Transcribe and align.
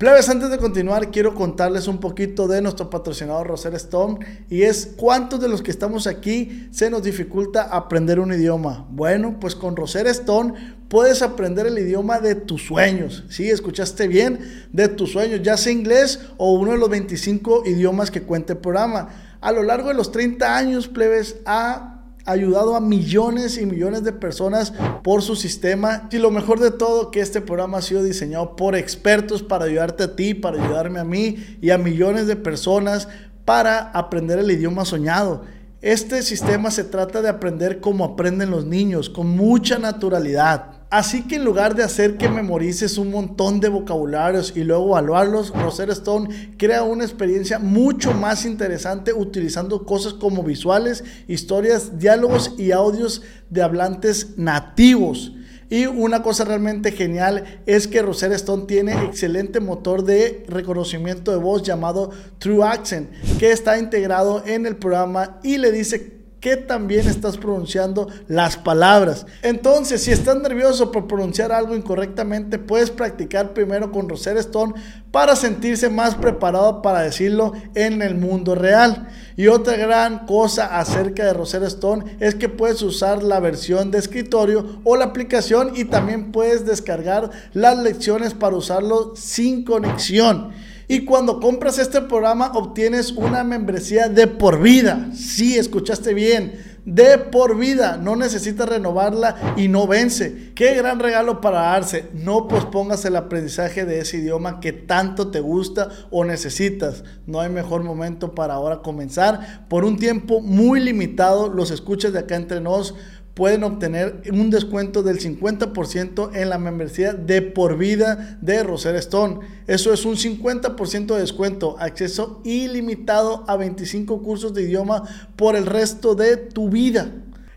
Plebes, 0.00 0.30
antes 0.30 0.48
de 0.48 0.56
continuar, 0.56 1.10
quiero 1.10 1.34
contarles 1.34 1.86
un 1.86 1.98
poquito 1.98 2.48
de 2.48 2.62
nuestro 2.62 2.88
patrocinador 2.88 3.46
Roser 3.46 3.74
Stone 3.74 4.46
y 4.48 4.62
es 4.62 4.94
cuántos 4.96 5.42
de 5.42 5.48
los 5.48 5.60
que 5.60 5.70
estamos 5.70 6.06
aquí 6.06 6.68
se 6.70 6.88
nos 6.88 7.02
dificulta 7.02 7.64
aprender 7.64 8.18
un 8.18 8.32
idioma. 8.32 8.86
Bueno, 8.88 9.36
pues 9.38 9.54
con 9.54 9.76
Roser 9.76 10.06
Stone 10.06 10.54
puedes 10.88 11.20
aprender 11.20 11.66
el 11.66 11.78
idioma 11.78 12.18
de 12.18 12.34
tus 12.34 12.62
sueños. 12.62 13.24
Sí, 13.28 13.50
escuchaste 13.50 14.08
bien, 14.08 14.38
de 14.72 14.88
tus 14.88 15.12
sueños, 15.12 15.42
ya 15.42 15.58
sea 15.58 15.70
inglés 15.70 16.20
o 16.38 16.54
uno 16.54 16.72
de 16.72 16.78
los 16.78 16.88
25 16.88 17.64
idiomas 17.66 18.10
que 18.10 18.22
cuenta 18.22 18.54
el 18.54 18.60
programa. 18.60 19.10
A 19.42 19.52
lo 19.52 19.62
largo 19.62 19.88
de 19.88 19.94
los 19.96 20.12
30 20.12 20.56
años, 20.56 20.88
plebes, 20.88 21.36
ha 21.44 21.89
ayudado 22.24 22.76
a 22.76 22.80
millones 22.80 23.58
y 23.58 23.66
millones 23.66 24.04
de 24.04 24.12
personas 24.12 24.72
por 25.02 25.22
su 25.22 25.36
sistema. 25.36 26.08
Y 26.10 26.18
lo 26.18 26.30
mejor 26.30 26.60
de 26.60 26.70
todo, 26.70 27.10
que 27.10 27.20
este 27.20 27.40
programa 27.40 27.78
ha 27.78 27.82
sido 27.82 28.02
diseñado 28.02 28.56
por 28.56 28.76
expertos 28.76 29.42
para 29.42 29.64
ayudarte 29.64 30.04
a 30.04 30.16
ti, 30.16 30.34
para 30.34 30.62
ayudarme 30.62 31.00
a 31.00 31.04
mí 31.04 31.58
y 31.60 31.70
a 31.70 31.78
millones 31.78 32.26
de 32.26 32.36
personas 32.36 33.08
para 33.44 33.90
aprender 33.90 34.38
el 34.38 34.50
idioma 34.50 34.84
soñado. 34.84 35.42
Este 35.82 36.22
sistema 36.22 36.70
se 36.70 36.84
trata 36.84 37.22
de 37.22 37.30
aprender 37.30 37.80
como 37.80 38.04
aprenden 38.04 38.50
los 38.50 38.66
niños, 38.66 39.08
con 39.08 39.28
mucha 39.28 39.78
naturalidad. 39.78 40.79
Así 40.90 41.22
que 41.22 41.36
en 41.36 41.44
lugar 41.44 41.76
de 41.76 41.84
hacer 41.84 42.16
que 42.16 42.28
memorices 42.28 42.98
un 42.98 43.12
montón 43.12 43.60
de 43.60 43.68
vocabularios 43.68 44.52
y 44.56 44.64
luego 44.64 44.88
evaluarlos, 44.88 45.50
Rosetta 45.50 45.92
Stone 45.92 46.54
crea 46.58 46.82
una 46.82 47.04
experiencia 47.04 47.60
mucho 47.60 48.12
más 48.12 48.44
interesante 48.44 49.12
utilizando 49.12 49.86
cosas 49.86 50.14
como 50.14 50.42
visuales, 50.42 51.04
historias, 51.28 52.00
diálogos 52.00 52.54
y 52.58 52.72
audios 52.72 53.22
de 53.50 53.62
hablantes 53.62 54.36
nativos. 54.36 55.32
Y 55.68 55.86
una 55.86 56.24
cosa 56.24 56.44
realmente 56.44 56.90
genial 56.90 57.62
es 57.66 57.86
que 57.86 58.02
Rosetta 58.02 58.34
Stone 58.34 58.64
tiene 58.66 59.04
excelente 59.04 59.60
motor 59.60 60.02
de 60.02 60.44
reconocimiento 60.48 61.30
de 61.30 61.38
voz 61.38 61.62
llamado 61.62 62.10
True 62.40 62.66
Accent, 62.66 63.08
que 63.38 63.52
está 63.52 63.78
integrado 63.78 64.42
en 64.44 64.66
el 64.66 64.74
programa 64.74 65.38
y 65.44 65.58
le 65.58 65.70
dice 65.70 66.19
que 66.40 66.56
también 66.56 67.06
estás 67.06 67.36
pronunciando 67.36 68.08
las 68.26 68.56
palabras. 68.56 69.26
Entonces, 69.42 70.02
si 70.02 70.10
estás 70.10 70.36
nervioso 70.36 70.90
por 70.90 71.06
pronunciar 71.06 71.52
algo 71.52 71.76
incorrectamente, 71.76 72.58
puedes 72.58 72.90
practicar 72.90 73.52
primero 73.52 73.92
con 73.92 74.08
Rosetta 74.08 74.40
Stone 74.40 74.74
para 75.10 75.36
sentirse 75.36 75.90
más 75.90 76.14
preparado 76.14 76.82
para 76.82 77.02
decirlo 77.02 77.52
en 77.74 78.00
el 78.00 78.14
mundo 78.14 78.54
real. 78.54 79.08
Y 79.36 79.48
otra 79.48 79.76
gran 79.76 80.26
cosa 80.26 80.78
acerca 80.78 81.24
de 81.24 81.34
Rosetta 81.34 81.66
Stone 81.66 82.16
es 82.20 82.34
que 82.34 82.48
puedes 82.48 82.80
usar 82.82 83.22
la 83.22 83.40
versión 83.40 83.90
de 83.90 83.98
escritorio 83.98 84.80
o 84.84 84.96
la 84.96 85.06
aplicación 85.06 85.72
y 85.74 85.84
también 85.84 86.32
puedes 86.32 86.64
descargar 86.64 87.30
las 87.52 87.78
lecciones 87.78 88.34
para 88.34 88.56
usarlo 88.56 89.14
sin 89.14 89.64
conexión. 89.64 90.52
Y 90.90 91.04
cuando 91.04 91.38
compras 91.38 91.78
este 91.78 92.00
programa 92.00 92.50
obtienes 92.52 93.12
una 93.12 93.44
membresía 93.44 94.08
de 94.08 94.26
por 94.26 94.60
vida. 94.60 95.10
Sí, 95.14 95.56
escuchaste 95.56 96.14
bien. 96.14 96.80
De 96.84 97.16
por 97.16 97.56
vida. 97.56 97.96
No 97.96 98.16
necesitas 98.16 98.68
renovarla 98.68 99.54
y 99.56 99.68
no 99.68 99.86
vence. 99.86 100.50
Qué 100.56 100.74
gran 100.74 100.98
regalo 100.98 101.40
para 101.40 101.60
darse. 101.60 102.08
No 102.12 102.48
pospongas 102.48 103.04
el 103.04 103.14
aprendizaje 103.14 103.84
de 103.84 104.00
ese 104.00 104.16
idioma 104.16 104.58
que 104.58 104.72
tanto 104.72 105.30
te 105.30 105.38
gusta 105.38 105.90
o 106.10 106.24
necesitas. 106.24 107.04
No 107.24 107.40
hay 107.40 107.50
mejor 107.50 107.84
momento 107.84 108.34
para 108.34 108.54
ahora 108.54 108.82
comenzar. 108.82 109.68
Por 109.68 109.84
un 109.84 109.96
tiempo 109.96 110.40
muy 110.40 110.80
limitado, 110.80 111.48
los 111.48 111.70
escuchas 111.70 112.12
de 112.12 112.18
acá 112.18 112.34
entre 112.34 112.60
nos 112.60 112.96
pueden 113.34 113.64
obtener 113.64 114.22
un 114.32 114.50
descuento 114.50 115.02
del 115.02 115.18
50% 115.18 116.30
en 116.34 116.48
la 116.50 116.58
membresía 116.58 117.12
de 117.12 117.42
por 117.42 117.78
vida 117.78 118.38
de 118.40 118.62
Roser 118.62 118.96
Stone. 118.96 119.40
Eso 119.66 119.92
es 119.92 120.04
un 120.04 120.16
50% 120.16 121.14
de 121.14 121.20
descuento, 121.20 121.76
acceso 121.78 122.40
ilimitado 122.44 123.44
a 123.46 123.56
25 123.56 124.22
cursos 124.22 124.52
de 124.52 124.62
idioma 124.62 125.04
por 125.36 125.56
el 125.56 125.66
resto 125.66 126.14
de 126.14 126.36
tu 126.36 126.68
vida. 126.68 127.12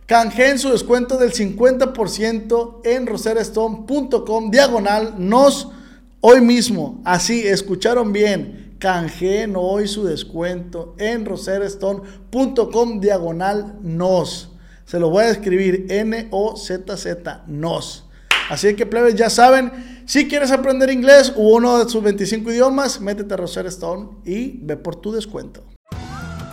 Canjeen 0.05 0.59
su 0.59 0.69
descuento 0.69 1.17
del 1.17 1.31
50% 1.31 2.81
en 2.83 3.07
roserstone.com 3.07 4.51
diagonal 4.51 5.15
nos 5.17 5.69
hoy 6.19 6.41
mismo. 6.41 7.01
Así, 7.03 7.47
escucharon 7.47 8.13
bien. 8.13 8.75
Canjeen 8.79 9.55
hoy 9.55 9.87
su 9.87 10.03
descuento 10.03 10.93
en 10.97 11.25
roserstone.com 11.25 12.99
diagonal 12.99 13.79
nos. 13.81 14.52
Se 14.85 14.99
lo 14.99 15.09
voy 15.09 15.23
a 15.23 15.29
escribir 15.29 15.85
N-O-Z-Z, 15.89 17.43
NOS. 17.47 18.05
Así 18.49 18.75
que, 18.75 18.85
plebes, 18.85 19.15
ya 19.15 19.29
saben, 19.29 20.03
si 20.05 20.27
quieres 20.27 20.51
aprender 20.51 20.89
inglés 20.89 21.33
u 21.35 21.55
uno 21.55 21.83
de 21.83 21.89
sus 21.89 22.03
25 22.03 22.51
idiomas, 22.51 22.99
métete 22.99 23.33
a 23.33 23.37
Rosetta 23.37 23.69
Stone 23.69 24.17
y 24.25 24.59
ve 24.61 24.75
por 24.75 24.97
tu 24.97 25.11
descuento. 25.11 25.63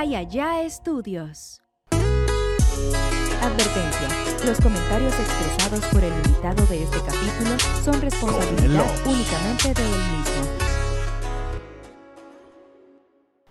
Allá 0.00 0.62
estudios. 0.62 1.60
Advertencia. 1.90 4.08
Los 4.46 4.60
comentarios 4.60 5.12
expresados 5.18 5.84
por 5.86 6.04
el 6.04 6.12
invitado 6.12 6.64
de 6.66 6.84
este 6.84 6.98
capítulo 6.98 7.58
son 7.84 8.00
responsabilidad 8.00 8.86
únicamente 9.04 9.74
de 9.74 9.82
él 9.82 9.90
mismo. 9.90 10.46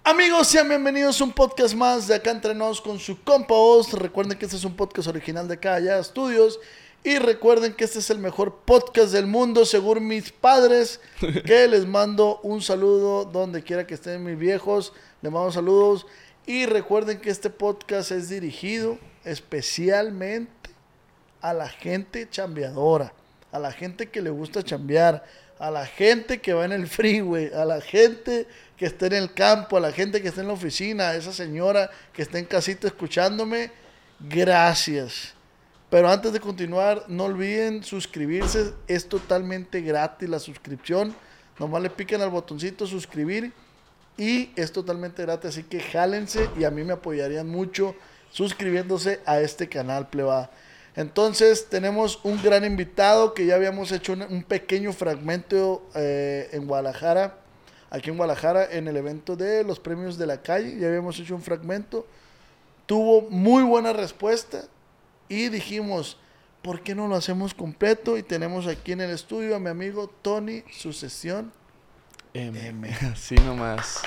Amigos, 0.05 0.47
sean 0.47 0.69
bienvenidos 0.69 1.19
a 1.19 1.25
un 1.25 1.33
podcast 1.33 1.75
más 1.75 2.07
de 2.07 2.15
Acá 2.15 2.31
Entre 2.31 2.55
Nos 2.55 2.79
con 2.79 2.97
su 2.97 3.21
compa 3.25 3.53
Oz. 3.53 3.91
Recuerden 3.91 4.39
que 4.39 4.45
este 4.45 4.55
es 4.55 4.63
un 4.63 4.77
podcast 4.77 5.09
original 5.09 5.49
de 5.49 5.55
Acá 5.55 5.73
Allá 5.73 5.99
Estudios. 5.99 6.61
Y 7.03 7.19
recuerden 7.19 7.73
que 7.73 7.83
este 7.83 7.99
es 7.99 8.09
el 8.09 8.19
mejor 8.19 8.61
podcast 8.65 9.11
del 9.11 9.27
mundo, 9.27 9.65
según 9.65 10.07
mis 10.07 10.31
padres. 10.31 11.01
Que 11.45 11.67
les 11.67 11.85
mando 11.85 12.39
un 12.41 12.61
saludo 12.61 13.25
donde 13.25 13.63
quiera 13.63 13.85
que 13.85 13.95
estén 13.95 14.23
mis 14.23 14.39
viejos. 14.39 14.93
Les 15.21 15.29
mando 15.29 15.51
saludos. 15.51 16.05
Y 16.47 16.65
recuerden 16.65 17.19
que 17.19 17.29
este 17.29 17.49
podcast 17.49 18.11
es 18.11 18.29
dirigido 18.29 18.97
especialmente 19.25 20.69
a 21.41 21.53
la 21.53 21.67
gente 21.67 22.29
chambeadora, 22.29 23.11
a 23.51 23.59
la 23.59 23.73
gente 23.73 24.07
que 24.07 24.21
le 24.21 24.29
gusta 24.29 24.63
chambear, 24.63 25.25
a 25.59 25.69
la 25.69 25.85
gente 25.85 26.39
que 26.39 26.53
va 26.53 26.63
en 26.63 26.71
el 26.71 26.87
freeway, 26.87 27.51
a 27.53 27.65
la 27.65 27.81
gente 27.81 28.47
que 28.77 28.85
está 28.85 29.07
en 29.07 29.13
el 29.13 29.33
campo, 29.33 29.75
a 29.75 29.81
la 29.81 29.91
gente 29.91 30.21
que 30.21 30.29
está 30.29 30.39
en 30.39 30.47
la 30.47 30.53
oficina, 30.53 31.09
a 31.09 31.17
esa 31.17 31.33
señora 31.33 31.91
que 32.13 32.21
está 32.21 32.39
en 32.39 32.45
casita 32.45 32.87
escuchándome. 32.87 33.69
Gracias. 34.17 35.33
Pero 35.89 36.09
antes 36.09 36.31
de 36.31 36.39
continuar, 36.39 37.03
no 37.09 37.25
olviden 37.25 37.83
suscribirse. 37.83 38.73
Es 38.87 39.09
totalmente 39.09 39.81
gratis 39.81 40.29
la 40.29 40.39
suscripción. 40.39 41.13
Nomás 41.59 41.81
le 41.81 41.89
piquen 41.89 42.21
al 42.21 42.29
botoncito 42.29 42.87
suscribir 42.87 43.51
y 44.17 44.51
es 44.55 44.72
totalmente 44.72 45.22
gratis. 45.22 45.50
Así 45.50 45.63
que 45.63 45.79
jálense 45.79 46.50
y 46.57 46.63
a 46.63 46.72
mí 46.72 46.83
me 46.83 46.94
apoyarían 46.94 47.47
mucho 47.47 47.95
suscribiéndose 48.31 49.22
a 49.25 49.39
este 49.39 49.69
canal, 49.69 50.09
pleba. 50.09 50.51
Entonces 50.95 51.69
tenemos 51.69 52.19
un 52.23 52.41
gran 52.41 52.66
invitado 52.66 53.33
que 53.33 53.45
ya 53.45 53.56
habíamos 53.56 53.91
hecho 53.91 54.13
un, 54.13 54.23
un 54.23 54.44
pequeño 54.44 54.91
fragmento 54.94 55.88
eh, 55.94 56.50
en 56.51 56.65
Guadalajara, 56.65 57.38
aquí 57.91 58.09
en 58.09 58.18
Guadalajara, 58.18 58.65
en 58.71 58.88
el 58.88 58.97
evento 58.97 59.36
de 59.36 59.63
los 59.63 59.80
premios 59.80 60.18
de 60.18 60.25
la 60.25 60.41
calle. 60.41 60.77
Ya 60.80 60.88
habíamos 60.88 61.19
hecho 61.19 61.36
un 61.36 61.44
fragmento. 61.44 62.07
Tuvo 62.88 63.30
muy 63.30 63.63
buena 63.63 63.94
respuesta 63.94 64.63
y 65.30 65.50
dijimos, 65.50 66.18
¿por 66.63 66.81
qué 66.81 66.95
no 66.95 67.07
lo 67.07 67.15
hacemos 67.15 67.53
completo? 67.53 68.18
Y 68.18 68.24
tenemos 68.24 68.65
aquí 68.65 68.94
en 68.94 69.01
el 69.01 69.12
estudio 69.12 69.56
a 69.56 69.59
mi 69.59 69.69
amigo 69.69 70.09
Tony, 70.21 70.63
Sucesión. 70.71 71.51
M. 72.38 72.89
Así 73.13 73.36
nomás. 73.36 74.01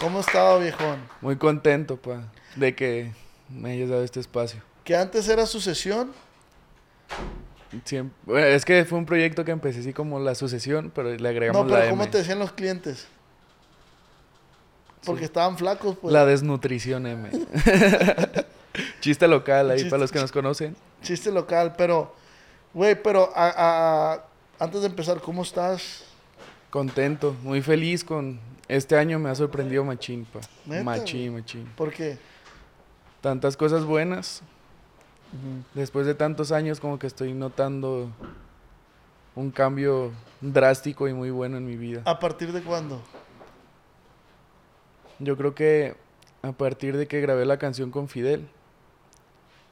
¿Cómo 0.00 0.20
estaba, 0.20 0.58
viejón? 0.58 1.00
Muy 1.20 1.36
contento, 1.36 1.96
pa, 1.96 2.22
de 2.56 2.74
que 2.74 3.12
me 3.48 3.72
hayas 3.72 3.88
dado 3.90 4.04
este 4.04 4.20
espacio. 4.20 4.60
Que 4.84 4.94
antes 4.96 5.28
era 5.28 5.44
Sucesión. 5.46 6.12
Siempre, 7.84 8.16
bueno, 8.24 8.46
es 8.46 8.64
que 8.64 8.84
fue 8.84 8.96
un 8.98 9.04
proyecto 9.06 9.44
que 9.44 9.50
empecé 9.50 9.80
así 9.80 9.92
como 9.92 10.18
la 10.20 10.34
sucesión, 10.34 10.90
pero 10.94 11.14
le 11.14 11.28
agregamos 11.28 11.62
No, 11.62 11.68
pero 11.68 11.84
la 11.84 11.90
¿cómo 11.90 12.02
M. 12.04 12.10
te 12.12 12.18
decían 12.18 12.38
los 12.38 12.52
clientes? 12.52 13.06
Porque 15.04 15.24
estaban 15.26 15.58
flacos, 15.58 15.96
pues. 16.00 16.12
La 16.12 16.24
desnutrición 16.24 17.06
M. 17.06 17.30
Chiste 19.00 19.28
local 19.28 19.70
ahí 19.70 19.78
Chiste- 19.78 19.90
para 19.90 20.00
los 20.00 20.12
que 20.12 20.18
nos 20.20 20.32
conocen. 20.32 20.76
Chiste 21.02 21.30
local, 21.30 21.74
pero 21.76 22.14
Güey, 22.74 23.02
pero 23.02 23.32
a- 23.34 24.12
a- 24.14 24.24
antes 24.64 24.80
de 24.82 24.86
empezar, 24.88 25.20
¿cómo 25.20 25.42
estás? 25.42 26.04
Contento, 26.70 27.34
muy 27.42 27.62
feliz 27.62 28.04
con... 28.04 28.40
Este 28.68 28.98
año 28.98 29.18
me 29.18 29.30
ha 29.30 29.34
sorprendido 29.34 29.82
machín, 29.82 30.26
pa. 30.26 30.40
¿Neta, 30.66 30.84
Machín, 30.84 31.32
machín. 31.34 31.64
¿Por 31.74 31.90
qué? 31.90 32.18
Tantas 33.22 33.56
cosas 33.56 33.84
buenas. 33.86 34.42
Después 35.74 36.06
de 36.06 36.14
tantos 36.14 36.52
años 36.52 36.78
como 36.78 36.98
que 36.98 37.06
estoy 37.06 37.32
notando 37.32 38.10
un 39.34 39.50
cambio 39.50 40.12
drástico 40.42 41.08
y 41.08 41.14
muy 41.14 41.30
bueno 41.30 41.56
en 41.56 41.64
mi 41.66 41.76
vida. 41.76 42.02
¿A 42.04 42.18
partir 42.18 42.52
de 42.52 42.60
cuándo? 42.62 43.00
Yo 45.18 45.36
creo 45.38 45.54
que 45.54 45.96
a 46.42 46.52
partir 46.52 46.96
de 46.98 47.08
que 47.08 47.20
grabé 47.22 47.46
la 47.46 47.58
canción 47.58 47.90
con 47.90 48.08
Fidel, 48.08 48.48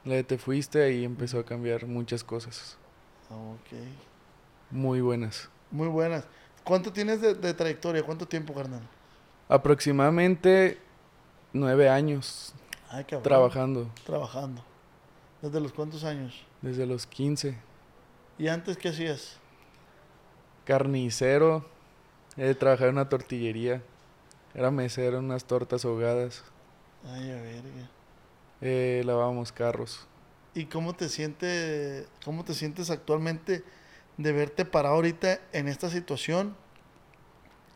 la 0.04 0.14
de 0.14 0.24
Te 0.24 0.38
Fuiste, 0.38 0.82
ahí 0.82 1.04
empezó 1.04 1.38
a 1.38 1.44
cambiar 1.44 1.86
muchas 1.86 2.24
cosas 2.24 2.78
Ah, 3.30 3.34
Ok. 3.34 3.76
muy 4.70 5.00
buenas. 5.02 5.50
Muy 5.70 5.88
buenas. 5.88 6.24
¿Cuánto 6.66 6.92
tienes 6.92 7.20
de, 7.20 7.34
de 7.34 7.54
trayectoria? 7.54 8.02
¿Cuánto 8.02 8.26
tiempo, 8.26 8.52
carnal? 8.52 8.82
Aproximadamente 9.48 10.78
nueve 11.52 11.88
años 11.88 12.52
Ay, 12.90 13.04
cabrón. 13.04 13.22
trabajando, 13.22 13.90
Trabajando. 14.04 14.62
¿Desde 15.40 15.60
los 15.60 15.72
cuántos 15.72 16.02
años? 16.04 16.44
desde 16.62 16.84
los 16.86 17.06
15. 17.06 17.56
¿Y 18.38 18.48
antes 18.48 18.76
qué 18.76 18.88
hacías? 18.88 19.36
Carnicero, 20.64 21.64
he 22.36 22.54
trabajado 22.54 22.88
en 22.90 22.96
una 22.96 23.08
tortillería, 23.08 23.82
era 24.54 24.70
mesero 24.70 25.18
en 25.18 25.26
unas 25.26 25.44
tortas 25.44 25.84
ahogadas, 25.84 26.42
Ay, 27.06 27.30
a 27.30 27.34
verga. 27.36 27.88
eh, 28.60 29.02
lavábamos 29.06 29.52
carros. 29.52 30.06
¿Y 30.54 30.64
cómo 30.66 30.94
te 30.94 31.08
sientes, 31.08 32.08
cómo 32.24 32.44
te 32.44 32.54
sientes 32.54 32.90
actualmente 32.90 33.62
de 34.16 34.32
verte 34.32 34.64
parado 34.64 34.94
ahorita 34.96 35.40
en 35.52 35.68
esta 35.68 35.90
situación? 35.90 36.54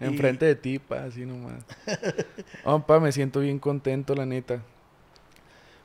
Y- 0.00 0.04
Enfrente 0.04 0.46
de 0.46 0.54
ti, 0.54 0.78
pa, 0.78 1.04
así 1.04 1.26
nomás. 1.26 1.62
Oh, 2.64 2.80
pa, 2.80 3.00
me 3.00 3.12
siento 3.12 3.40
bien 3.40 3.58
contento, 3.58 4.14
la 4.14 4.26
neta. 4.26 4.62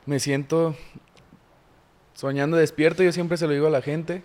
Me 0.05 0.19
siento 0.19 0.75
soñando 2.13 2.55
despierto, 2.57 3.03
yo 3.03 3.11
siempre 3.11 3.37
se 3.37 3.47
lo 3.47 3.53
digo 3.53 3.67
a 3.67 3.71
la 3.71 3.81
gente. 3.81 4.23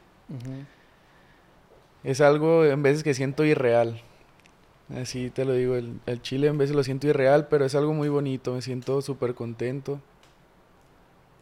Es 2.05 2.21
algo 2.21 2.65
en 2.65 2.83
veces 2.83 3.03
que 3.03 3.15
siento 3.15 3.45
irreal. 3.45 4.01
Así 4.95 5.31
te 5.31 5.45
lo 5.45 5.53
digo, 5.53 5.77
el, 5.77 6.01
el 6.07 6.21
chile 6.23 6.49
en 6.49 6.59
veces 6.59 6.75
lo 6.75 6.83
siento 6.83 7.07
irreal, 7.07 7.47
pero 7.49 7.65
es 7.65 7.75
algo 7.75 7.93
muy 7.95 8.09
bonito, 8.09 8.55
me 8.55 8.63
siento 8.63 9.01
súper 9.03 9.35
contento 9.35 10.01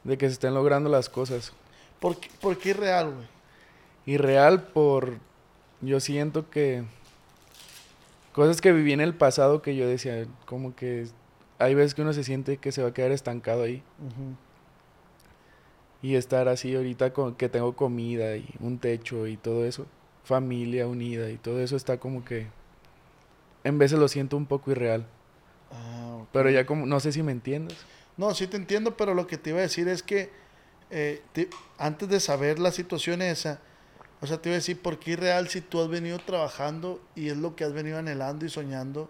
de 0.05 0.19
que 0.19 0.27
se 0.27 0.35
estén 0.35 0.55
logrando 0.55 0.89
las 0.91 1.09
cosas. 1.09 1.53
¿Por 2.01 2.19
qué, 2.21 2.29
por 2.41 2.59
qué 2.59 2.75
real, 2.75 3.11
güey? 3.15 3.27
Irreal 4.09 4.63
por, 4.63 5.19
yo 5.83 6.01
siento 6.01 6.49
que 6.49 6.83
cosas 8.33 8.63
que 8.63 8.73
viví 8.73 8.95
en 8.95 9.01
el 9.03 9.15
pasado 9.15 9.61
que 9.61 9.77
yo 9.77 9.87
decía, 9.87 10.27
como 10.47 10.75
que 10.75 11.07
hay 11.59 11.75
veces 11.75 11.95
que 11.95 12.01
uno 12.01 12.15
se 12.15 12.25
siente 12.25 12.57
que 12.57 12.73
se 12.73 12.83
va 12.83 12.89
a 12.89 12.95
quedar 12.95 13.13
estancado 13.13 13.65
ahí. 13.65 13.83
Y 16.01 16.15
estar 16.15 16.49
así 16.49 16.75
ahorita 16.75 17.13
con 17.13 17.35
que 17.35 17.51
tengo 17.51 17.77
comida 17.77 18.35
y 18.37 18.49
un 18.61 18.79
techo 18.79 19.27
y 19.27 19.37
todo 19.37 19.67
eso, 19.67 19.85
familia 20.25 20.87
unida 20.87 21.29
y 21.31 21.37
todo 21.37 21.61
eso 21.61 21.77
está 21.77 21.99
como 21.99 22.25
que 22.25 22.47
en 23.63 23.77
veces 23.79 23.99
lo 23.99 24.09
siento 24.09 24.39
un 24.39 24.47
poco 24.47 24.71
irreal. 24.71 25.05
Ah. 25.71 26.23
Pero 26.33 26.49
ya 26.49 26.65
como, 26.65 26.87
no 26.87 26.99
sé 27.01 27.13
si 27.13 27.23
me 27.23 27.33
entiendes. 27.33 27.77
No, 28.17 28.33
sí 28.33 28.47
te 28.47 28.57
entiendo, 28.57 28.97
pero 28.97 29.13
lo 29.13 29.27
que 29.27 29.37
te 29.37 29.51
iba 29.51 29.59
a 29.59 29.63
decir 29.63 29.87
es 29.89 30.03
que 30.03 30.31
eh, 30.91 31.21
te- 31.35 31.51
antes 31.77 32.09
de 32.09 32.21
saber 32.21 32.59
la 32.59 32.73
situación 32.73 33.21
esa, 33.21 33.61
o 34.21 34.27
sea, 34.27 34.41
te 34.41 34.49
iba 34.49 34.55
a 34.55 34.59
decir, 34.59 34.81
¿por 34.81 34.99
qué 34.99 35.13
irreal 35.13 35.49
si 35.49 35.61
tú 35.61 35.81
has 35.81 35.89
venido 35.89 36.19
trabajando 36.19 37.01
y 37.15 37.29
es 37.29 37.37
lo 37.37 37.55
que 37.55 37.65
has 37.65 37.73
venido 37.73 37.99
anhelando 37.99 38.45
y 38.45 38.49
soñando 38.49 39.09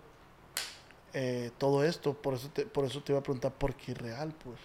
eh, 1.15 1.51
todo 1.59 1.83
esto? 1.85 2.15
Por 2.15 2.35
eso, 2.35 2.49
te, 2.51 2.67
por 2.67 2.85
eso 2.85 3.03
te 3.03 3.13
iba 3.13 3.21
a 3.21 3.23
preguntar, 3.23 3.53
¿por 3.53 3.75
qué 3.75 3.93
irreal? 3.93 4.35
Pues, 4.45 4.59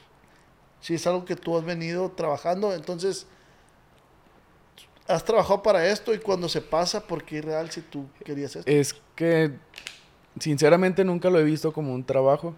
si 0.82 0.96
es 0.96 1.08
algo 1.08 1.24
que 1.24 1.38
tú 1.38 1.58
has 1.58 1.64
venido 1.64 2.12
trabajando, 2.12 2.74
entonces, 2.74 3.26
has 5.08 5.24
trabajado 5.24 5.64
para 5.64 5.88
esto 5.88 6.14
y 6.14 6.20
cuando 6.20 6.50
se 6.50 6.60
pasa, 6.60 7.02
¿por 7.08 7.24
qué 7.24 7.38
irreal 7.38 7.72
si 7.72 7.82
tú 7.82 8.08
querías 8.26 8.56
esto? 8.56 8.70
Es 8.70 8.96
que 9.16 9.52
sinceramente 10.40 11.06
nunca 11.06 11.30
lo 11.30 11.40
he 11.40 11.44
visto 11.44 11.72
como 11.72 11.94
un 11.94 12.04
trabajo. 12.04 12.54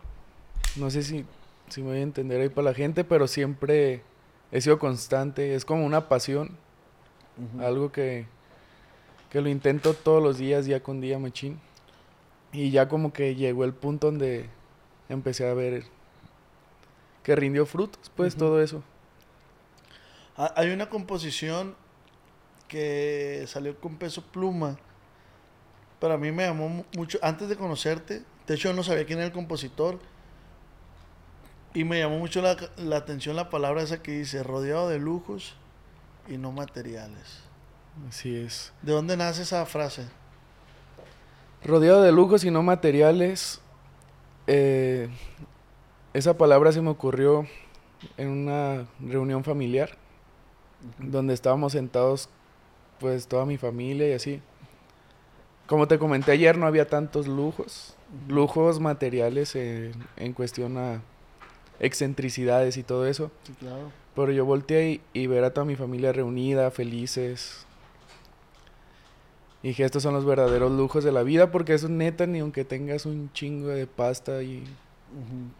No 0.75 0.89
sé 0.89 1.03
si, 1.03 1.23
si 1.69 1.81
me 1.81 1.89
voy 1.89 1.97
a 1.99 2.01
entender 2.01 2.41
ahí 2.41 2.49
para 2.49 2.69
la 2.69 2.73
gente, 2.73 3.03
pero 3.03 3.27
siempre 3.27 4.01
he 4.51 4.61
sido 4.61 4.79
constante. 4.79 5.53
Es 5.53 5.65
como 5.65 5.85
una 5.85 6.09
pasión, 6.09 6.57
Algo 7.59 7.91
que, 7.91 8.25
que 9.29 9.41
lo 9.41 9.49
intento 9.49 9.93
todos 9.93 10.21
los 10.23 10.37
días, 10.37 10.65
día 10.65 10.81
con 10.81 11.01
día, 11.01 11.19
machín. 11.19 11.59
Y 12.53 12.71
ya 12.71 12.87
como 12.87 13.11
que 13.11 13.35
llegó 13.35 13.65
el 13.65 13.73
punto 13.73 14.07
donde 14.07 14.49
empecé 15.09 15.47
a 15.47 15.53
ver 15.53 15.83
que 17.23 17.35
rindió 17.35 17.65
frutos, 17.65 18.11
pues 18.15 18.35
todo 18.35 18.61
eso. 18.61 18.83
Ha- 20.37 20.53
Hay 20.55 20.69
una 20.71 20.89
composición 20.89 21.75
que 22.67 23.43
salió 23.47 23.79
con 23.79 23.97
peso 23.97 24.21
pluma, 24.21 24.77
pero 25.99 26.13
a 26.13 26.17
mí 26.17 26.31
me 26.31 26.43
llamó 26.45 26.69
mu- 26.69 26.83
mucho, 26.95 27.17
antes 27.21 27.49
de 27.49 27.55
conocerte, 27.55 28.23
de 28.47 28.53
hecho 28.55 28.69
yo 28.69 28.75
no 28.75 28.83
sabía 28.83 29.05
quién 29.05 29.19
era 29.19 29.27
el 29.27 29.33
compositor, 29.33 29.99
y 31.73 31.83
me 31.83 31.99
llamó 31.99 32.17
mucho 32.19 32.41
la, 32.41 32.55
la 32.77 32.97
atención 32.97 33.35
la 33.35 33.49
palabra 33.49 33.81
esa 33.81 34.01
que 34.01 34.11
dice, 34.19 34.43
rodeado 34.43 34.87
de 34.89 34.97
lujos 34.99 35.55
y 36.27 36.37
no 36.37 36.51
materiales. 36.51 37.39
Así 38.09 38.35
es. 38.35 38.73
¿De 38.81 38.91
dónde 38.91 39.15
nace 39.15 39.43
esa 39.43 39.65
frase? 39.65 40.05
Rodeado 41.63 42.01
de 42.01 42.11
lujos 42.11 42.43
y 42.43 42.51
no 42.51 42.61
materiales, 42.61 43.61
eh, 44.47 45.09
esa 46.13 46.37
palabra 46.37 46.71
se 46.71 46.81
me 46.81 46.89
ocurrió 46.89 47.47
en 48.17 48.29
una 48.29 48.87
reunión 48.99 49.43
familiar, 49.43 49.97
donde 50.99 51.33
estábamos 51.33 51.71
sentados, 51.71 52.29
pues 52.99 53.27
toda 53.27 53.45
mi 53.45 53.57
familia 53.57 54.09
y 54.09 54.13
así. 54.13 54.41
Como 55.65 55.87
te 55.87 55.97
comenté 55.97 56.31
ayer, 56.31 56.57
no 56.57 56.67
había 56.67 56.87
tantos 56.87 57.27
lujos, 57.27 57.95
lujos 58.27 58.79
materiales 58.79 59.55
en, 59.55 59.93
en 60.17 60.33
cuestión 60.33 60.77
a 60.77 61.01
excentricidades 61.79 62.77
y 62.77 62.83
todo 62.83 63.07
eso. 63.07 63.31
Sí, 63.43 63.53
claro. 63.53 63.91
Pero 64.15 64.31
yo 64.31 64.45
volteé 64.45 64.91
y, 64.91 65.01
y 65.13 65.27
ver 65.27 65.43
a 65.43 65.53
toda 65.53 65.65
mi 65.65 65.75
familia 65.75 66.13
reunida, 66.13 66.71
felices. 66.71 67.65
Y 69.61 69.69
dije, 69.69 69.83
estos 69.83 70.03
son 70.03 70.13
los 70.13 70.25
verdaderos 70.25 70.71
lujos 70.71 71.03
de 71.03 71.11
la 71.11 71.23
vida, 71.23 71.51
porque 71.51 71.73
eso 71.73 71.89
neta, 71.89 72.27
ni 72.27 72.39
aunque 72.39 72.63
tengas 72.63 73.05
un 73.05 73.31
chingo 73.33 73.69
de 73.69 73.87
pasta 73.87 74.43
y 74.43 74.63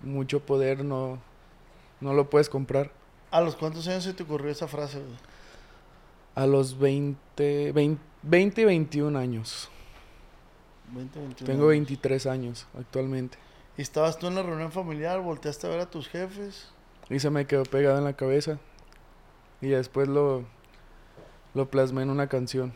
mucho 0.04 0.42
poder, 0.42 0.84
no, 0.86 1.20
no 2.02 2.14
lo 2.14 2.30
puedes 2.30 2.50
comprar. 2.50 2.92
¿A 3.32 3.42
los 3.42 3.56
cuántos 3.56 3.88
años 3.88 4.04
se 4.04 4.14
te 4.14 4.24
ocurrió 4.24 4.52
esa 4.52 4.68
frase? 4.68 5.00
güey? 5.00 5.16
A 6.36 6.46
los 6.46 6.78
20, 6.78 7.72
20, 7.72 8.02
20 8.22 8.62
y 8.62 8.66
21 8.66 9.18
años. 9.18 9.70
20, 10.94 11.20
21 11.20 11.48
Tengo 11.48 11.64
años. 11.64 11.70
23 11.70 12.26
años 12.28 12.68
actualmente. 12.78 13.38
Y 13.78 13.82
estabas 13.82 14.20
tú 14.20 14.28
en 14.28 14.36
la 14.36 14.44
reunión 14.44 14.72
familiar, 14.72 15.20
volteaste 15.22 15.68
a 15.68 15.70
ver 15.72 15.80
a 15.80 15.90
tus 15.90 16.08
jefes. 16.08 16.70
Y 17.10 17.20
se 17.20 17.30
me 17.30 17.46
quedó 17.46 17.64
pegado 17.64 17.98
en 17.98 18.04
la 18.04 18.14
cabeza. 18.14 18.60
Y 19.62 19.68
después 19.70 20.08
lo, 20.08 20.44
lo 21.54 21.70
plasmé 21.70 22.02
en 22.04 22.10
una 22.10 22.28
canción. 22.28 22.74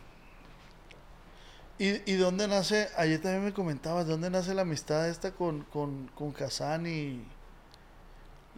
¿Y, 1.78 2.10
y 2.10 2.16
dónde 2.16 2.46
nace? 2.46 2.88
Ayer 2.96 3.20
también 3.20 3.44
me 3.44 3.52
comentabas, 3.52 4.06
¿de 4.06 4.12
dónde 4.12 4.28
nace 4.30 4.54
la 4.54 4.62
amistad 4.62 5.08
esta 5.08 5.32
con, 5.32 5.62
con, 5.72 6.08
con 6.14 6.34
Hassan 6.38 6.86
y, 6.86 7.22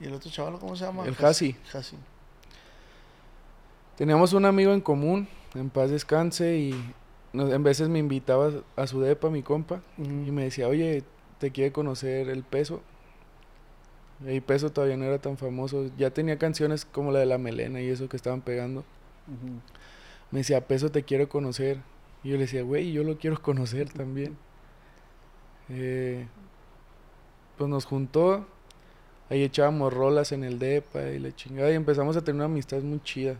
y 0.00 0.04
el 0.06 0.12
otro 0.14 0.30
chaval, 0.30 0.58
¿cómo 0.58 0.74
se 0.74 0.84
llama? 0.84 1.04
El 1.04 1.14
Has- 1.14 1.22
Hasi. 1.24 1.56
Hasi. 1.72 1.96
Teníamos 3.96 4.32
un 4.32 4.44
amigo 4.44 4.72
en 4.72 4.80
común, 4.80 5.28
en 5.54 5.70
paz 5.70 5.90
descanse, 5.90 6.56
y 6.56 6.94
nos- 7.32 7.52
en 7.52 7.62
veces 7.62 7.88
me 7.88 7.98
invitaba 8.00 8.50
a 8.76 8.86
su 8.86 9.00
depa, 9.00 9.30
mi 9.30 9.42
compa, 9.42 9.82
y 9.98 10.02
me 10.02 10.44
decía, 10.44 10.66
oye, 10.68 11.04
te 11.38 11.52
quiere 11.52 11.72
conocer 11.72 12.28
el 12.28 12.42
peso. 12.42 12.82
Y 14.26 14.40
peso 14.40 14.70
todavía 14.70 14.96
no 14.96 15.04
era 15.04 15.18
tan 15.18 15.36
famoso, 15.36 15.90
ya 15.96 16.10
tenía 16.10 16.38
canciones 16.38 16.84
como 16.84 17.10
la 17.10 17.18
de 17.18 17.26
la 17.26 17.38
melena 17.38 17.80
y 17.80 17.88
eso 17.88 18.08
que 18.08 18.16
estaban 18.16 18.40
pegando. 18.40 18.84
Me 20.30 20.40
decía, 20.40 20.66
peso 20.66 20.90
te 20.90 21.02
quiero 21.02 21.28
conocer. 21.28 21.78
Y 22.22 22.30
yo 22.30 22.34
le 22.36 22.42
decía, 22.42 22.62
güey, 22.62 22.92
yo 22.92 23.02
lo 23.04 23.18
quiero 23.18 23.40
conocer 23.40 23.90
también. 23.92 24.36
Eh, 25.68 26.26
pues 27.56 27.68
nos 27.68 27.84
juntó, 27.84 28.46
ahí 29.30 29.42
echábamos 29.42 29.92
rolas 29.92 30.32
en 30.32 30.44
el 30.44 30.58
depa 30.58 31.02
y 31.02 31.18
la 31.18 31.34
chingada, 31.34 31.70
y 31.70 31.74
empezamos 31.74 32.16
a 32.16 32.20
tener 32.22 32.36
una 32.36 32.46
amistad 32.46 32.82
muy 32.82 33.00
chida. 33.02 33.36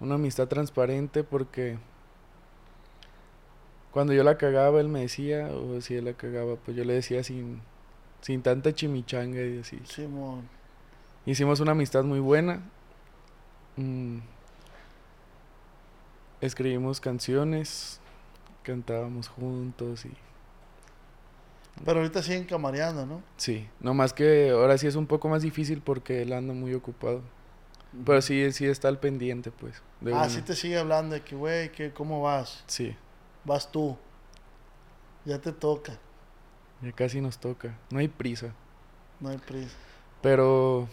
Una 0.00 0.16
amistad 0.16 0.48
transparente 0.48 1.24
porque 1.24 1.78
cuando 3.92 4.12
yo 4.12 4.24
la 4.24 4.38
cagaba, 4.38 4.80
él 4.80 4.88
me 4.88 5.00
decía, 5.00 5.48
o 5.48 5.80
si 5.80 5.94
él 5.94 6.06
la 6.06 6.14
cagaba, 6.14 6.56
pues 6.56 6.76
yo 6.76 6.84
le 6.84 6.94
decía 6.94 7.22
sin, 7.22 7.60
sin 8.22 8.42
tanta 8.42 8.74
chimichanga 8.74 9.42
y 9.42 9.58
así. 9.58 9.78
Simón. 9.84 10.48
Hicimos 11.26 11.60
una 11.60 11.72
amistad 11.72 12.04
muy 12.04 12.20
buena. 12.20 12.62
Mm. 13.76 14.18
escribimos 16.42 17.00
canciones, 17.00 18.00
cantábamos 18.62 19.28
juntos 19.28 20.04
y 20.04 20.12
Pero 21.82 22.00
ahorita 22.00 22.22
siguen 22.22 22.44
camareando, 22.44 23.06
¿no? 23.06 23.22
sí, 23.38 23.66
nomás 23.80 24.12
que 24.12 24.50
ahora 24.50 24.76
sí 24.76 24.86
es 24.86 24.94
un 24.94 25.06
poco 25.06 25.30
más 25.30 25.40
difícil 25.40 25.80
porque 25.80 26.22
él 26.22 26.32
anda 26.32 26.52
muy 26.52 26.74
ocupado. 26.74 27.22
Pero 28.04 28.22
sí, 28.22 28.50
sí 28.52 28.66
está 28.66 28.88
al 28.88 28.98
pendiente, 28.98 29.50
pues. 29.50 29.82
de 30.00 30.14
ah, 30.14 30.28
sí 30.28 30.40
te 30.42 30.54
sigue 30.54 30.78
hablando 30.78 31.14
de 31.14 31.22
que, 31.22 31.36
güey, 31.36 31.70
que 31.72 31.92
¿cómo 31.92 32.22
vas? 32.22 32.64
Sí, 32.66 32.96
Vas 33.44 33.70
tú. 33.70 33.96
Ya 35.24 35.38
te 35.40 35.52
toca. 35.52 35.98
Ya 36.82 36.92
casi 36.92 37.20
nos 37.20 37.38
toca. 37.38 37.76
No 37.90 37.98
hay 37.98 38.08
prisa. 38.08 38.52
No 39.20 39.28
hay 39.30 39.38
prisa. 39.38 39.74
Pero 40.20 40.88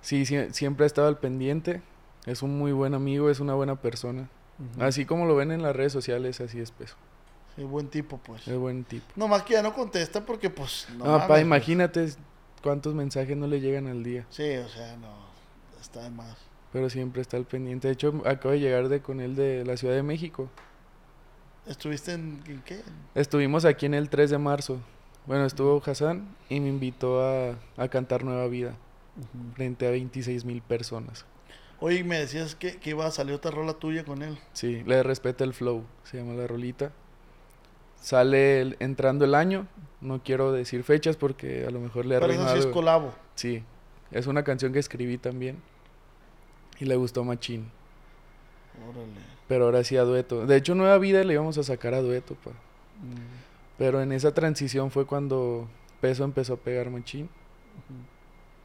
sí, 0.00 0.22
sie- 0.24 0.52
siempre 0.52 0.84
ha 0.84 0.86
estado 0.86 1.08
al 1.08 1.18
pendiente. 1.18 1.82
Es 2.26 2.42
un 2.42 2.58
muy 2.58 2.72
buen 2.72 2.94
amigo, 2.94 3.30
es 3.30 3.40
una 3.40 3.54
buena 3.54 3.76
persona. 3.76 4.28
Así 4.80 5.04
como 5.04 5.26
lo 5.26 5.36
ven 5.36 5.52
en 5.52 5.62
las 5.62 5.76
redes 5.76 5.92
sociales, 5.92 6.40
así 6.40 6.58
es 6.60 6.70
peso. 6.70 6.96
Sí, 7.54 7.62
buen 7.64 7.88
tipo, 7.88 8.18
pues. 8.18 8.46
Es 8.48 8.56
buen 8.58 8.84
tipo. 8.84 9.04
No 9.16 9.28
más 9.28 9.42
que 9.42 9.52
ya 9.54 9.62
no 9.62 9.72
contesta 9.74 10.24
porque, 10.24 10.50
pues. 10.50 10.86
No, 10.96 11.04
No, 11.04 11.10
mames, 11.12 11.20
pa, 11.22 11.26
pues. 11.28 11.42
imagínate 11.42 12.08
cuántos 12.62 12.94
mensajes 12.94 13.36
no 13.36 13.46
le 13.46 13.60
llegan 13.60 13.86
al 13.86 14.02
día. 14.02 14.26
Sí, 14.30 14.56
o 14.56 14.68
sea, 14.68 14.96
no. 14.96 15.26
Está 15.80 16.02
de 16.02 16.10
más. 16.10 16.36
Pero 16.72 16.90
siempre 16.90 17.22
está 17.22 17.36
al 17.36 17.44
pendiente. 17.44 17.88
De 17.88 17.94
hecho, 17.94 18.20
acabo 18.26 18.52
de 18.52 18.60
llegar 18.60 18.88
de 18.88 19.00
con 19.00 19.20
él 19.20 19.36
de 19.36 19.64
la 19.64 19.76
Ciudad 19.76 19.94
de 19.94 20.02
México. 20.02 20.48
¿Estuviste 21.66 22.12
en, 22.12 22.42
en 22.46 22.62
qué? 22.62 22.80
Estuvimos 23.14 23.64
aquí 23.64 23.86
en 23.86 23.94
el 23.94 24.08
3 24.08 24.30
de 24.30 24.38
marzo. 24.38 24.78
Bueno, 25.26 25.44
estuvo 25.44 25.82
Hassan 25.84 26.28
y 26.48 26.60
me 26.60 26.68
invitó 26.68 27.20
a, 27.22 27.56
a 27.76 27.88
cantar 27.88 28.24
Nueva 28.24 28.46
Vida 28.46 28.74
frente 29.54 29.86
a 29.86 29.90
26 29.90 30.44
mil 30.44 30.62
personas. 30.62 31.24
Oye, 31.80 32.04
me 32.04 32.18
decías 32.18 32.54
que, 32.54 32.76
que 32.78 32.90
iba 32.90 33.06
a 33.06 33.10
salir 33.10 33.34
otra 33.34 33.50
rola 33.50 33.74
tuya 33.74 34.04
con 34.04 34.22
él. 34.22 34.38
Sí, 34.52 34.82
le 34.86 35.02
respeta 35.02 35.44
el 35.44 35.52
flow, 35.52 35.84
se 36.04 36.18
llama 36.18 36.34
la 36.34 36.46
rolita. 36.46 36.92
Sale 38.00 38.60
el- 38.60 38.76
entrando 38.78 39.24
el 39.24 39.34
año, 39.34 39.66
no 40.00 40.22
quiero 40.22 40.52
decir 40.52 40.84
fechas 40.84 41.16
porque 41.16 41.66
a 41.66 41.70
lo 41.70 41.80
mejor 41.80 42.06
le 42.06 42.18
Pero 42.20 42.32
eso 42.32 42.42
arruino 42.42 42.62
sí 42.62 42.68
es 42.68 42.72
colabo. 42.72 43.12
Sí, 43.34 43.62
es 44.12 44.26
una 44.26 44.44
canción 44.44 44.72
que 44.72 44.78
escribí 44.78 45.18
también 45.18 45.58
y 46.78 46.84
le 46.84 46.94
gustó 46.96 47.24
machín, 47.24 47.68
Órale. 48.88 49.06
pero 49.48 49.64
ahora 49.64 49.82
sí 49.82 49.96
a 49.96 50.02
dueto. 50.02 50.46
De 50.46 50.56
hecho, 50.56 50.74
Nueva 50.74 50.98
Vida 50.98 51.24
le 51.24 51.32
íbamos 51.34 51.58
a 51.58 51.62
sacar 51.62 51.94
a 51.94 52.00
dueto, 52.00 52.34
pa. 52.36 52.50
Mm. 52.50 53.45
Pero 53.78 54.00
en 54.00 54.12
esa 54.12 54.32
transición 54.32 54.90
fue 54.90 55.06
cuando 55.06 55.68
Peso 56.00 56.24
empezó 56.24 56.54
a 56.54 56.56
pegar 56.56 56.90
machín. 56.90 57.28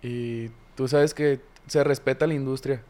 Y 0.02 0.50
tú 0.76 0.88
sabes 0.88 1.14
que 1.14 1.42
se 1.68 1.84
respeta 1.84 2.28
la 2.28 2.34
industria. 2.34 2.82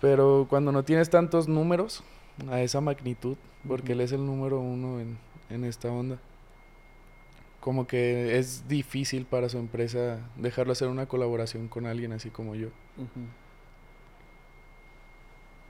Pero 0.00 0.46
cuando 0.50 0.72
no 0.72 0.84
tienes 0.84 1.10
tantos 1.10 1.48
números 1.48 2.02
a 2.50 2.60
esa 2.60 2.80
magnitud, 2.80 3.36
porque 3.66 3.92
él 3.92 4.00
es 4.00 4.12
el 4.12 4.26
número 4.26 4.58
uno 4.60 5.00
en, 5.00 5.16
en 5.48 5.64
esta 5.64 5.90
onda, 5.90 6.18
como 7.60 7.86
que 7.86 8.38
es 8.38 8.66
difícil 8.68 9.24
para 9.24 9.48
su 9.48 9.58
empresa 9.58 10.18
dejarlo 10.36 10.72
hacer 10.72 10.88
una 10.88 11.06
colaboración 11.06 11.68
con 11.68 11.86
alguien 11.86 12.12
así 12.12 12.30
como 12.30 12.56
yo. 12.56 12.68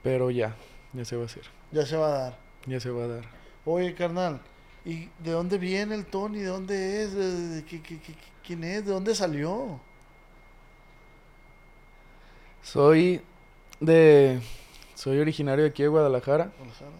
Pero 0.01 0.31
ya, 0.31 0.55
ya 0.93 1.05
se 1.05 1.15
va 1.15 1.23
a 1.23 1.25
hacer, 1.25 1.43
Ya 1.71 1.85
se 1.85 1.95
va 1.95 2.07
a 2.07 2.17
dar. 2.17 2.37
ya 2.65 2.79
se 2.79 2.89
va 2.89 3.03
a 3.03 3.07
dar. 3.07 3.23
Oye, 3.65 3.93
carnal, 3.95 4.41
¿y 4.85 5.09
de 5.23 5.31
dónde 5.31 5.57
viene 5.57 5.95
el 5.95 6.05
Tony? 6.05 6.39
¿De 6.39 6.45
dónde 6.47 7.03
es? 7.03 7.13
¿De, 7.13 7.31
de 7.55 7.63
qué- 7.65 7.81
qué- 7.81 7.99
qué- 7.99 8.15
quién 8.45 8.63
es? 8.63 8.85
¿De 8.85 8.91
dónde 8.91 9.15
salió? 9.15 9.79
Soy 12.61 13.21
de... 13.79 14.39
Soy 14.95 15.19
originario 15.19 15.63
de 15.65 15.69
aquí 15.71 15.83
de 15.83 15.89
Guadalajara. 15.89 16.51
Guadalajara. 16.57 16.91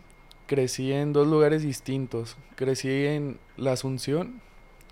Crecí 0.48 0.92
en 0.92 1.14
dos 1.14 1.28
lugares 1.28 1.62
distintos. 1.64 2.36
Crecí 2.56 2.90
en 3.06 3.40
La 3.56 3.74
Asunción, 3.74 4.42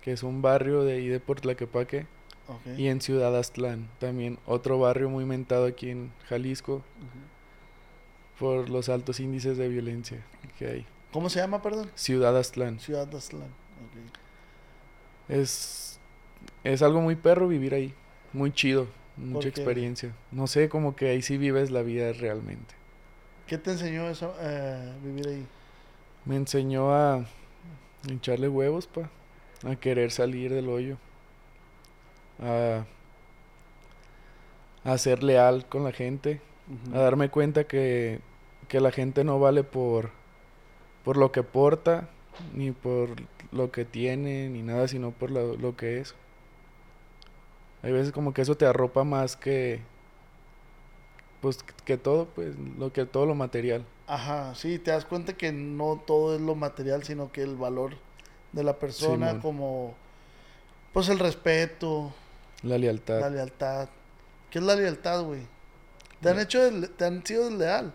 que 0.00 0.12
es 0.12 0.22
un 0.22 0.40
barrio 0.40 0.82
de 0.82 0.94
ahí 0.94 1.08
de 1.08 1.20
Portlaquepaque, 1.20 2.06
Ok. 2.48 2.78
y 2.78 2.88
en 2.88 3.00
Ciudad 3.00 3.36
Aztlán, 3.38 3.88
también 4.00 4.38
otro 4.46 4.78
barrio 4.78 5.08
muy 5.10 5.24
mentado 5.24 5.66
aquí 5.66 5.90
en 5.90 6.10
Jalisco 6.28 6.82
por 8.38 8.68
los 8.70 8.88
altos 8.88 9.20
índices 9.20 9.56
de 9.58 9.68
violencia 9.68 10.24
que 10.58 10.66
hay. 10.66 10.86
¿Cómo 11.12 11.28
se 11.28 11.40
llama, 11.40 11.60
perdón? 11.62 11.90
Ciudad 11.94 12.36
Aztlán. 12.36 12.80
Ciudad 12.80 13.14
Aztlán. 13.14 13.48
Ok. 13.48 14.18
Es, 15.28 16.00
es 16.64 16.82
algo 16.82 17.00
muy 17.00 17.16
perro 17.16 17.48
vivir 17.48 17.74
ahí, 17.74 17.94
muy 18.32 18.52
chido, 18.52 18.86
mucha 19.16 19.48
experiencia. 19.48 20.14
No 20.30 20.46
sé, 20.46 20.68
como 20.68 20.96
que 20.96 21.10
ahí 21.10 21.22
sí 21.22 21.36
vives 21.36 21.70
la 21.70 21.82
vida 21.82 22.12
realmente. 22.12 22.74
¿Qué 23.46 23.58
te 23.58 23.72
enseñó 23.72 24.08
eso, 24.08 24.34
eh, 24.40 24.94
vivir 25.04 25.28
ahí? 25.28 25.46
Me 26.24 26.36
enseñó 26.36 26.94
a 26.94 27.26
echarle 28.08 28.48
huevos, 28.48 28.86
pa. 28.86 29.10
A 29.64 29.76
querer 29.76 30.10
salir 30.10 30.52
del 30.52 30.68
hoyo. 30.68 30.96
A, 32.40 32.84
a 34.84 34.98
ser 34.98 35.22
leal 35.22 35.66
con 35.68 35.84
la 35.84 35.92
gente. 35.92 36.40
A 36.94 36.98
darme 36.98 37.28
cuenta 37.28 37.64
que, 37.64 38.20
que 38.68 38.80
la 38.80 38.90
gente 38.90 39.24
no 39.24 39.38
vale 39.38 39.62
por, 39.62 40.10
por 41.04 41.16
lo 41.16 41.32
que 41.32 41.42
porta, 41.42 42.08
ni 42.54 42.70
por 42.70 43.10
lo 43.50 43.70
que 43.70 43.84
tiene, 43.84 44.48
ni 44.48 44.62
nada, 44.62 44.88
sino 44.88 45.10
por 45.10 45.30
lo, 45.30 45.56
lo 45.56 45.76
que 45.76 46.00
es. 46.00 46.14
Hay 47.82 47.92
veces 47.92 48.12
como 48.12 48.32
que 48.32 48.42
eso 48.42 48.56
te 48.56 48.66
arropa 48.66 49.04
más 49.04 49.36
que... 49.36 49.80
Pues 51.40 51.58
que 51.84 51.96
todo, 51.96 52.26
pues, 52.26 52.54
lo 52.78 52.92
que 52.92 53.04
todo 53.04 53.26
lo 53.26 53.34
material. 53.34 53.84
Ajá, 54.06 54.54
sí, 54.54 54.78
te 54.78 54.92
das 54.92 55.04
cuenta 55.04 55.32
que 55.32 55.50
no 55.52 56.00
todo 56.06 56.36
es 56.36 56.40
lo 56.40 56.54
material, 56.54 57.02
sino 57.02 57.32
que 57.32 57.42
el 57.42 57.56
valor 57.56 57.96
de 58.52 58.62
la 58.62 58.78
persona, 58.78 59.40
como 59.40 59.94
pues 60.92 61.08
el 61.08 61.18
respeto, 61.18 62.12
La 62.62 62.78
lealtad. 62.78 63.20
la 63.20 63.30
lealtad. 63.30 63.88
¿Qué 64.50 64.58
es 64.58 64.64
la 64.64 64.76
lealtad, 64.76 65.22
güey? 65.24 65.40
Te 66.20 66.28
han 66.28 66.38
hecho, 66.38 66.60
te 66.96 67.04
han 67.04 67.24
sido 67.26 67.48
desleal. 67.48 67.92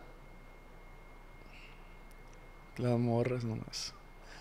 Las 2.77 2.97
morras 2.97 3.43
nomás. 3.43 3.93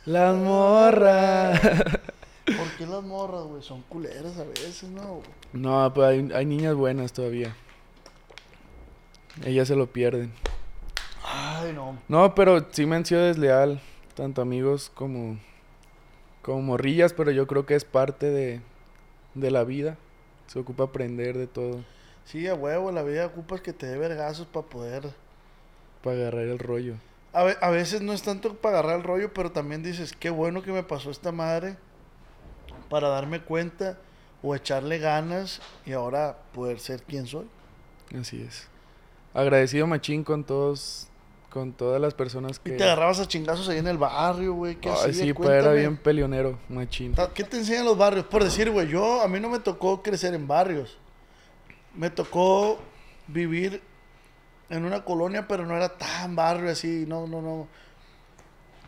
Las 0.05 0.37
morras. 0.37 1.61
¿Por 2.45 2.71
qué 2.79 2.87
las 2.87 3.03
morras, 3.03 3.45
güey? 3.45 3.63
Son 3.63 3.83
culeras 3.83 4.39
a 4.39 4.45
veces, 4.45 4.85
¿no? 4.85 5.21
no, 5.53 5.93
pues 5.93 6.07
hay, 6.07 6.31
hay 6.33 6.47
niñas 6.47 6.75
buenas 6.75 7.13
todavía. 7.13 7.57
Ellas 9.45 9.69
se 9.69 9.77
lo 9.77 9.87
pierden. 9.87 10.33
Ay, 11.25 11.73
no. 11.73 11.99
No, 12.09 12.35
pero 12.35 12.67
sí 12.71 12.87
me 12.87 12.97
han 12.97 13.05
sido 13.05 13.23
desleal. 13.23 13.81
Tanto 14.15 14.43
amigos 14.43 14.91
como, 14.95 15.39
como 16.43 16.63
morrillas, 16.63 17.13
pero 17.13 17.31
yo 17.31 17.47
creo 17.47 17.67
que 17.67 17.75
es 17.75 17.85
parte 17.85 18.31
de, 18.31 18.61
de 19.35 19.51
la 19.51 19.65
vida. 19.65 19.99
Se 20.47 20.61
ocupa 20.61 20.85
aprender 20.85 21.37
de 21.37 21.49
todo 21.49 21.83
Sí, 22.27 22.49
a 22.49 22.55
huevo, 22.55 22.91
la 22.91 23.05
vida 23.05 23.25
ocupas 23.25 23.61
que 23.61 23.73
te 23.73 23.87
dé 23.87 23.99
vergazos 23.99 24.49
para 24.49 24.67
poder... 24.67 25.11
para 26.03 26.17
agarrar 26.17 26.43
el 26.43 26.59
rollo. 26.59 26.95
A, 27.37 27.43
a 27.43 27.71
veces 27.71 28.01
no 28.01 28.15
es 28.15 28.23
tanto 28.23 28.55
para 28.55 28.79
agarrar 28.79 28.97
el 28.97 29.05
rollo, 29.05 29.35
pero 29.35 29.53
también 29.53 29.83
dices, 29.83 30.15
qué 30.19 30.31
bueno 30.31 30.63
que 30.63 30.73
me 30.73 30.83
pasó 30.83 31.11
esta 31.11 31.33
madre 31.33 31.77
para 32.89 33.09
darme 33.09 33.41
cuenta 33.41 33.99
o 34.43 34.55
echarle 34.55 34.99
ganas 34.99 35.61
y 35.85 35.93
ahora 35.93 36.39
poder 36.55 36.81
ser 36.81 37.03
quien 37.03 37.27
soy. 37.27 37.47
Así 38.19 38.41
es. 38.41 38.69
Agradecido 39.35 39.87
machín 39.87 40.25
con 40.25 40.45
todos, 40.45 41.09
con 41.51 41.73
todas 41.73 42.01
las 42.01 42.15
personas 42.15 42.59
que... 42.59 42.75
Y 42.75 42.77
te 42.79 42.85
agarrabas 42.85 43.21
a 43.21 43.29
chingazos 43.29 43.69
ahí 43.69 43.79
en 43.79 43.89
el 43.89 43.99
barrio, 43.99 44.55
güey. 44.55 44.77
¿Qué 44.77 44.89
Ay, 44.89 45.13
sí, 45.13 45.33
pues 45.35 45.51
era 45.51 45.73
bien 45.73 45.97
peleonero, 45.97 46.59
machín. 46.69 47.15
¿Qué 47.35 47.45
te 47.45 47.59
enseñan 47.59 47.85
los 47.85 47.99
barrios? 47.99 48.25
Por 48.25 48.43
decir, 48.43 48.71
güey, 48.71 48.89
yo, 48.89 49.21
a 49.21 49.29
mí 49.29 49.39
no 49.41 49.51
me 49.51 49.59
tocó 49.59 50.03
crecer 50.03 50.33
en 50.33 50.47
barrios. 50.47 50.97
Me 51.95 52.09
tocó 52.09 52.79
vivir 53.27 53.83
en 54.71 54.85
una 54.85 55.05
colonia, 55.05 55.47
pero 55.47 55.65
no 55.67 55.77
era 55.77 55.89
tan 55.97 56.35
barrio 56.37 56.71
así, 56.71 57.05
no, 57.07 57.27
no, 57.27 57.41
no. 57.43 57.69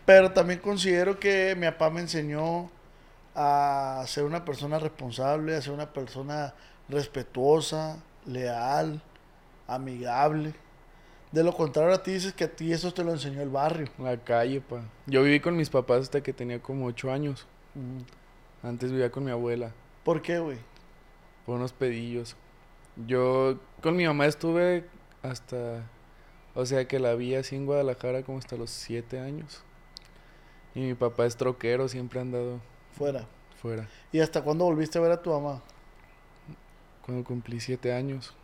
Pero 0.04 0.32
también 0.32 0.61
considero 0.61 1.18
que 1.18 1.54
mi 1.56 1.66
papá 1.66 1.90
me 1.90 2.00
enseñó 2.00 2.70
a 3.35 4.02
ser 4.06 4.25
una 4.25 4.44
persona 4.44 4.78
responsable, 4.78 5.54
a 5.54 5.62
ser 5.62 5.73
una 5.73 5.92
persona 5.92 6.54
respetuosa, 6.88 7.99
leal, 8.26 9.00
amigable. 9.66 10.54
De 11.30 11.44
lo 11.44 11.52
contrario, 11.54 11.94
a 11.94 12.02
ti 12.02 12.12
dices 12.12 12.32
que 12.32 12.44
a 12.44 12.50
ti 12.50 12.73
eso 12.73 12.92
te 12.92 13.04
lo 13.04 13.12
enseñó 13.12 13.42
el 13.42 13.50
barrio. 13.50 13.88
La 13.99 14.16
calle, 14.16 14.62
pa. 14.62 14.80
Yo 15.06 15.23
viví 15.23 15.40
con 15.40 15.56
mis 15.56 15.68
papás 15.68 16.02
hasta 16.02 16.23
que 16.23 16.32
tenía 16.32 16.61
como 16.61 16.87
ocho 16.87 17.12
años. 17.12 17.47
Antes 18.62 18.90
vivía 18.90 19.11
con 19.11 19.25
mi 19.25 19.30
abuela, 19.30 19.73
¿Por 20.04 20.23
qué, 20.23 20.38
güey? 20.38 20.58
por 21.44 21.56
unos 21.56 21.73
pedillos. 21.73 22.35
Yo 23.06 23.58
con 23.82 23.94
mi 23.94 24.06
mamá 24.06 24.26
estuve 24.26 24.88
hasta, 25.30 25.82
o 26.54 26.64
sea 26.66 26.87
que 26.88 26.99
la 26.99 27.14
vi 27.14 27.35
así 27.35 27.56
en 27.56 27.66
Guadalajara 27.66 28.23
como 28.23 28.38
hasta 28.38 28.56
los 28.56 28.70
siete 28.70 29.18
años. 29.20 29.62
Y 30.75 30.80
mi 30.80 30.94
papá 30.94 31.26
es 31.26 31.37
troquero, 31.37 31.88
siempre 31.88 32.18
ha 32.18 32.23
andado 32.23 32.61
Fuera. 32.97 33.26
fuera. 33.61 33.88
¿Y 34.12 34.20
hasta 34.20 34.42
cuándo 34.42 34.64
volviste 34.64 34.99
a 34.99 35.00
ver 35.02 35.12
a 35.12 35.23
tu 35.23 35.30
mamá? 35.30 35.61
Cuando 37.04 37.25
cumplí 37.25 37.58
siete 37.61 37.92
años. 37.92 38.35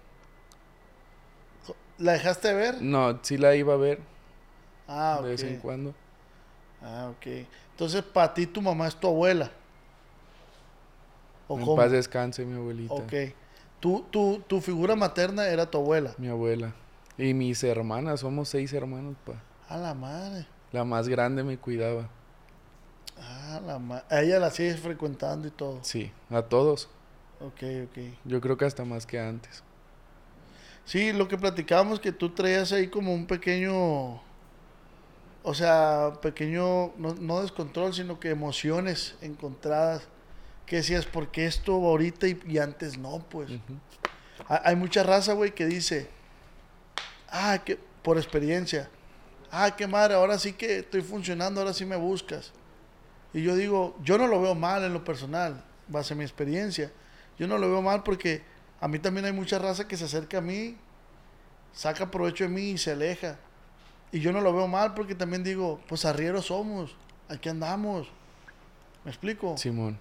¿La 1.98 2.12
dejaste 2.12 2.48
de 2.48 2.54
ver? 2.54 2.82
No, 2.82 3.20
sí 3.22 3.36
la 3.38 3.54
iba 3.54 3.74
a 3.74 3.76
ver, 3.76 4.00
Ah, 4.88 5.20
de 5.22 5.28
vez 5.30 5.42
en 5.44 5.58
cuando. 5.58 5.94
Ah, 6.82 7.10
ok. 7.16 7.26
Entonces, 7.70 8.02
para 8.02 8.34
ti 8.34 8.46
tu 8.46 8.60
mamá 8.60 8.88
es 8.88 8.96
tu 8.96 9.06
abuela. 9.06 9.50
¿O 11.48 11.58
en 11.58 11.64
cómo? 11.64 11.76
paz 11.76 11.90
descanse 11.92 12.44
mi 12.44 12.56
abuelita. 12.56 12.94
Ok. 12.94 13.12
Tu, 13.84 14.60
figura 14.62 14.96
materna 14.96 15.46
era 15.48 15.70
tu 15.70 15.76
abuela. 15.76 16.14
Mi 16.16 16.28
abuela. 16.28 16.72
Y 17.18 17.34
mis 17.34 17.62
hermanas, 17.62 18.20
somos 18.20 18.48
seis 18.48 18.72
hermanos, 18.72 19.14
pa. 19.26 19.34
A 19.68 19.76
la 19.76 19.92
madre. 19.92 20.46
La 20.72 20.84
más 20.84 21.06
grande 21.06 21.44
me 21.44 21.58
cuidaba. 21.58 22.08
Ah, 23.20 23.60
la 23.66 23.78
madre. 23.78 24.04
A 24.08 24.22
ella 24.22 24.38
la 24.38 24.50
sigues 24.50 24.80
frecuentando 24.80 25.46
y 25.48 25.50
todo. 25.50 25.80
Sí, 25.82 26.10
a 26.30 26.40
todos. 26.40 26.88
Ok, 27.40 27.62
ok. 27.84 27.98
Yo 28.24 28.40
creo 28.40 28.56
que 28.56 28.64
hasta 28.64 28.86
más 28.86 29.04
que 29.04 29.20
antes. 29.20 29.62
Sí, 30.86 31.12
lo 31.12 31.28
que 31.28 31.36
platicábamos 31.36 32.00
que 32.00 32.10
tú 32.10 32.30
traías 32.30 32.72
ahí 32.72 32.88
como 32.88 33.12
un 33.12 33.26
pequeño, 33.26 34.14
o 35.42 35.54
sea, 35.54 36.14
pequeño, 36.22 36.94
no, 36.96 37.14
no 37.20 37.42
descontrol, 37.42 37.92
sino 37.92 38.18
que 38.18 38.30
emociones 38.30 39.14
encontradas. 39.20 40.08
Que 40.66 40.76
decías, 40.76 41.06
¿por 41.06 41.30
qué 41.30 41.46
esto 41.46 41.72
ahorita 41.74 42.26
y, 42.26 42.40
y 42.46 42.58
antes 42.58 42.96
no? 42.98 43.18
Pues 43.28 43.50
hay 44.48 44.76
mucha 44.76 45.02
raza, 45.02 45.34
güey, 45.34 45.54
que 45.54 45.66
dice, 45.66 46.08
ah, 47.30 47.58
que 47.64 47.78
por 48.02 48.16
experiencia, 48.16 48.88
ah, 49.50 49.74
qué 49.76 49.86
madre, 49.86 50.14
ahora 50.14 50.38
sí 50.38 50.52
que 50.52 50.78
estoy 50.78 51.02
funcionando, 51.02 51.60
ahora 51.60 51.72
sí 51.72 51.84
me 51.84 51.96
buscas. 51.96 52.52
Y 53.32 53.42
yo 53.42 53.56
digo, 53.56 53.96
yo 54.02 54.18
no 54.18 54.26
lo 54.26 54.40
veo 54.40 54.54
mal 54.54 54.84
en 54.84 54.92
lo 54.92 55.04
personal, 55.04 55.62
base 55.88 56.14
a 56.14 56.16
mi 56.16 56.24
experiencia. 56.24 56.92
Yo 57.38 57.48
no 57.48 57.58
lo 57.58 57.68
veo 57.68 57.82
mal 57.82 58.02
porque 58.02 58.42
a 58.80 58.88
mí 58.88 58.98
también 58.98 59.26
hay 59.26 59.32
mucha 59.32 59.58
raza 59.58 59.88
que 59.88 59.96
se 59.96 60.04
acerca 60.04 60.38
a 60.38 60.40
mí, 60.40 60.76
saca 61.72 62.10
provecho 62.10 62.44
de 62.44 62.50
mí 62.50 62.70
y 62.70 62.78
se 62.78 62.92
aleja. 62.92 63.38
Y 64.12 64.20
yo 64.20 64.32
no 64.32 64.40
lo 64.40 64.54
veo 64.54 64.68
mal 64.68 64.94
porque 64.94 65.14
también 65.14 65.42
digo, 65.42 65.80
pues 65.88 66.04
arrieros 66.04 66.46
somos, 66.46 66.94
aquí 67.28 67.48
andamos. 67.48 68.08
¿Me 69.04 69.10
explico? 69.10 69.56
Simón. 69.56 69.98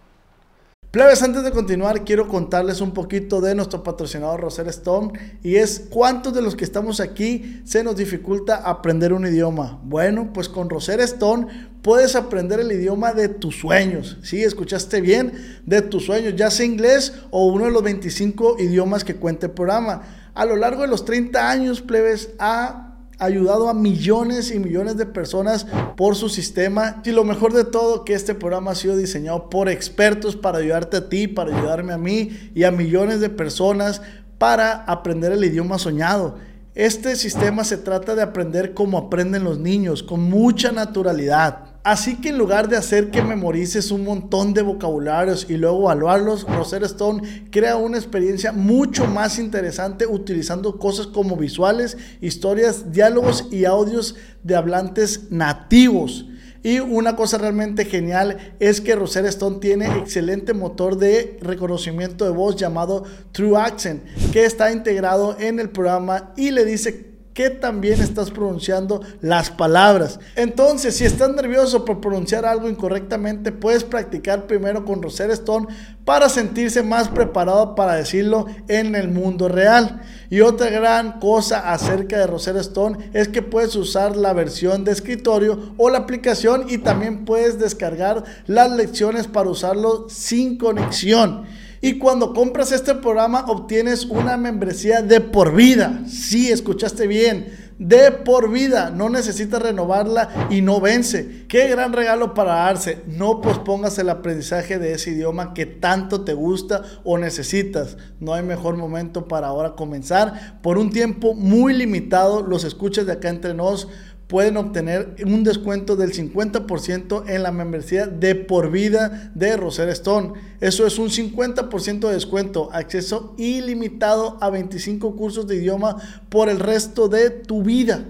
Plebes, 0.94 1.24
antes 1.24 1.44
de 1.44 1.50
continuar, 1.50 2.06
quiero 2.06 2.28
contarles 2.28 2.80
un 2.80 2.92
poquito 2.92 3.42
de 3.42 3.56
nuestro 3.56 3.82
patrocinador 3.82 4.40
Roser 4.42 4.68
Stone 4.68 5.40
y 5.42 5.56
es 5.56 5.88
cuántos 5.90 6.36
de 6.36 6.44
los 6.44 6.56
que 6.56 6.66
estamos 6.66 7.00
aquí 7.00 7.64
se 7.66 7.84
nos 7.84 7.96
dificulta 7.96 8.58
aprender 8.58 9.12
un 9.12 9.26
idioma. 9.26 9.82
Bueno, 9.84 10.30
pues 10.32 10.50
con 10.50 10.70
Roser 10.70 11.00
Stone 11.00 11.48
puedes 11.82 12.16
aprender 12.16 12.60
el 12.60 12.72
idioma 12.72 13.12
de 13.12 13.28
tus 13.28 13.60
sueños. 13.60 14.20
Sí, 14.22 14.44
escuchaste 14.44 15.02
bien, 15.02 15.34
de 15.66 15.82
tus 15.82 16.06
sueños, 16.06 16.36
ya 16.36 16.52
sea 16.52 16.68
inglés 16.68 17.16
o 17.32 17.48
uno 17.48 17.66
de 17.66 17.72
los 17.72 17.82
25 17.82 18.58
idiomas 18.60 19.04
que 19.04 19.16
cuenta 19.16 19.48
el 19.48 19.54
programa. 19.54 20.04
A 20.36 20.46
lo 20.46 20.56
largo 20.56 20.84
de 20.84 20.90
los 20.90 21.06
30 21.06 21.50
años, 21.50 21.82
plebes, 21.82 22.36
ha 22.38 22.93
ayudado 23.26 23.70
a 23.70 23.74
millones 23.74 24.52
y 24.52 24.60
millones 24.60 24.98
de 24.98 25.06
personas 25.06 25.66
por 25.96 26.16
su 26.16 26.30
sistema. 26.30 27.02
Y 27.06 27.12
lo 27.12 27.24
mejor 27.24 27.54
de 27.54 27.64
todo, 27.64 28.06
que 28.06 28.14
este 28.14 28.36
programa 28.36 28.72
ha 28.72 28.76
sido 28.76 28.98
diseñado 28.98 29.50
por 29.50 29.70
expertos 29.70 30.36
para 30.36 30.60
ayudarte 30.60 30.98
a 30.98 31.10
ti, 31.10 31.28
para 31.28 31.56
ayudarme 31.56 31.94
a 31.94 31.98
mí 31.98 32.52
y 32.54 32.64
a 32.64 32.72
millones 32.72 33.20
de 33.20 33.30
personas 33.30 34.02
para 34.38 34.84
aprender 34.86 35.32
el 35.32 35.44
idioma 35.44 35.78
soñado. 35.78 36.38
Este 36.76 37.16
sistema 37.16 37.64
se 37.64 37.78
trata 37.78 38.16
de 38.16 38.24
aprender 38.24 38.74
como 38.74 38.98
aprenden 38.98 39.44
los 39.44 39.60
niños, 39.60 40.02
con 40.02 40.22
mucha 40.22 40.72
naturalidad. 40.72 41.73
Así 41.84 42.16
que 42.16 42.30
en 42.30 42.38
lugar 42.38 42.70
de 42.70 42.78
hacer 42.78 43.12
que 43.12 43.22
memorices 43.22 43.92
un 43.92 44.06
montón 44.06 44.54
de 44.54 44.62
vocabularios 44.62 45.48
y 45.50 45.58
luego 45.58 45.82
evaluarlos, 45.82 46.44
Rosetta 46.44 46.86
Stone 46.86 47.48
crea 47.52 47.76
una 47.76 47.98
experiencia 47.98 48.54
mucho 48.54 49.06
más 49.06 49.38
interesante 49.38 50.08
utilizando 50.08 50.80
cosas 50.80 51.08
como 51.08 51.36
visuales, 51.36 51.98
historias, 52.22 52.94
diálogos 52.94 53.50
y 53.52 53.66
audios 53.66 54.16
de 54.44 54.56
hablantes 54.56 55.30
nativos. 55.30 56.26
Y 56.64 56.80
una 56.80 57.18
cosa 57.18 57.38
realmente 57.38 57.84
genial 57.84 58.56
es 58.62 58.80
que 58.80 58.96
Rosetta 58.96 59.28
Stone 59.28 59.60
tiene 59.60 59.98
excelente 59.98 60.54
motor 60.54 60.98
de 60.98 61.38
reconocimiento 61.42 62.24
de 62.24 62.32
voz 62.32 62.56
llamado 62.56 63.04
True 63.34 63.58
Accent, 63.60 64.02
que 64.32 64.46
está 64.46 64.72
integrado 64.72 65.36
en 65.38 65.60
el 65.60 65.70
programa 65.70 66.32
y 66.38 66.52
le 66.52 66.64
dice 66.64 67.13
que 67.34 67.50
también 67.50 68.02
estás 68.02 68.30
pronunciando 68.32 69.02
las 69.22 69.50
palabras. 69.50 70.20
Entonces, 70.36 70.96
si 70.96 71.06
estás 71.06 71.30
nervioso 71.34 71.84
por 71.84 72.00
pronunciar 72.00 72.46
algo 72.46 72.70
incorrectamente, 72.70 73.52
puedes 73.52 73.84
practicar 73.84 74.46
primero 74.46 74.86
con 74.86 75.02
Rosetta 75.02 75.34
Stone 75.34 75.68
para 76.06 76.30
sentirse 76.30 76.84
más 76.84 77.08
preparado 77.08 77.76
para 77.76 77.96
decirlo 77.96 78.46
en 78.68 78.96
el 78.96 79.10
mundo 79.10 79.48
real. 79.48 80.02
Y 80.30 80.42
otra 80.42 80.70
gran 80.70 81.20
cosa 81.20 81.72
acerca 81.72 82.18
de 82.18 82.28
Rosetta 82.28 82.60
Stone 82.60 83.12
es 83.14 83.28
que 83.28 83.42
puedes 83.42 83.76
usar 83.76 84.16
la 84.16 84.34
versión 84.34 84.84
de 84.84 84.92
escritorio 84.92 85.74
o 85.78 85.90
la 85.90 86.00
aplicación 86.00 86.66
y 86.70 86.80
también 86.80 87.26
puedes 87.26 87.60
descargar 87.60 88.24
las 88.48 88.72
lecciones 88.72 89.28
para 89.28 89.50
usarlo 89.50 90.08
sin 90.10 90.58
conexión. 90.58 91.46
Y 91.86 91.98
cuando 91.98 92.34
compras 92.34 92.72
este 92.72 92.96
programa 92.96 93.44
obtienes 93.50 94.06
una 94.06 94.38
membresía 94.38 95.02
de 95.02 95.20
por 95.20 95.54
vida. 95.54 96.04
Sí, 96.08 96.50
escuchaste 96.50 97.08
bien. 97.08 97.74
De 97.78 98.10
por 98.10 98.50
vida. 98.50 98.90
No 98.90 99.10
necesitas 99.10 99.62
renovarla 99.62 100.48
y 100.50 100.62
no 100.62 100.80
vence. 100.80 101.46
Qué 101.50 101.68
gran 101.68 101.92
regalo 101.92 102.34
para 102.34 102.54
darse. 102.54 103.02
No 103.06 103.42
pospongas 103.42 103.98
el 104.00 104.10
aprendizaje 104.10 104.80
de 104.80 104.94
ese 104.94 105.12
idioma 105.12 105.54
que 105.54 105.66
tanto 105.66 106.22
te 106.22 106.34
gusta 106.34 106.84
o 107.04 107.18
necesitas. 107.18 107.98
No 108.22 108.34
hay 108.34 108.44
mejor 108.44 108.78
momento 108.78 109.28
para 109.28 109.48
ahora 109.48 109.76
comenzar. 109.76 110.62
Por 110.62 110.78
un 110.78 110.90
tiempo 110.90 111.34
muy 111.34 111.74
limitado, 111.74 112.44
los 112.44 112.64
escuchas 112.64 113.06
de 113.08 113.12
acá 113.12 113.28
entre 113.28 113.54
nos 113.54 113.90
pueden 114.34 114.58
obtener 114.58 115.18
un 115.28 115.44
descuento 115.44 115.96
del 115.96 116.12
50% 116.12 117.26
en 117.30 117.44
la 117.44 117.52
membresía 117.52 118.08
de 118.08 118.34
por 118.34 118.72
vida 118.72 119.32
de 119.36 119.56
Rosetta 119.58 119.92
Stone. 119.92 120.34
Eso 120.60 120.88
es 120.88 120.98
un 120.98 121.10
50% 121.10 122.08
de 122.08 122.14
descuento, 122.16 122.72
acceso 122.74 123.36
ilimitado 123.38 124.40
a 124.42 124.50
25 124.50 125.16
cursos 125.16 125.46
de 125.46 125.58
idioma 125.58 125.98
por 126.30 126.50
el 126.50 126.60
resto 126.60 127.10
de 127.10 127.30
tu 127.30 127.62
vida. 127.62 128.06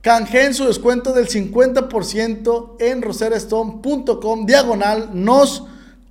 Canjeen 0.00 0.52
su 0.52 0.64
descuento 0.64 1.12
del 1.12 1.28
50% 1.28 2.74
en 2.80 3.00
roserastone.com 3.00 4.46
diagonal 4.46 5.10
nos 5.14 5.64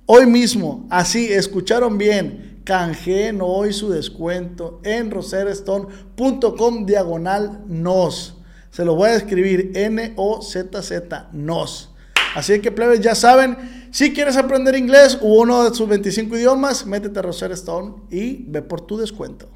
hoy 0.06 0.24
mismo. 0.24 0.86
Así, 0.88 1.30
escucharon 1.30 1.98
bien. 1.98 2.62
Canjeen 2.64 3.40
hoy 3.42 3.74
su 3.74 3.90
descuento 3.90 4.80
en 4.82 5.10
roserastone.com 5.10 6.86
diagonal 6.86 7.64
nos. 7.66 8.37
Se 8.70 8.84
lo 8.84 8.94
voy 8.94 9.10
a 9.10 9.14
escribir 9.16 9.72
N-O-Z-Z, 9.74 11.28
NOS. 11.32 11.90
Así 12.34 12.60
que, 12.60 12.70
plebes, 12.70 13.00
ya 13.00 13.14
saben, 13.14 13.88
si 13.90 14.12
quieres 14.12 14.36
aprender 14.36 14.76
inglés 14.76 15.18
u 15.20 15.40
uno 15.40 15.68
de 15.68 15.74
sus 15.74 15.88
25 15.88 16.36
idiomas, 16.36 16.86
métete 16.86 17.18
a 17.18 17.22
Rosetta 17.22 17.54
Stone 17.54 17.94
y 18.10 18.44
ve 18.48 18.62
por 18.62 18.82
tu 18.82 18.98
descuento. 18.98 19.48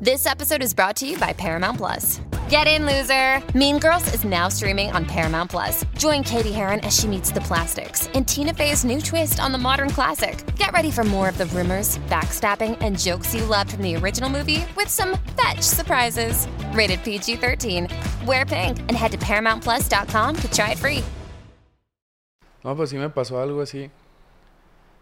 This 0.00 0.26
episode 0.26 0.62
is 0.62 0.74
brought 0.74 0.94
to 0.96 1.06
you 1.06 1.16
by 1.16 1.32
Paramount 1.32 1.78
Plus. 1.78 2.20
Get 2.50 2.66
in, 2.66 2.84
loser! 2.84 3.42
Mean 3.56 3.78
Girls 3.78 4.12
is 4.12 4.26
now 4.26 4.50
streaming 4.50 4.92
on 4.92 5.06
Paramount 5.06 5.50
Plus. 5.50 5.86
Join 5.96 6.22
Katie 6.22 6.52
Heron 6.52 6.80
as 6.80 6.94
she 6.94 7.08
meets 7.08 7.30
the 7.30 7.40
plastics 7.40 8.06
in 8.08 8.26
Tina 8.26 8.52
Fey's 8.52 8.84
new 8.84 9.00
twist 9.00 9.40
on 9.40 9.52
the 9.52 9.58
modern 9.58 9.88
classic. 9.88 10.36
Get 10.56 10.70
ready 10.72 10.90
for 10.90 11.02
more 11.02 11.30
of 11.30 11.38
the 11.38 11.46
rumors, 11.46 11.96
backstabbing, 12.10 12.76
and 12.82 12.98
jokes 12.98 13.34
you 13.34 13.46
loved 13.46 13.70
from 13.72 13.80
the 13.80 13.96
original 13.96 14.28
movie 14.28 14.66
with 14.76 14.90
some 14.90 15.16
fetch 15.34 15.62
surprises. 15.62 16.46
Rated 16.74 17.02
PG 17.02 17.36
13. 17.36 17.88
Wear 18.26 18.44
pink 18.44 18.78
and 18.80 18.98
head 18.98 19.12
to 19.12 19.18
ParamountPlus.com 19.18 20.36
to 20.36 20.50
try 20.50 20.72
it 20.72 20.78
free. 20.78 21.02
No, 22.62 22.76
pues 22.76 22.90
sí 22.90 22.98
me 22.98 23.08
pasó 23.08 23.40
algo 23.40 23.62
así. 23.62 23.90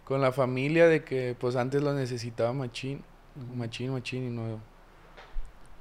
Con 0.04 0.20
la 0.20 0.30
familia 0.30 0.86
de 0.86 1.02
que 1.02 1.34
pues 1.36 1.56
antes 1.56 1.82
lo 1.82 1.92
necesitaba 1.94 2.52
machín. 2.52 3.02
Machín, 3.56 3.90
machín 3.90 4.28
y 4.28 4.30
no. 4.30 4.60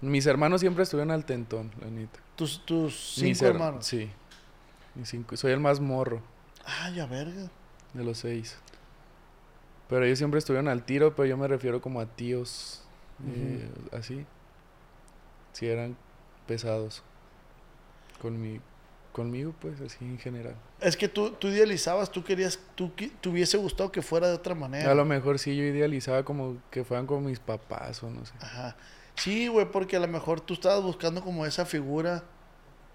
Mis 0.03 0.25
hermanos 0.25 0.61
siempre 0.61 0.83
estuvieron 0.83 1.11
al 1.11 1.25
tentón, 1.25 1.71
la 1.81 1.87
neta. 1.87 2.19
Tus, 2.35 2.65
tus 2.65 3.15
Mis 3.21 3.37
cinco 3.37 3.45
her- 3.45 3.53
hermanos. 3.55 3.85
Sí. 3.85 4.09
Mis 4.95 5.09
cinco. 5.09 5.37
Soy 5.37 5.51
el 5.53 5.59
más 5.59 5.79
morro 5.79 6.21
Ay, 6.65 6.99
a 6.99 7.05
verga. 7.05 7.49
de 7.93 8.03
los 8.03 8.17
seis. 8.19 8.57
Pero 9.89 10.05
ellos 10.05 10.17
siempre 10.17 10.39
estuvieron 10.39 10.67
al 10.67 10.83
tiro, 10.83 11.15
pero 11.15 11.25
yo 11.27 11.37
me 11.37 11.47
refiero 11.47 11.81
como 11.81 11.99
a 12.01 12.05
tíos. 12.05 12.83
eh, 13.27 13.69
así. 13.91 14.25
Sí, 15.53 15.67
eran 15.67 15.95
pesados. 16.47 17.03
Conmi- 18.21 18.59
conmigo, 19.11 19.53
pues, 19.61 19.79
así 19.81 20.03
en 20.03 20.17
general. 20.17 20.55
Es 20.81 20.97
que 20.97 21.07
tú, 21.07 21.31
tú 21.31 21.47
idealizabas, 21.49 22.11
tú 22.11 22.23
querías, 22.23 22.59
tú 22.75 22.91
qui- 22.95 23.11
te 23.21 23.29
hubiese 23.29 23.57
gustado 23.57 23.91
que 23.91 24.01
fuera 24.01 24.27
de 24.27 24.33
otra 24.33 24.55
manera. 24.55 24.91
A 24.91 24.95
lo 24.95 25.05
mejor 25.05 25.37
sí 25.39 25.55
yo 25.55 25.63
idealizaba 25.63 26.23
como 26.23 26.57
que 26.71 26.83
fueran 26.83 27.05
como 27.05 27.21
mis 27.29 27.39
papás 27.39 28.01
o 28.03 28.09
no 28.09 28.25
sé. 28.25 28.33
Ajá. 28.41 28.75
Sí, 29.15 29.47
güey, 29.47 29.69
porque 29.71 29.95
a 29.95 29.99
lo 29.99 30.07
mejor 30.07 30.41
tú 30.41 30.53
estabas 30.53 30.83
buscando 30.83 31.21
como 31.21 31.45
esa 31.45 31.65
figura 31.65 32.23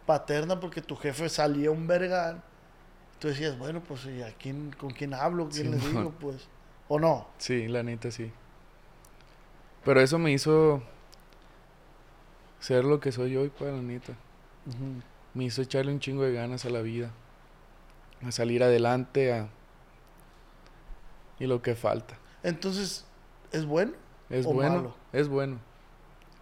paterna 0.06 0.58
porque 0.58 0.80
tu 0.82 0.96
jefe 0.96 1.28
salía 1.28 1.70
un 1.70 1.86
vergal. 1.86 2.42
Tú 3.18 3.28
decías, 3.28 3.58
bueno, 3.58 3.82
pues 3.86 4.06
¿y 4.06 4.22
a 4.22 4.32
quién, 4.32 4.74
con 4.78 4.90
quién 4.90 5.12
hablo? 5.14 5.48
¿Quién 5.48 5.70
le 5.72 5.76
digo? 5.78 6.12
Pues. 6.18 6.48
¿O 6.88 6.98
no? 6.98 7.26
Sí, 7.38 7.68
la 7.68 7.82
neta 7.82 8.10
sí. 8.10 8.32
Pero 9.84 10.00
eso 10.00 10.18
me 10.18 10.32
hizo 10.32 10.82
ser 12.60 12.84
lo 12.84 13.00
que 13.00 13.12
soy 13.12 13.36
hoy, 13.36 13.50
pues, 13.50 13.72
la 13.72 13.82
neta. 13.82 14.14
me 15.34 15.44
hizo 15.44 15.62
echarle 15.62 15.92
un 15.92 16.00
chingo 16.00 16.22
de 16.24 16.32
ganas 16.32 16.64
a 16.64 16.70
la 16.70 16.80
vida, 16.80 17.10
a 18.24 18.32
salir 18.32 18.62
adelante, 18.62 19.32
a... 19.32 19.48
y 21.38 21.46
lo 21.46 21.62
que 21.62 21.74
falta. 21.74 22.18
Entonces, 22.42 23.04
¿es 23.52 23.66
bueno? 23.66 23.92
Es 24.30 24.46
¿O 24.46 24.52
bueno, 24.52 24.76
malo? 24.76 24.96
es 25.12 25.28
bueno. 25.28 25.58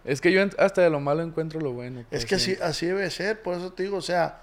Es 0.07 0.21
que 0.21 0.31
yo 0.31 0.41
hasta 0.57 0.81
de 0.81 0.89
lo 0.89 1.01
malo 1.01 1.21
encuentro 1.21 1.59
lo 1.59 1.73
bueno. 1.73 1.99
Es 1.99 2.05
pues, 2.09 2.25
que 2.25 2.39
sí. 2.39 2.53
así, 2.53 2.61
así 2.63 2.85
debe 2.85 3.11
ser, 3.11 3.41
por 3.41 3.57
eso 3.57 3.73
te 3.73 3.83
digo, 3.83 3.97
o 3.97 4.01
sea, 4.01 4.41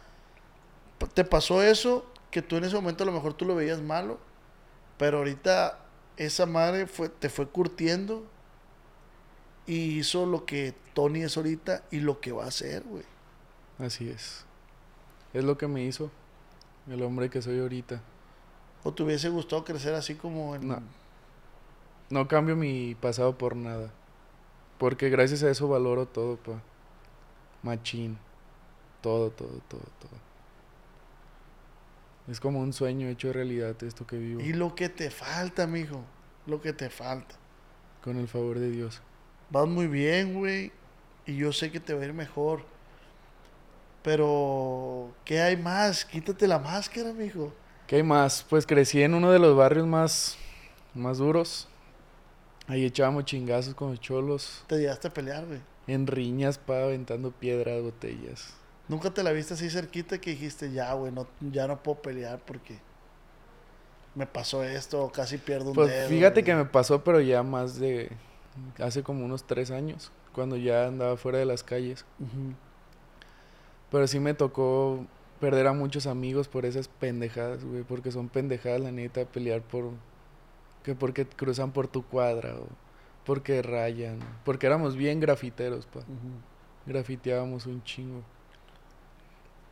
te 1.14 1.24
pasó 1.24 1.62
eso, 1.62 2.05
que 2.31 2.42
tú 2.42 2.57
en 2.57 2.64
ese 2.64 2.74
momento 2.74 3.03
a 3.03 3.07
lo 3.07 3.12
mejor 3.12 3.33
tú 3.33 3.46
lo 3.46 3.57
veías 3.57 3.81
malo, 3.81 4.18
pero 4.98 5.18
ahorita 5.18 5.79
esa 6.18 6.44
madre 6.44 6.87
fue, 6.87 7.09
te 7.09 7.31
fue 7.31 7.48
curtiendo 7.48 8.27
y 9.66 9.98
hizo 9.98 10.27
lo 10.27 10.44
que 10.44 10.74
Tony 10.92 11.22
es 11.22 11.35
ahorita 11.38 11.83
y 11.90 12.00
lo 12.00 12.20
que 12.20 12.33
va 12.33 12.44
a 12.44 12.48
hacer, 12.48 12.83
güey. 12.83 13.05
Así 13.79 14.11
es. 14.11 14.44
Es 15.33 15.44
lo 15.44 15.57
que 15.57 15.66
me 15.66 15.83
hizo 15.83 16.11
el 16.90 17.03
hombre 17.03 17.31
que 17.31 17.40
soy 17.40 17.59
ahorita. 17.59 18.03
¿O 18.83 18.92
te 18.92 19.03
hubiese 19.03 19.31
gustado 19.31 19.64
crecer 19.64 19.94
así 19.94 20.14
como 20.14 20.55
en... 20.55 20.68
No. 20.68 20.83
No 22.11 22.29
cambio 22.29 22.55
mi 22.55 22.94
pasado 22.94 23.38
por 23.38 23.57
nada. 23.57 23.90
Porque 24.78 25.08
gracias 25.10 25.42
a 25.42 25.50
eso 25.50 25.68
valoro 25.68 26.06
todo, 26.06 26.37
pa. 26.37 26.60
Machín. 27.62 28.18
Todo, 29.00 29.30
todo, 29.30 29.60
todo, 29.68 29.82
todo. 30.00 30.24
Es 32.28 32.40
como 32.40 32.60
un 32.60 32.72
sueño 32.72 33.08
hecho 33.08 33.32
realidad 33.32 33.82
esto 33.82 34.06
que 34.06 34.16
vivo. 34.16 34.40
Y 34.40 34.52
lo 34.52 34.74
que 34.74 34.88
te 34.88 35.10
falta, 35.10 35.66
mijo, 35.66 36.02
lo 36.46 36.60
que 36.60 36.72
te 36.72 36.88
falta. 36.88 37.34
Con 38.02 38.18
el 38.18 38.28
favor 38.28 38.58
de 38.58 38.70
Dios. 38.70 39.02
Vas 39.50 39.68
muy 39.68 39.87
bien, 39.87 40.34
güey. 40.34 40.72
Y 41.26 41.37
yo 41.37 41.52
sé 41.52 41.70
que 41.70 41.80
te 41.80 41.94
va 41.94 42.02
a 42.02 42.06
ir 42.06 42.12
mejor. 42.12 42.64
Pero, 44.02 45.14
¿qué 45.24 45.40
hay 45.40 45.56
más? 45.56 46.04
Quítate 46.04 46.46
la 46.46 46.58
máscara, 46.58 47.12
mijo. 47.12 47.52
¿Qué 47.87 47.96
hay 47.96 48.02
más? 48.02 48.44
Pues 48.48 48.66
crecí 48.66 49.02
en 49.02 49.14
uno 49.14 49.30
de 49.30 49.38
los 49.38 49.56
barrios 49.56 49.87
más, 49.87 50.37
más 50.94 51.18
duros. 51.18 51.68
Ahí 52.66 52.85
echábamos 52.85 53.24
chingazos 53.24 53.74
con 53.74 53.90
los 53.90 54.00
cholos. 54.00 54.64
Te 54.66 54.79
llegaste 54.79 55.09
a 55.09 55.12
pelear, 55.12 55.44
güey. 55.46 55.61
En 55.87 56.07
riñas, 56.07 56.57
pa, 56.59 56.85
aventando 56.85 57.31
piedras, 57.31 57.83
botellas. 57.83 58.55
Nunca 58.88 59.11
te 59.12 59.22
la 59.22 59.33
viste 59.33 59.55
así 59.55 59.68
cerquita 59.70 60.18
que 60.18 60.31
dijiste, 60.31 60.72
ya, 60.72 60.92
güey, 60.94 61.12
no, 61.12 61.27
ya 61.40 61.66
no 61.66 61.83
puedo 61.83 62.00
pelear 62.00 62.38
porque 62.44 62.79
me 64.14 64.27
pasó 64.27 64.62
esto, 64.64 65.11
casi 65.12 65.37
pierdo 65.38 65.70
un 65.70 65.74
Pues 65.74 65.90
dedo. 65.90 66.09
fíjate 66.09 66.40
güey". 66.40 66.44
que 66.44 66.55
me 66.55 66.64
pasó, 66.64 67.03
pero 67.05 67.20
ya 67.20 67.42
más 67.42 67.79
de. 67.79 68.11
Hace 68.79 69.03
como 69.03 69.24
unos 69.24 69.44
tres 69.46 69.70
años, 69.70 70.12
cuando 70.33 70.57
ya 70.57 70.87
andaba 70.87 71.16
fuera 71.16 71.38
de 71.38 71.44
las 71.44 71.62
calles. 71.64 72.05
Pero 73.90 74.07
sí 74.07 74.20
me 74.20 74.33
tocó 74.35 75.05
perder 75.40 75.66
a 75.66 75.72
muchos 75.72 76.07
amigos 76.07 76.48
por 76.48 76.64
esas 76.64 76.88
pendejadas, 76.88 77.64
güey. 77.64 77.83
Porque 77.83 78.11
son 78.12 78.29
pendejadas, 78.29 78.81
la 78.81 78.90
neta, 78.92 79.24
pelear 79.27 79.61
por. 79.62 79.90
Que 80.85 80.94
porque 80.94 81.27
cruzan 81.27 81.73
por 81.73 81.88
tu 81.88 82.05
cuadra, 82.05 82.55
o 82.55 82.68
porque 83.25 83.62
rayan. 83.62 84.18
Porque 84.44 84.66
éramos 84.66 84.97
bien 84.97 85.18
grafiteros, 85.18 85.87
pa. 85.87 86.01
Grafiteábamos 86.87 87.66
un 87.66 87.83
chingo. 87.83 88.23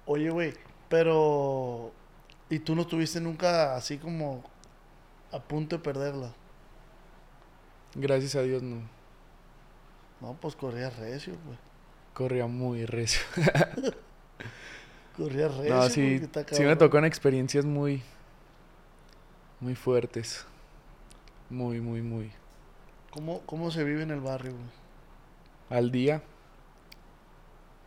Oye, 0.07 0.31
güey, 0.31 0.55
pero... 0.88 1.92
¿Y 2.48 2.59
tú 2.59 2.75
no 2.75 2.83
estuviste 2.83 3.20
nunca 3.20 3.77
así 3.77 3.98
como 3.98 4.42
a 5.31 5.38
punto 5.38 5.77
de 5.77 5.83
perderla? 5.83 6.33
Gracias 7.94 8.35
a 8.35 8.42
Dios 8.42 8.62
no. 8.62 8.83
No, 10.20 10.37
pues 10.40 10.57
corrías 10.57 10.96
recio, 10.98 11.35
güey. 11.44 11.59
Corría 12.14 12.46
muy 12.46 12.85
recio. 12.87 13.20
Corrías 15.16 15.55
recio. 15.57 15.75
No, 15.75 15.88
sí, 15.88 16.20
sí 16.53 16.62
me 16.62 16.77
tocó 16.77 16.98
en 16.98 17.05
experiencias 17.05 17.64
muy, 17.64 18.03
muy 19.61 19.75
fuertes. 19.75 20.46
Muy, 21.52 21.82
muy, 21.82 22.00
muy. 22.00 22.30
¿Cómo, 23.10 23.42
¿Cómo 23.42 23.70
se 23.70 23.84
vive 23.84 24.02
en 24.02 24.10
el 24.10 24.20
barrio, 24.20 24.52
güey? 24.52 25.78
Al 25.78 25.92
día. 25.92 26.22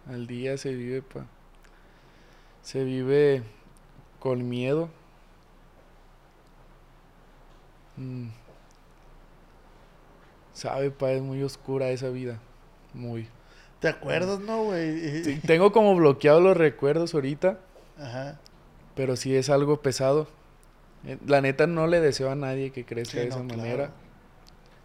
Al 0.08 0.28
día 0.28 0.56
se 0.60 0.75
vive, 0.75 1.01
pa. 1.01 1.25
Se 2.62 2.84
vive 2.84 3.41
con 4.19 4.47
miedo. 4.47 4.89
Mm. 7.97 8.28
Sabe, 10.54 10.91
pa, 10.91 11.13
es 11.13 11.23
muy 11.23 11.41
oscura 11.41 11.89
esa 11.89 12.10
vida. 12.10 12.39
Muy. 12.93 13.28
¿Te 13.80 13.88
acuerdas, 13.88 14.41
no, 14.41 14.65
güey? 14.65 15.23
Sí, 15.23 15.39
Tengo 15.39 15.71
como 15.71 15.95
bloqueados 15.95 16.43
los 16.43 16.56
recuerdos 16.56 17.15
ahorita. 17.15 17.58
Ajá. 17.97 18.39
Pero 18.93 19.15
sí 19.15 19.36
es 19.36 19.49
algo 19.49 19.82
pesado. 19.82 20.28
Eh, 21.06 21.18
La 21.28 21.41
neta 21.41 21.68
no 21.68 21.88
le 21.88 22.00
deseo 22.02 22.30
a 22.32 22.36
nadie 22.36 22.72
que 22.72 22.86
crezca 22.86 23.13
Sí, 23.13 23.18
de 23.20 23.28
esa 23.28 23.39
no, 23.39 23.48
claro. 23.48 23.62
manera. 23.62 23.91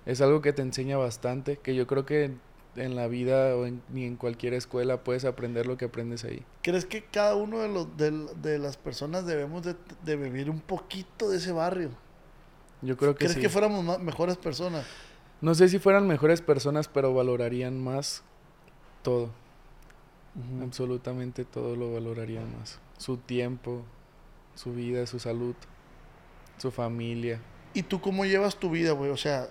Es 0.07 0.21
algo 0.21 0.41
que 0.41 0.53
te 0.53 0.63
enseña 0.63 0.97
bastante, 0.97 1.57
que 1.59 1.75
yo 1.75 1.87
creo 1.87 2.05
que 2.07 2.33
en 2.77 2.95
la 2.97 3.07
vida 3.09 3.57
o 3.57 3.67
en, 3.67 3.83
ni 3.93 4.05
en 4.05 4.17
cualquier 4.17 4.55
escuela 4.55 5.03
puedes 5.03 5.25
aprender 5.25 5.67
lo 5.67 5.77
que 5.77 5.87
aprendes 5.87 6.25
ahí. 6.25 6.45
¿Crees 6.63 6.87
que 6.87 7.05
cada 7.05 7.35
uno 7.35 7.59
de, 7.61 7.69
los, 7.69 7.97
de, 7.97 8.11
de 8.41 8.59
las 8.59 8.77
personas 8.77 9.27
debemos 9.27 9.63
de, 9.65 9.75
de 10.05 10.17
vivir 10.17 10.49
un 10.51 10.61
poquito 10.61 11.29
de 11.29 11.37
ese 11.39 11.53
barrio? 11.53 11.91
Yo 12.83 12.97
creo 12.97 13.15
que 13.15 13.19
¿Crees 13.27 13.35
sí. 13.35 13.41
que 13.41 13.49
fuéramos 13.49 13.85
ma- 13.85 13.99
mejores 13.99 14.37
personas? 14.37 14.87
No 15.43 15.55
sé 15.55 15.69
si 15.69 15.79
fueran 15.79 16.07
mejores 16.07 16.41
personas, 16.41 16.89
pero 16.89 17.13
valorarían 17.13 17.83
más 17.83 18.23
todo. 19.03 19.31
Absolutamente 20.63 21.45
todo 21.45 21.77
lo 21.77 21.93
valorarían 21.93 22.57
más. 22.59 22.79
Su 22.99 23.17
tiempo, 23.17 23.83
su 24.55 24.73
vida, 24.73 25.07
su 25.07 25.19
salud, 25.19 25.55
su 26.61 26.71
familia. 26.71 27.41
¿Y 27.75 27.83
tú 27.83 28.01
cómo 28.01 28.25
llevas 28.25 28.57
tu 28.57 28.71
vida, 28.71 28.93
güey? 28.93 29.11
O 29.11 29.17
sea, 29.17 29.49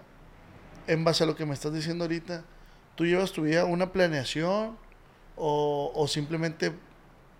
en 0.87 1.03
base 1.03 1.23
a 1.23 1.27
lo 1.27 1.35
que 1.35 1.45
me 1.45 1.53
estás 1.53 1.73
diciendo 1.73 2.05
ahorita, 2.05 2.43
¿tú 2.95 3.05
llevas 3.05 3.31
tu 3.31 3.43
vida 3.43 3.65
una 3.65 3.91
planeación 3.91 4.77
o, 5.35 5.91
o 5.95 6.07
simplemente 6.07 6.67
eh, 6.67 6.73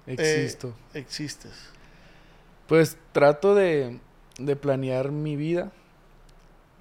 Existo. 0.08 0.74
existes? 0.94 1.54
Pues 2.68 2.98
trato 3.12 3.56
de, 3.56 4.00
de 4.38 4.56
planear 4.56 5.12
mi 5.12 5.36
vida, 5.36 5.72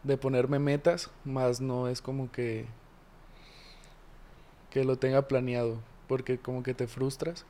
de 0.05 0.17
ponerme 0.17 0.59
metas, 0.59 1.11
más 1.25 1.61
no 1.61 1.89
es 1.89 2.01
como 2.03 2.31
que 2.31 2.67
que 4.71 4.85
lo 4.85 4.99
tenga 4.99 5.29
planeado, 5.29 5.81
porque 6.07 6.39
como 6.39 6.63
que 6.63 6.75
te 6.75 6.87
frustras. 6.87 7.47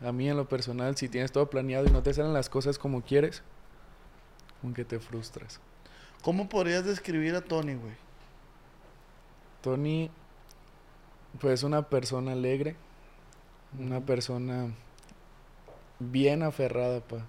A 0.00 0.12
mí 0.12 0.28
en 0.28 0.36
lo 0.36 0.48
personal, 0.48 0.96
si 0.96 1.08
tienes 1.08 1.32
todo 1.32 1.48
planeado 1.48 1.86
y 1.86 1.90
no 1.90 2.02
te 2.02 2.12
salen 2.12 2.32
las 2.32 2.48
cosas 2.50 2.78
como 2.78 3.02
quieres, 3.02 3.42
que 4.74 4.84
te 4.84 4.98
frustras. 4.98 5.60
¿Cómo 6.22 6.48
podrías 6.48 6.84
describir 6.84 7.34
a 7.34 7.40
Tony, 7.40 7.74
güey? 7.74 7.94
Tony, 9.62 10.10
pues 11.40 11.62
una 11.62 11.82
persona 11.88 12.32
alegre, 12.32 12.76
una 13.78 14.00
persona 14.00 14.70
bien 15.98 16.42
aferrada, 16.42 17.00
pa. 17.00 17.26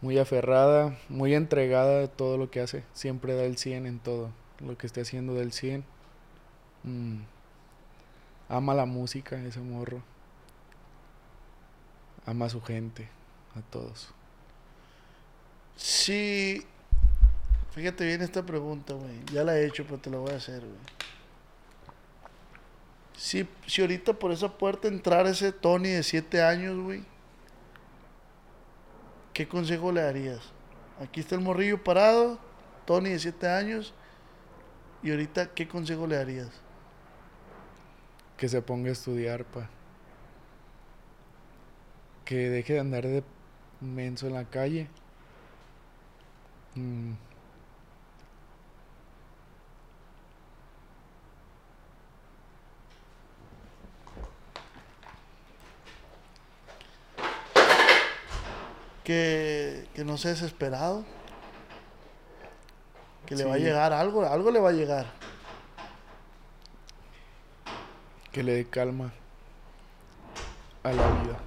Muy 0.00 0.18
aferrada, 0.18 0.98
muy 1.08 1.34
entregada 1.34 2.04
a 2.04 2.08
todo 2.08 2.36
lo 2.36 2.50
que 2.50 2.60
hace. 2.60 2.84
Siempre 2.92 3.34
da 3.34 3.44
el 3.44 3.56
100 3.56 3.86
en 3.86 3.98
todo. 3.98 4.30
Lo 4.60 4.76
que 4.76 4.86
esté 4.86 5.00
haciendo 5.00 5.34
del 5.34 5.52
100. 5.52 5.84
Mm. 6.82 7.20
Ama 8.48 8.74
la 8.74 8.84
música, 8.84 9.42
ese 9.42 9.60
morro. 9.60 10.02
Ama 12.26 12.46
a 12.46 12.50
su 12.50 12.60
gente, 12.60 13.08
a 13.54 13.62
todos. 13.62 14.12
Sí. 15.76 16.64
Fíjate 17.72 18.04
bien 18.06 18.22
esta 18.22 18.44
pregunta, 18.44 18.94
güey. 18.94 19.24
Ya 19.32 19.42
la 19.42 19.58
he 19.58 19.66
hecho, 19.66 19.84
pero 19.84 19.98
te 19.98 20.10
la 20.10 20.18
voy 20.18 20.30
a 20.30 20.36
hacer, 20.36 20.60
güey. 20.60 20.78
Si, 23.16 23.48
si 23.66 23.80
ahorita 23.80 24.12
por 24.14 24.32
esa 24.32 24.48
puerta 24.58 24.88
entrara 24.88 25.30
ese 25.30 25.52
Tony 25.52 25.88
de 25.88 26.02
7 26.02 26.42
años, 26.42 26.78
güey, 26.78 27.04
¿qué 29.32 29.48
consejo 29.48 29.92
le 29.92 30.02
darías? 30.02 30.40
Aquí 31.00 31.20
está 31.20 31.34
el 31.34 31.40
morrillo 31.40 31.82
parado, 31.82 32.38
Tony 32.86 33.10
de 33.10 33.18
7 33.18 33.48
años, 33.48 33.94
y 35.02 35.10
ahorita, 35.10 35.52
¿qué 35.54 35.68
consejo 35.68 36.06
le 36.06 36.16
darías? 36.16 36.48
Que 38.36 38.48
se 38.48 38.62
ponga 38.62 38.88
a 38.88 38.92
estudiar, 38.92 39.44
pa. 39.44 39.68
Que 42.24 42.48
deje 42.48 42.74
de 42.74 42.80
andar 42.80 43.06
de 43.06 43.22
menso 43.80 44.26
en 44.26 44.34
la 44.34 44.44
calle. 44.44 44.88
Mm. 46.76 47.12
Que, 59.04 59.86
que 59.94 60.04
no 60.04 60.16
sea 60.16 60.30
desesperado. 60.30 61.04
Que 63.26 63.36
le 63.36 63.44
va 63.44 63.54
a 63.54 63.58
llegar 63.58 63.92
algo, 63.92 64.24
algo 64.24 64.50
le 64.50 64.60
va 64.60 64.70
a 64.70 64.72
llegar. 64.72 65.06
Que 68.32 68.42
le 68.42 68.54
dé 68.54 68.68
calma. 68.68 69.12
a 70.84 70.92
la 70.92 71.10
vida. 71.22 71.38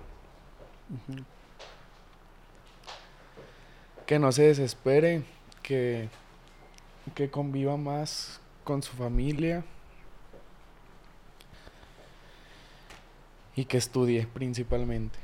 Que 4.07 4.17
no 4.17 4.31
se 4.31 4.43
desespere, 4.43 5.23
que, 5.61 6.09
que 7.13 7.29
conviva 7.29 7.77
más 7.77 8.41
con 8.63 8.81
su 8.81 8.93
familia 8.93 9.63
y 13.55 13.65
que 13.65 13.77
estudie 13.77 14.25
principalmente. 14.27 15.19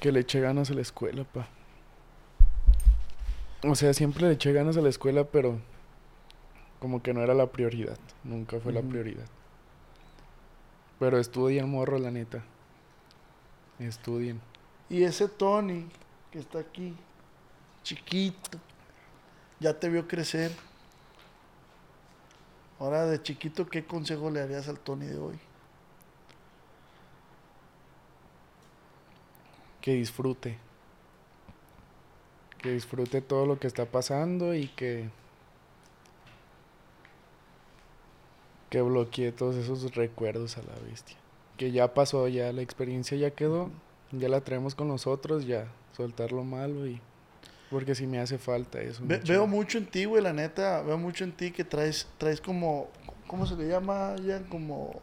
Que 0.00 0.12
le 0.12 0.20
eche 0.20 0.40
ganas 0.40 0.70
a 0.70 0.74
la 0.74 0.82
escuela, 0.82 1.24
pa. 1.24 1.48
O 3.62 3.74
sea, 3.74 3.94
siempre 3.94 4.26
le 4.26 4.34
eché 4.34 4.52
ganas 4.52 4.76
a 4.76 4.82
la 4.82 4.90
escuela, 4.90 5.24
pero 5.24 5.58
como 6.78 7.02
que 7.02 7.14
no 7.14 7.22
era 7.22 7.32
la 7.32 7.46
prioridad. 7.46 7.98
Nunca 8.22 8.60
fue 8.60 8.72
la 8.72 8.82
prioridad. 8.82 9.26
Pero 10.98 11.18
estudien, 11.18 11.70
morro, 11.70 11.98
la 11.98 12.10
neta. 12.10 12.44
Estudien. 13.78 14.40
Y 14.90 15.04
ese 15.04 15.28
Tony 15.28 15.86
que 16.30 16.38
está 16.38 16.58
aquí, 16.58 16.94
chiquito, 17.84 18.58
ya 19.60 19.78
te 19.78 19.88
vio 19.88 20.08
crecer. 20.08 20.50
Ahora 22.80 23.06
de 23.06 23.22
chiquito, 23.22 23.66
¿qué 23.68 23.84
consejo 23.84 24.30
le 24.30 24.40
darías 24.40 24.68
al 24.68 24.80
Tony 24.80 25.06
de 25.06 25.18
hoy? 25.18 25.38
Que 29.80 29.92
disfrute. 29.92 30.58
Que 32.58 32.72
disfrute 32.72 33.20
todo 33.20 33.46
lo 33.46 33.58
que 33.58 33.66
está 33.66 33.84
pasando 33.86 34.54
y 34.54 34.68
que. 34.68 35.10
Que 38.70 38.82
bloquee 38.82 39.30
todos 39.30 39.54
esos 39.56 39.94
recuerdos 39.94 40.56
a 40.56 40.62
la 40.62 40.74
bestia. 40.88 41.16
Que 41.58 41.70
ya 41.70 41.94
pasó, 41.94 42.26
ya 42.28 42.52
la 42.52 42.62
experiencia 42.62 43.16
ya 43.16 43.30
quedó. 43.30 43.70
Ya 44.10 44.28
la 44.28 44.40
traemos 44.40 44.74
con 44.74 44.88
nosotros, 44.88 45.46
ya. 45.46 45.68
Soltar 45.92 46.32
lo 46.32 46.44
malo 46.44 46.86
y. 46.86 47.00
Porque 47.74 47.96
si 47.96 48.06
me 48.06 48.20
hace 48.20 48.38
falta 48.38 48.80
eso. 48.80 49.02
Ve- 49.04 49.18
mucho. 49.18 49.32
veo 49.32 49.46
mucho 49.48 49.78
en 49.78 49.86
ti, 49.86 50.04
güey, 50.04 50.22
la 50.22 50.32
neta, 50.32 50.80
veo 50.82 50.96
mucho 50.96 51.24
en 51.24 51.32
ti 51.32 51.50
que 51.50 51.64
traes, 51.64 52.06
traes 52.18 52.40
como, 52.40 52.86
¿cómo 53.26 53.46
se 53.46 53.56
le 53.56 53.66
llama, 53.66 54.14
ya? 54.24 54.42
Como 54.48 55.02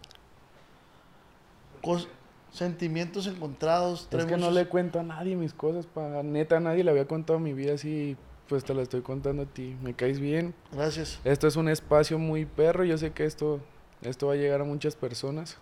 cos- 1.81 2.07
sentimientos 2.53 3.27
encontrados. 3.27 4.07
Es 4.09 4.25
que 4.25 4.37
no 4.37 4.51
le 4.51 4.67
cuento 4.69 5.01
a 5.01 5.03
nadie 5.03 5.35
mis 5.35 5.53
cosas, 5.53 5.85
pa. 5.85 6.23
Neta, 6.23 6.57
a 6.57 6.59
nadie 6.61 6.85
le 6.85 6.91
había 6.91 7.05
contado 7.07 7.39
mi 7.39 7.51
vida 7.51 7.73
así. 7.73 8.15
Pues 8.47 8.63
te 8.63 8.73
la 8.73 8.83
estoy 8.83 9.01
contando 9.01 9.43
a 9.43 9.45
ti. 9.47 9.75
Me 9.83 9.93
caes 9.93 10.21
bien. 10.21 10.53
Gracias. 10.71 11.19
Esto 11.25 11.47
es 11.47 11.57
un 11.57 11.67
espacio 11.67 12.17
muy 12.19 12.45
perro. 12.45 12.85
Yo 12.85 12.97
sé 12.97 13.11
que 13.11 13.25
esto, 13.25 13.59
esto 14.01 14.27
va 14.27 14.33
a 14.33 14.37
llegar 14.37 14.61
a 14.61 14.63
muchas 14.63 14.95
personas. 14.95 15.57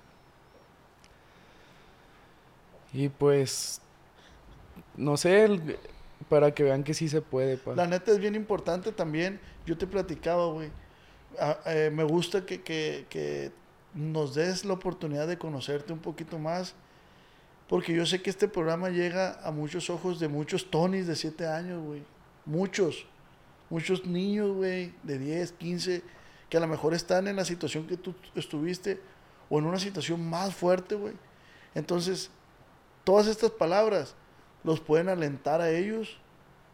Y 2.93 3.09
pues, 3.09 3.81
no 4.95 5.17
sé, 5.17 5.45
el- 5.45 5.77
para 6.27 6.53
que 6.53 6.63
vean 6.63 6.83
que 6.83 6.93
sí 6.93 7.07
se 7.07 7.21
puede, 7.21 7.57
pa. 7.57 7.75
La 7.75 7.87
neta 7.87 8.11
es 8.11 8.19
bien 8.19 8.35
importante 8.35 8.91
también. 8.91 9.39
Yo 9.65 9.77
te 9.77 9.87
platicaba, 9.87 10.47
güey. 10.47 10.69
a- 11.39 11.59
eh, 11.67 11.91
me 11.93 12.03
gusta 12.03 12.43
que, 12.45 12.61
que- 12.63 13.05
que 13.09 13.51
nos 13.93 14.33
des 14.33 14.65
la 14.65 14.73
oportunidad 14.73 15.27
de 15.27 15.37
conocerte 15.37 15.93
un 15.93 15.99
poquito 15.99 16.39
más. 16.39 16.73
Porque 17.67 17.93
yo 17.93 18.05
sé 18.07 18.21
que 18.21 18.31
este 18.31 18.47
programa 18.47 18.89
llega 18.89 19.39
a 19.43 19.51
muchos 19.51 19.91
ojos 19.91 20.19
de 20.19 20.27
muchos 20.27 20.71
Tonys 20.71 21.05
de 21.05 21.15
7 21.15 21.45
años, 21.47 21.83
güey. 21.85 22.01
Muchos. 22.45 23.05
Muchos 23.69 24.05
niños, 24.07 24.55
güey, 24.55 24.91
de 25.03 25.19
10, 25.19 25.51
15, 25.51 26.01
que 26.49 26.57
a 26.57 26.59
lo 26.59 26.67
mejor 26.67 26.95
están 26.95 27.27
en 27.27 27.35
la 27.35 27.45
situación 27.45 27.85
que 27.85 27.95
tú 27.95 28.15
estuviste 28.33 28.99
o 29.51 29.59
en 29.59 29.65
una 29.65 29.77
situación 29.79 30.27
más 30.27 30.55
fuerte, 30.55 30.95
güey. 30.95 31.13
Entonces, 31.75 32.31
todas 33.03 33.27
estas 33.27 33.51
palabras 33.51 34.15
los 34.63 34.79
pueden 34.79 35.09
alentar 35.09 35.61
a 35.61 35.71
ellos 35.71 36.17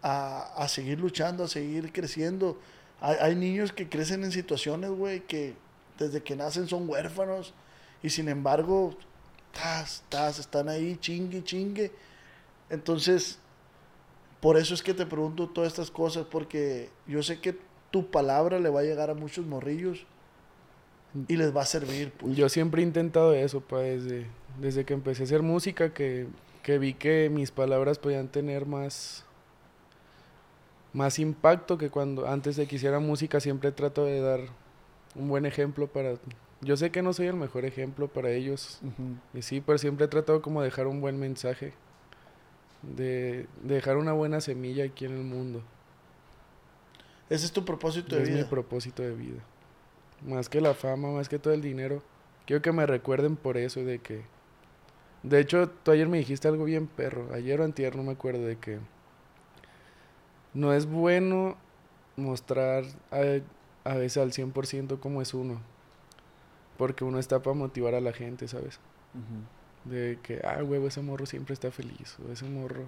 a, 0.02 0.54
a 0.56 0.67
seguir 0.67 1.00
luchando, 1.00 1.43
a 1.43 1.48
seguir 1.48 1.91
creciendo. 1.91 2.60
Hay, 3.02 3.17
hay 3.19 3.36
niños 3.36 3.71
que 3.71 3.89
crecen 3.89 4.24
en 4.24 4.32
situaciones, 4.32 4.91
güey, 4.91 5.21
que 5.21 5.54
desde 5.98 6.21
que 6.21 6.36
nacen 6.36 6.67
son 6.67 6.89
huérfanos 6.89 7.54
y 8.04 8.10
sin 8.10 8.30
embargo, 8.30 8.95
tas, 9.54 10.04
tas, 10.10 10.39
están 10.39 10.69
ahí 10.69 10.98
chingue, 10.98 11.43
chingue. 11.43 11.91
Entonces, 12.69 13.39
por 14.39 14.58
eso 14.58 14.74
es 14.74 14.84
que 14.84 14.93
te 14.93 15.06
pregunto 15.06 15.50
todas 15.50 15.71
estas 15.71 15.89
cosas, 15.89 16.26
porque 16.30 16.89
yo 17.08 17.24
sé 17.24 17.39
que 17.39 17.58
tu 17.91 18.12
palabra 18.12 18.60
le 18.60 18.69
va 18.69 18.82
a 18.82 18.84
llegar 18.84 19.10
a 19.10 19.15
muchos 19.15 19.45
morrillos 19.45 20.06
y 21.28 21.36
les 21.36 21.56
va 21.56 21.62
a 21.62 21.65
servir. 21.65 22.12
pues. 22.12 22.36
Yo 22.36 22.50
siempre 22.50 22.82
he 22.82 22.86
intentado 22.86 23.34
eso, 23.34 23.62
pa, 23.62 23.80
desde, 23.80 24.28
desde 24.60 24.86
que 24.86 24.93
empecé 24.93 25.24
a 25.24 25.26
hacer 25.26 25.41
música, 25.41 25.93
que, 25.93 26.28
que 26.65 26.80
vi 26.80 26.95
que 26.95 27.30
mis 27.30 27.51
palabras 27.51 27.99
podían 27.99 28.28
tener 28.28 28.65
más, 28.65 29.23
más 30.93 31.19
impacto 31.19 31.78
que 31.78 31.91
cuando 31.91 32.28
antes 32.28 32.56
de 32.56 32.65
que 32.65 32.78
hiciera 32.78 32.97
música 32.97 33.39
siempre 33.39 33.71
trato 33.71 34.04
de 34.04 34.19
dar 34.19 34.39
un 35.13 35.28
buen 35.28 35.45
ejemplo 35.45 35.86
para... 35.86 36.15
Yo 36.62 36.75
sé 36.75 36.89
que 36.89 37.04
no 37.04 37.13
soy 37.13 37.28
el 37.28 37.36
mejor 37.36 37.65
ejemplo 37.65 38.08
para 38.08 38.32
ellos, 38.32 38.80
y 39.36 39.43
sí, 39.43 39.62
pero 39.62 39.78
siempre 39.78 40.06
he 40.06 40.08
tratado 40.08 40.41
como 40.41 40.62
de 40.62 40.69
dejar 40.69 40.88
un 40.88 41.01
buen 41.01 41.19
mensaje, 41.19 41.73
de, 42.82 43.45
de 43.62 43.75
dejar 43.75 43.97
una 43.97 44.13
buena 44.13 44.41
semilla 44.41 44.86
aquí 44.86 45.06
en 45.06 45.12
el 45.12 45.23
mundo. 45.23 45.62
Ese 47.30 47.45
es 47.45 47.51
tu 47.51 47.63
propósito 47.63 48.15
de 48.15 48.23
Es 48.23 48.30
mi 48.30 48.38
vida. 48.38 48.49
propósito 48.49 49.04
de 49.04 49.13
vida. 49.13 49.43
Más 50.25 50.49
que 50.49 50.62
la 50.62 50.73
fama, 50.73 51.12
más 51.12 51.30
que 51.30 51.38
todo 51.38 51.54
el 51.54 51.62
dinero. 51.62 52.01
Quiero 52.47 52.63
que 52.63 52.71
me 52.71 52.88
recuerden 52.88 53.36
por 53.36 53.56
eso, 53.58 53.82
de 53.84 53.99
que... 53.99 54.23
De 55.28 55.40
hecho, 55.40 55.70
tú 55.70 55.92
ayer 55.92 56.08
me 56.08 56.20
dijiste 56.20 56.48
algo 56.48 56.66
bien 56.66 56.86
perro. 56.88 57.34
Ayer 57.34 57.60
o 57.60 57.64
antier, 57.64 57.96
no 57.96 58.04
me 58.04 58.12
acuerdo, 58.12 58.46
de 58.46 58.58
que... 58.58 58.80
No 60.54 60.72
es 60.74 60.86
bueno 60.86 61.58
mostrar 62.16 62.84
a, 63.12 63.90
a 63.90 63.96
veces 63.96 64.22
al 64.22 64.32
100% 64.32 65.00
cómo 65.00 65.22
es 65.22 65.34
uno. 65.34 65.60
Porque 66.78 67.04
uno 67.04 67.20
está 67.20 67.42
para 67.42 67.56
motivar 67.56 67.96
a 67.96 68.02
la 68.02 68.14
gente, 68.14 68.48
¿sabes? 68.48 68.80
De 69.86 70.20
que, 70.22 70.42
ah, 70.44 70.64
huevo, 70.64 70.88
ese 70.88 71.02
morro 71.02 71.26
siempre 71.26 71.54
está 71.54 71.72
feliz. 71.72 72.16
O 72.28 72.32
ese 72.32 72.46
morro... 72.46 72.86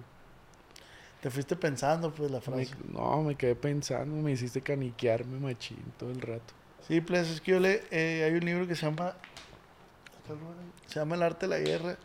Te 1.20 1.30
fuiste 1.30 1.56
pensando, 1.56 2.12
pues, 2.14 2.30
la 2.30 2.38
me- 2.38 2.42
frase. 2.44 2.70
no, 2.92 3.22
me 3.24 3.34
quedé 3.34 3.56
pensando, 3.56 4.14
me 4.22 4.30
hiciste 4.30 4.60
caniquearme 4.60 5.40
machín 5.40 5.82
todo 5.98 6.10
el 6.12 6.20
rato. 6.20 6.54
Sí, 6.86 7.00
pues 7.00 7.28
es 7.28 7.40
que 7.40 7.50
yo 7.50 7.58
le, 7.60 7.82
eh, 7.90 8.22
hay 8.24 8.32
un 8.34 8.44
libro 8.44 8.66
que 8.68 8.76
se 8.76 8.86
llama 8.86 9.14
se 10.86 10.94
llama 11.00 11.16
El 11.16 11.22
arte 11.22 11.46
de 11.48 11.50
la 11.50 11.58
guerra 11.58 11.96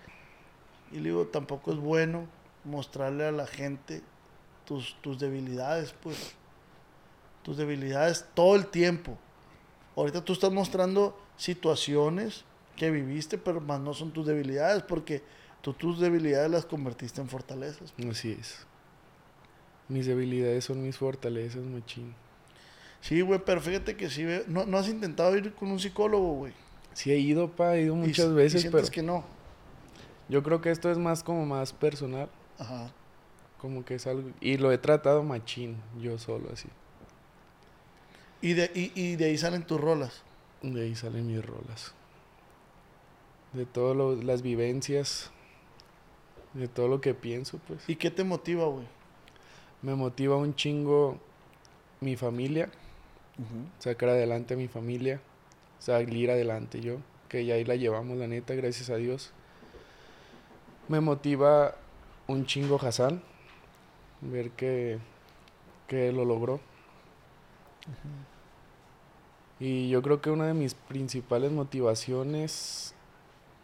y 0.93 0.97
le 0.97 1.09
digo, 1.09 1.25
tampoco 1.27 1.71
es 1.73 1.77
bueno 1.79 2.27
mostrarle 2.63 3.25
a 3.25 3.31
la 3.31 3.45
gente 3.47 4.01
tus, 4.65 4.95
tus 5.01 5.19
debilidades, 5.19 5.93
pues. 6.01 6.33
Tus 7.43 7.57
debilidades 7.57 8.25
todo 8.33 8.55
el 8.55 8.67
tiempo. 8.67 9.17
Ahorita 9.97 10.23
tú 10.23 10.31
estás 10.33 10.51
mostrando 10.51 11.19
situaciones 11.35 12.45
que 12.77 12.89
viviste, 12.89 13.37
pero 13.37 13.59
más 13.59 13.79
no 13.81 13.93
son 13.93 14.11
tus 14.11 14.25
debilidades, 14.25 14.81
porque 14.83 15.21
tú 15.61 15.73
tus 15.73 15.99
debilidades 15.99 16.49
las 16.49 16.65
convertiste 16.65 17.19
en 17.21 17.27
fortalezas. 17.29 17.93
Así 18.09 18.37
es. 18.39 18.65
Mis 19.89 20.05
debilidades 20.05 20.63
son 20.63 20.81
mis 20.81 20.97
fortalezas, 20.97 21.61
machín. 21.63 22.15
Sí, 23.01 23.19
güey, 23.21 23.41
pero 23.45 23.59
fíjate 23.59 23.97
que 23.97 24.09
sí, 24.09 24.25
no, 24.47 24.65
no 24.65 24.77
has 24.77 24.87
intentado 24.87 25.35
ir 25.35 25.53
con 25.53 25.69
un 25.69 25.79
psicólogo, 25.79 26.35
güey. 26.35 26.53
Sí 26.93 27.11
he 27.11 27.17
ido, 27.17 27.49
pa, 27.51 27.75
he 27.75 27.81
ido 27.83 27.95
Y- 27.95 27.97
muchas 27.97 28.27
y 28.27 28.33
veces, 28.33 28.61
sientes 28.61 28.81
pero 28.89 28.91
que 28.93 29.03
no. 29.03 29.25
Yo 30.29 30.43
creo 30.43 30.61
que 30.61 30.71
esto 30.71 30.91
es 30.91 30.97
más 30.97 31.23
como 31.23 31.45
más 31.45 31.73
personal, 31.73 32.29
Ajá. 32.57 32.91
como 33.59 33.83
que 33.85 33.95
es 33.95 34.07
algo... 34.07 34.29
Y 34.41 34.57
lo 34.57 34.71
he 34.71 34.77
tratado 34.77 35.23
machín, 35.23 35.77
yo 36.01 36.17
solo, 36.17 36.49
así. 36.51 36.69
Y 38.41 38.53
de, 38.53 38.71
y, 38.73 38.91
y 38.95 39.15
de 39.15 39.25
ahí 39.25 39.37
salen 39.37 39.63
tus 39.63 39.79
rolas. 39.79 40.23
De 40.61 40.81
ahí 40.81 40.95
salen 40.95 41.27
mis 41.27 41.45
rolas. 41.45 41.93
De 43.53 43.65
todas 43.65 44.23
las 44.23 44.41
vivencias, 44.41 45.31
de 46.53 46.67
todo 46.67 46.87
lo 46.87 47.01
que 47.01 47.13
pienso, 47.13 47.59
pues. 47.67 47.87
¿Y 47.87 47.95
qué 47.95 48.11
te 48.11 48.23
motiva, 48.23 48.65
güey? 48.65 48.87
Me 49.81 49.95
motiva 49.95 50.35
un 50.37 50.55
chingo 50.55 51.19
mi 51.99 52.15
familia, 52.15 52.69
sacar 53.79 54.09
adelante 54.09 54.53
a 54.53 54.57
mi 54.57 54.67
familia, 54.67 55.21
salir 55.79 56.31
adelante 56.31 56.81
yo, 56.81 56.97
que 57.29 57.45
ya 57.45 57.55
ahí 57.55 57.65
la 57.65 57.75
llevamos, 57.75 58.17
la 58.17 58.27
neta, 58.27 58.53
gracias 58.55 58.89
a 58.89 58.95
Dios. 58.95 59.31
Me 60.89 60.99
motiva 60.99 61.75
un 62.27 62.45
chingo 62.45 62.77
Hassan, 62.81 63.21
ver 64.21 64.51
que, 64.51 64.99
que 65.87 66.11
lo 66.11 66.25
logró. 66.25 66.59
Y 69.59 69.89
yo 69.89 70.01
creo 70.01 70.21
que 70.21 70.29
una 70.29 70.47
de 70.47 70.53
mis 70.53 70.73
principales 70.75 71.51
motivaciones 71.51 72.93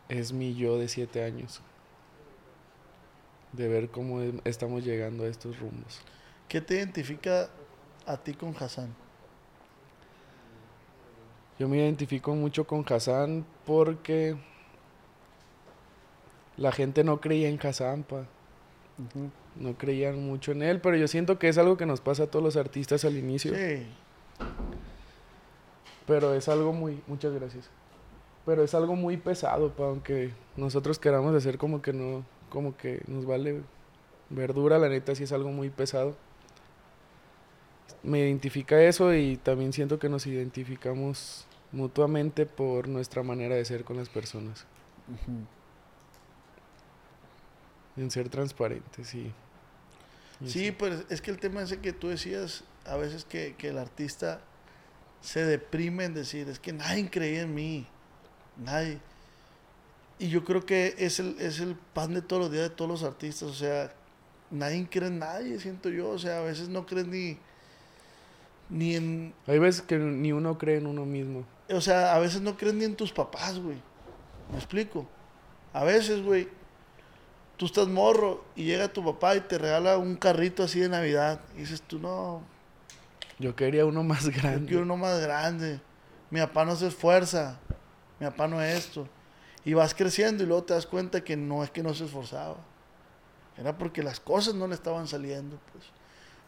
es 0.10 0.34
mi 0.34 0.56
yo 0.56 0.78
de 0.78 0.88
siete 0.90 1.24
años. 1.24 1.62
De 3.52 3.68
ver 3.68 3.90
cómo 3.92 4.22
em- 4.22 4.42
estamos 4.44 4.84
llegando 4.84 5.24
a 5.24 5.28
estos 5.28 5.60
rumbos. 5.60 6.02
¿Qué 6.48 6.62
te 6.62 6.76
identifica 6.76 7.50
a 8.06 8.18
ti 8.18 8.34
con 8.34 8.56
Hassan? 8.60 8.96
Yo 11.60 11.68
me 11.68 11.78
identifico 11.78 12.34
mucho 12.34 12.66
con 12.66 12.86
Hassan 12.90 13.46
porque 13.66 14.36
la 16.60 16.74
gente 16.74 17.04
no 17.04 17.22
creía 17.22 17.48
en 17.48 17.58
Kazampa. 17.58 18.26
No 19.56 19.78
creían 19.78 20.22
mucho 20.22 20.52
en 20.52 20.62
él, 20.62 20.82
pero 20.82 20.98
yo 20.98 21.08
siento 21.08 21.40
que 21.40 21.48
es 21.48 21.58
algo 21.58 21.78
que 21.78 21.86
nos 21.86 22.02
pasa 22.02 22.24
a 22.24 22.28
todos 22.28 22.44
los 22.44 22.58
artistas 22.58 23.06
al 23.06 23.16
inicio. 23.16 23.54
Sí. 23.56 23.88
Pero 26.06 26.34
es 26.34 26.50
algo 26.50 26.74
muy... 26.74 27.02
Muchas 27.08 27.34
gracias. 27.34 27.70
Pero 28.46 28.64
es 28.64 28.74
algo 28.74 28.96
muy 28.96 29.16
pesado, 29.16 29.72
pa, 29.72 29.86
aunque 29.86 30.32
nosotros 30.58 31.00
queramos 31.00 31.34
hacer 31.34 31.58
como 31.58 31.82
que 31.82 31.94
no... 31.94 32.26
Como 32.50 32.76
que 32.76 33.04
nos 33.08 33.26
vale 33.26 33.62
verdura, 34.30 34.78
la 34.80 34.90
neta 34.90 35.16
sí 35.16 35.24
es 35.24 35.32
algo 35.32 35.52
muy 35.52 35.70
pesado. 35.70 36.16
Me 38.04 38.20
identifica 38.20 38.82
eso 38.82 39.14
y 39.14 39.38
también 39.38 39.72
siento 39.72 39.98
que 39.98 40.10
nos 40.10 40.28
identificamos 40.28 41.46
mutuamente 41.72 42.46
por 42.46 42.90
nuestra 42.90 43.24
manera 43.24 43.56
de 43.56 43.64
ser 43.64 43.84
con 43.86 43.98
las 43.98 44.10
personas. 44.10 44.66
En 47.98 48.12
ser 48.12 48.30
transparentes 48.30 49.14
y... 49.14 49.34
y 50.42 50.50
Sí, 50.50 50.60
así. 50.60 50.72
pues 50.72 51.06
es 51.10 51.22
que 51.22 51.32
el 51.32 51.40
tema 51.40 51.62
ese 51.62 51.80
que 51.80 51.94
tú 51.94 52.08
decías, 52.08 52.64
a 52.86 52.96
veces 52.96 53.26
que, 53.26 53.56
que 53.58 53.70
el 53.70 53.78
artista 53.78 54.42
se 55.22 55.44
deprime 55.46 56.06
en 56.06 56.14
decir, 56.14 56.48
es 56.50 56.60
que 56.60 56.72
nadie 56.74 57.10
creía 57.10 57.42
en 57.42 57.54
mí, 57.54 57.86
nadie. 58.58 59.00
Y 60.18 60.30
yo 60.30 60.44
creo 60.44 60.66
que 60.66 60.96
es 60.98 61.20
el, 61.20 61.36
es 61.40 61.60
el 61.60 61.76
pan 61.76 62.14
de 62.14 62.22
todos 62.22 62.44
los 62.44 62.52
días 62.52 62.70
de 62.70 62.76
todos 62.76 62.90
los 62.90 63.04
artistas, 63.04 63.50
o 63.50 63.54
sea, 63.54 63.94
nadie 64.52 64.88
cree 64.90 65.08
en 65.08 65.20
nadie, 65.20 65.60
siento 65.60 65.90
yo, 65.90 66.10
o 66.10 66.20
sea, 66.20 66.40
a 66.40 66.42
veces 66.44 66.70
no 66.70 66.86
crees 66.86 67.08
ni, 67.08 67.38
ni 68.70 68.96
en, 68.96 69.34
Hay 69.48 69.60
veces 69.60 69.82
que 69.82 69.98
ni 69.98 70.32
uno 70.32 70.58
cree 70.58 70.78
en 70.78 70.88
uno 70.88 71.06
mismo. 71.06 71.46
o 71.70 71.82
sea, 71.82 72.14
a 72.16 72.20
veces 72.20 72.42
no 72.42 72.58
crees 72.58 72.76
ni 72.76 72.86
en 72.86 72.96
tus 72.96 73.12
papás, 73.12 73.60
güey. 73.60 73.78
¿Me 74.52 74.58
explico? 74.58 75.08
A 75.74 75.84
veces, 75.84 76.24
güey, 76.24 76.48
tú 77.60 77.66
estás 77.66 77.90
morro 77.90 78.42
y 78.56 78.64
llega 78.64 78.88
tu 78.88 79.04
papá 79.04 79.36
y 79.36 79.42
te 79.42 79.58
regala 79.58 79.98
un 79.98 80.16
carrito 80.16 80.64
así 80.64 80.80
de 80.80 80.88
Navidad. 80.88 81.42
Y 81.56 81.60
dices 81.60 81.82
tú, 81.82 82.00
no, 82.00 82.42
Yo 83.38 83.54
quería 83.54 83.86
uno 83.86 84.02
más 84.02 84.24
yo 84.24 84.32
grande. 84.32 84.66
quiero 84.66 84.84
uno 84.84 84.96
más 84.96 85.20
grande. 85.20 85.82
Mi 86.32 86.40
papá 86.40 86.64
no 86.64 86.78
se 86.78 86.88
esfuerza. 86.88 87.60
Mi 88.18 88.28
papá 88.28 88.48
no 88.48 88.62
es 88.62 88.78
esto. 88.78 89.10
Y 89.66 89.74
vas 89.74 89.94
creciendo 89.94 90.42
y 90.42 90.46
luego 90.48 90.64
te 90.64 90.74
das 90.74 90.86
cuenta 90.86 91.22
que 91.22 91.36
no 91.36 91.62
es 91.62 91.70
que 91.70 91.84
no 91.84 91.94
se 91.94 92.06
esforzaba. 92.06 92.56
Era 93.58 93.78
porque 93.78 94.04
las 94.04 94.22
cosas 94.22 94.56
no 94.56 94.66
le 94.66 94.76
estaban 94.76 95.06
saliendo, 95.06 95.60
pues. 95.74 95.84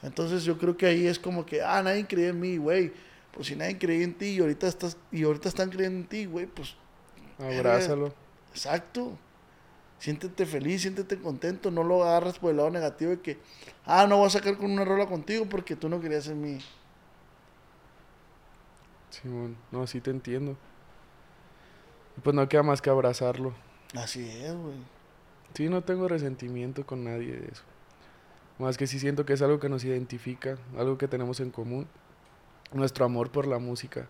Entonces 0.03 0.45
yo 0.45 0.57
creo 0.57 0.77
que 0.77 0.85
ahí 0.85 1.07
es 1.07 1.19
como 1.19 1.45
que, 1.45 1.61
ah, 1.61 1.83
nadie 1.83 2.07
creía 2.07 2.29
en 2.29 2.39
mí, 2.39 2.55
güey. 2.55 2.93
Pues 3.33 3.47
si 3.47 3.55
nadie 3.57 3.77
creía 3.77 4.05
en 4.05 4.13
ti 4.17 4.27
y 4.27 4.39
ahorita 4.39 4.65
estás 4.65 4.95
y 5.11 5.23
ahorita 5.23 5.49
están 5.49 5.69
creyendo 5.69 5.99
en 5.99 6.07
ti, 6.07 6.25
güey, 6.25 6.45
pues 6.45 6.73
Abrázalo. 7.37 8.13
Exacto. 8.53 9.17
Siéntete 10.01 10.47
feliz, 10.47 10.81
siéntete 10.81 11.15
contento, 11.19 11.69
no 11.69 11.83
lo 11.83 12.03
agarras 12.03 12.39
por 12.39 12.49
el 12.49 12.57
lado 12.57 12.71
negativo 12.71 13.11
de 13.11 13.19
que, 13.19 13.37
ah, 13.85 14.07
no 14.07 14.17
voy 14.17 14.25
a 14.25 14.29
sacar 14.31 14.57
con 14.57 14.71
una 14.71 14.83
rola 14.83 15.05
contigo 15.05 15.45
porque 15.47 15.75
tú 15.75 15.89
no 15.89 16.01
querías 16.01 16.27
en 16.27 16.41
mí. 16.41 16.57
Simón, 19.11 19.55
no, 19.69 19.85
sí 19.85 20.01
te 20.01 20.09
entiendo. 20.09 20.57
Y 22.17 22.21
Pues 22.21 22.35
no 22.35 22.49
queda 22.49 22.63
más 22.63 22.81
que 22.81 22.89
abrazarlo. 22.89 23.53
Así 23.93 24.27
es, 24.27 24.55
güey. 24.55 24.73
Sí, 25.53 25.69
no 25.69 25.83
tengo 25.83 26.07
resentimiento 26.07 26.83
con 26.83 27.03
nadie 27.03 27.33
de 27.33 27.49
eso. 27.51 27.61
Más 28.57 28.79
que 28.79 28.87
sí 28.87 28.97
siento 28.97 29.23
que 29.23 29.33
es 29.33 29.41
algo 29.43 29.59
que 29.59 29.69
nos 29.69 29.83
identifica, 29.83 30.57
algo 30.79 30.97
que 30.97 31.07
tenemos 31.07 31.39
en 31.41 31.51
común. 31.51 31.87
Nuestro 32.73 33.05
amor 33.05 33.29
por 33.29 33.45
la 33.45 33.59
música. 33.59 34.07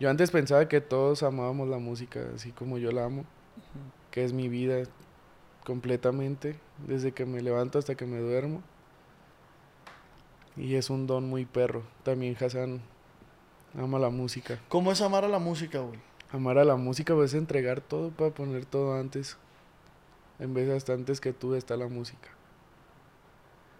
Yo 0.00 0.08
antes 0.08 0.30
pensaba 0.30 0.66
que 0.66 0.80
todos 0.80 1.22
amábamos 1.22 1.68
la 1.68 1.76
música, 1.76 2.20
así 2.34 2.52
como 2.52 2.78
yo 2.78 2.90
la 2.90 3.04
amo, 3.04 3.26
que 4.18 4.24
es 4.24 4.32
mi 4.32 4.48
vida 4.48 4.82
completamente, 5.64 6.56
desde 6.88 7.12
que 7.12 7.24
me 7.24 7.40
levanto 7.40 7.78
hasta 7.78 7.94
que 7.94 8.04
me 8.04 8.18
duermo. 8.18 8.64
Y 10.56 10.74
es 10.74 10.90
un 10.90 11.06
don 11.06 11.28
muy 11.28 11.44
perro. 11.44 11.84
También 12.02 12.36
Hassan 12.40 12.80
ama 13.78 14.00
la 14.00 14.10
música. 14.10 14.58
¿Cómo 14.68 14.90
es 14.90 15.02
amar 15.02 15.24
a 15.24 15.28
la 15.28 15.38
música, 15.38 15.78
güey? 15.78 16.00
Amar 16.32 16.58
a 16.58 16.64
la 16.64 16.74
música 16.74 17.14
pues, 17.14 17.32
es 17.32 17.38
entregar 17.38 17.80
todo 17.80 18.10
para 18.10 18.32
poner 18.32 18.66
todo 18.66 18.98
antes. 18.98 19.36
En 20.40 20.52
vez 20.52 20.66
de 20.66 20.74
hasta 20.74 20.94
antes 20.94 21.20
que 21.20 21.32
tú 21.32 21.54
está 21.54 21.76
la 21.76 21.86
música. 21.86 22.28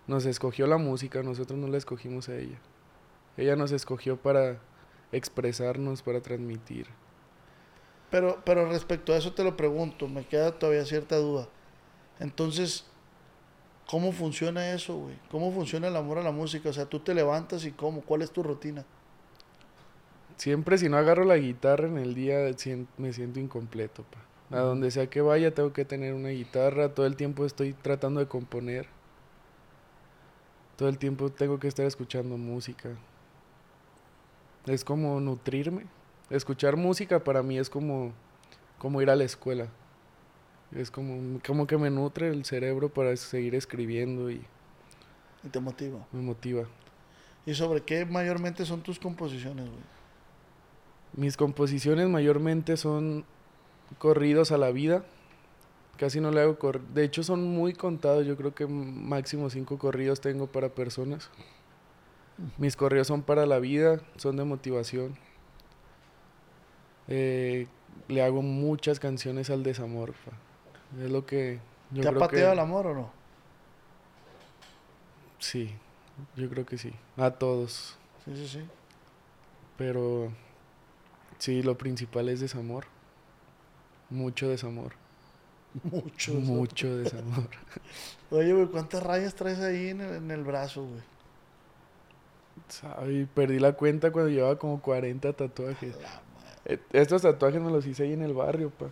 Nos 0.07 0.25
escogió 0.25 0.69
la 0.69 0.79
música, 0.79 1.25
nosotros 1.25 1.59
no 1.59 1.67
la 1.67 1.79
escogimos 1.79 2.29
a 2.29 2.37
ella. 2.37 2.61
Ella 3.37 3.57
nos 3.57 3.73
escogió 3.73 4.17
para 4.17 4.61
expresarnos, 5.11 6.03
para 6.03 6.21
transmitir. 6.21 6.87
Pero, 8.11 8.41
pero 8.45 8.69
respecto 8.69 9.13
a 9.13 9.17
eso 9.17 9.33
te 9.33 9.45
lo 9.45 9.57
pregunto, 9.57 10.09
me 10.09 10.25
queda 10.25 10.59
todavía 10.59 10.85
cierta 10.85 11.17
duda. 11.17 11.49
Entonces, 12.21 12.87
¿cómo 13.87 14.13
funciona 14.13 14.73
eso, 14.73 14.97
güey? 14.97 15.17
¿Cómo 15.31 15.53
funciona 15.53 15.89
el 15.89 15.97
amor 15.97 16.19
a 16.19 16.23
la 16.23 16.33
música? 16.33 16.71
O 16.71 16.73
sea, 16.73 16.87
tú 16.87 17.01
te 17.01 17.15
levantas 17.15 17.65
y 17.65 17.73
cómo, 17.73 18.01
¿cuál 18.01 18.23
es 18.23 18.31
tu 18.31 18.43
rutina? 18.43 18.85
Siempre 20.37 20.79
si 20.79 20.89
no 20.89 20.97
agarro 20.97 21.25
la 21.25 21.37
guitarra 21.37 21.89
en 21.89 21.99
el 21.99 22.15
día 22.15 22.39
me 22.97 23.13
siento 23.13 23.41
incompleto. 23.41 24.05
Pa. 24.05 24.29
A 24.59 24.61
donde 24.61 24.91
sea 24.91 25.11
que 25.11 25.21
vaya 25.21 25.53
tengo 25.53 25.73
que 25.73 25.85
tener 25.85 26.15
una 26.15 26.31
guitarra, 26.31 26.95
todo 26.95 27.07
el 27.07 27.17
tiempo 27.17 27.45
estoy 27.45 27.75
tratando 27.75 28.21
de 28.21 28.29
componer. 28.29 28.87
Todo 30.77 30.89
el 30.89 30.97
tiempo 30.97 31.31
tengo 31.31 31.59
que 31.59 31.69
estar 31.69 31.85
escuchando 31.85 32.39
música. 32.39 32.91
Es 34.67 34.85
como 34.85 35.21
nutrirme. 35.21 35.87
Escuchar 36.31 36.77
música 36.77 37.23
para 37.25 37.43
mí 37.43 37.59
es 37.59 37.71
como, 37.71 38.13
como 38.79 39.01
ir 39.03 39.11
a 39.11 39.17
la 39.17 39.25
escuela. 39.25 39.69
Es 40.73 40.91
como, 40.91 41.41
como 41.47 41.67
que 41.67 41.79
me 41.79 41.89
nutre 41.91 42.29
el 42.29 42.45
cerebro 42.45 42.91
para 42.91 43.17
seguir 43.17 43.55
escribiendo 43.55 44.31
y 44.31 44.43
Y 45.45 45.49
te 45.49 45.61
motiva. 45.61 46.07
me 46.13 46.21
motiva. 46.21 46.65
¿Y 47.47 47.55
sobre 47.55 47.81
qué 47.83 48.05
mayormente 48.05 48.67
son 48.67 48.83
tus 48.83 48.99
composiciones, 48.99 49.65
güey? 49.67 49.81
Mis 51.15 51.39
composiciones 51.39 52.07
mayormente 52.09 52.77
son 52.77 53.25
corridos 53.99 54.53
a 54.53 54.59
la 54.59 54.71
vida. 54.71 55.05
Casi 55.97 56.21
no 56.21 56.31
le 56.31 56.43
hago 56.43 56.59
cor- 56.59 56.83
De 56.89 57.03
hecho, 57.05 57.23
son 57.23 57.43
muy 57.43 57.73
contados. 57.73 58.27
Yo 58.27 58.37
creo 58.37 58.55
que 58.55 58.67
máximo 58.67 59.49
cinco 59.49 59.79
corridos 59.79 60.21
tengo 60.21 60.47
para 60.47 60.69
personas. 60.69 61.31
Mis 62.59 62.77
corridos 62.77 63.07
son 63.07 63.23
para 63.23 63.47
la 63.47 63.59
vida, 63.59 64.01
son 64.17 64.37
de 64.37 64.45
motivación. 64.45 65.17
Eh, 67.09 67.67
le 68.09 68.23
hago 68.23 68.43
muchas 68.43 69.01
canciones 69.01 69.51
al 69.51 69.63
desamor. 69.63 70.13
pa. 70.13 71.03
Es 71.03 71.11
lo 71.11 71.27
que 71.27 71.59
yo 71.91 72.03
¿Te 72.03 72.09
ha 72.09 72.13
pateado 72.13 72.49
que 72.49 72.53
el 72.53 72.59
amor 72.59 72.87
o 72.89 72.95
no? 72.95 73.11
sí, 75.39 75.75
yo 76.37 76.49
creo 76.49 76.67
que 76.67 76.79
sí. 76.79 76.93
A 77.17 77.31
todos. 77.31 77.97
Sí, 78.25 78.37
sí, 78.37 78.49
sí. 78.49 78.65
Pero 79.77 80.33
sí, 81.39 81.63
lo 81.63 81.79
principal 81.79 82.29
es 82.29 82.41
desamor. 82.41 82.87
Mucho 84.11 84.49
desamor. 84.49 84.93
Mucho. 85.85 86.35
Mucho 86.35 86.97
desamor. 86.97 87.49
Oye, 88.31 88.53
güey, 88.53 88.67
¿cuántas 88.67 89.03
rayas 89.03 89.35
traes 89.35 89.61
ahí 89.61 89.91
en 89.91 90.01
el, 90.01 90.17
en 90.17 90.31
el 90.31 90.43
brazo, 90.43 90.85
güey? 90.85 91.03
Ay, 92.99 93.29
perdí 93.33 93.59
la 93.59 93.73
cuenta 93.73 94.11
cuando 94.11 94.31
llevaba 94.31 94.59
como 94.59 94.83
40 94.83 95.33
tatuajes. 95.33 95.95
Eh, 95.95 95.99
Estos 96.93 97.23
tatuajes 97.23 97.63
me 97.63 97.71
los 97.71 97.87
hice 97.87 98.03
ahí 98.03 98.13
en 98.13 98.23
el 98.23 98.35
barrio, 98.35 98.71
pa. 98.71 98.91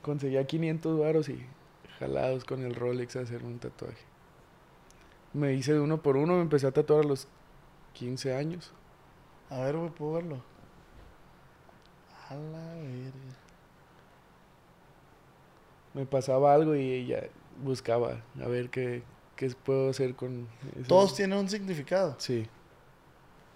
Conseguía 0.00 0.46
500 0.46 0.98
varos 0.98 1.28
y 1.28 1.44
jalados 1.98 2.44
con 2.44 2.64
el 2.64 2.74
Rolex 2.74 3.16
a 3.16 3.20
hacer 3.20 3.44
un 3.44 3.58
tatuaje. 3.58 4.02
Me 5.34 5.52
hice 5.52 5.74
de 5.74 5.80
uno 5.80 6.00
por 6.00 6.16
uno, 6.16 6.34
me 6.34 6.42
empecé 6.42 6.66
a 6.66 6.72
tatuar 6.72 7.04
a 7.04 7.08
los 7.08 7.28
15 7.92 8.34
años. 8.34 8.72
A 9.50 9.60
ver, 9.60 9.76
güey, 9.76 9.90
¿puedo 9.90 10.12
verlo? 10.14 10.42
A 12.30 12.34
la 12.34 12.74
verga. 12.74 13.36
Me 15.92 16.06
pasaba 16.06 16.54
algo 16.54 16.74
y 16.74 17.06
ya 17.06 17.24
buscaba 17.62 18.22
a 18.42 18.48
ver 18.48 18.70
qué, 18.70 19.02
qué 19.36 19.54
puedo 19.62 19.90
hacer 19.90 20.14
con 20.14 20.48
eso. 20.76 20.88
Todos 20.88 21.14
tienen 21.14 21.38
un 21.38 21.48
significado. 21.48 22.16
Sí. 22.18 22.48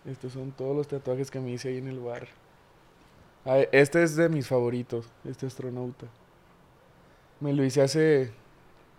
Estos 0.04 0.34
son 0.34 0.52
todos 0.52 0.76
los 0.76 0.86
tatuajes 0.86 1.30
que 1.30 1.40
me 1.40 1.50
hice 1.50 1.68
ahí 1.68 1.78
en 1.78 1.88
el 1.88 1.98
bar. 1.98 2.28
Este 3.72 4.02
es 4.02 4.14
de 4.16 4.28
mis 4.28 4.46
favoritos, 4.46 5.06
este 5.24 5.46
astronauta. 5.46 6.06
Me 7.40 7.52
lo 7.54 7.64
hice 7.64 7.80
hace 7.80 8.30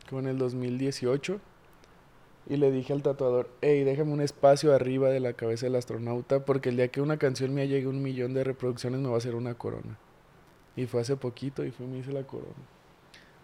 como 0.09 0.21
en 0.21 0.27
el 0.27 0.37
2018 0.39 1.39
y 2.47 2.57
le 2.57 2.71
dije 2.71 2.93
al 2.93 3.03
tatuador, 3.03 3.49
hey, 3.61 3.83
déjame 3.83 4.11
un 4.11 4.21
espacio 4.21 4.73
arriba 4.73 5.09
de 5.09 5.19
la 5.19 5.33
cabeza 5.33 5.67
del 5.67 5.75
astronauta 5.75 6.45
porque 6.45 6.69
el 6.69 6.77
día 6.77 6.87
que 6.87 6.99
una 7.01 7.17
canción 7.17 7.53
mía 7.53 7.65
llegue 7.65 7.85
a 7.85 7.89
un 7.89 8.01
millón 8.01 8.33
de 8.33 8.43
reproducciones 8.43 8.99
me 9.01 9.09
va 9.09 9.15
a 9.15 9.17
hacer 9.19 9.35
una 9.35 9.53
corona. 9.53 9.97
Y 10.75 10.87
fue 10.87 11.01
hace 11.01 11.15
poquito 11.15 11.63
y 11.63 11.69
fue 11.71 11.85
me 11.85 11.99
hice 11.99 12.11
la 12.11 12.23
corona. 12.23 12.53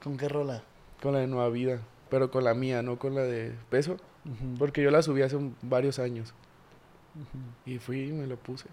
¿Con 0.03 0.17
qué 0.17 0.27
rola? 0.27 0.63
Con 1.03 1.13
la 1.13 1.19
de 1.19 1.27
Nueva 1.27 1.49
Vida, 1.49 1.81
pero 2.09 2.31
con 2.31 2.43
la 2.45 2.55
mía, 2.55 2.81
no 2.81 2.97
con 2.97 3.13
la 3.13 3.21
de 3.21 3.53
Peso. 3.69 3.97
Porque 4.57 4.81
yo 4.81 4.89
la 4.89 5.03
subí 5.03 5.21
hace 5.21 5.35
un- 5.35 5.55
varios 5.61 5.99
años. 5.99 6.33
Y 7.65 7.77
fui 7.77 8.05
y 8.09 8.11
me 8.11 8.25
lo 8.25 8.37
puse. 8.37 8.65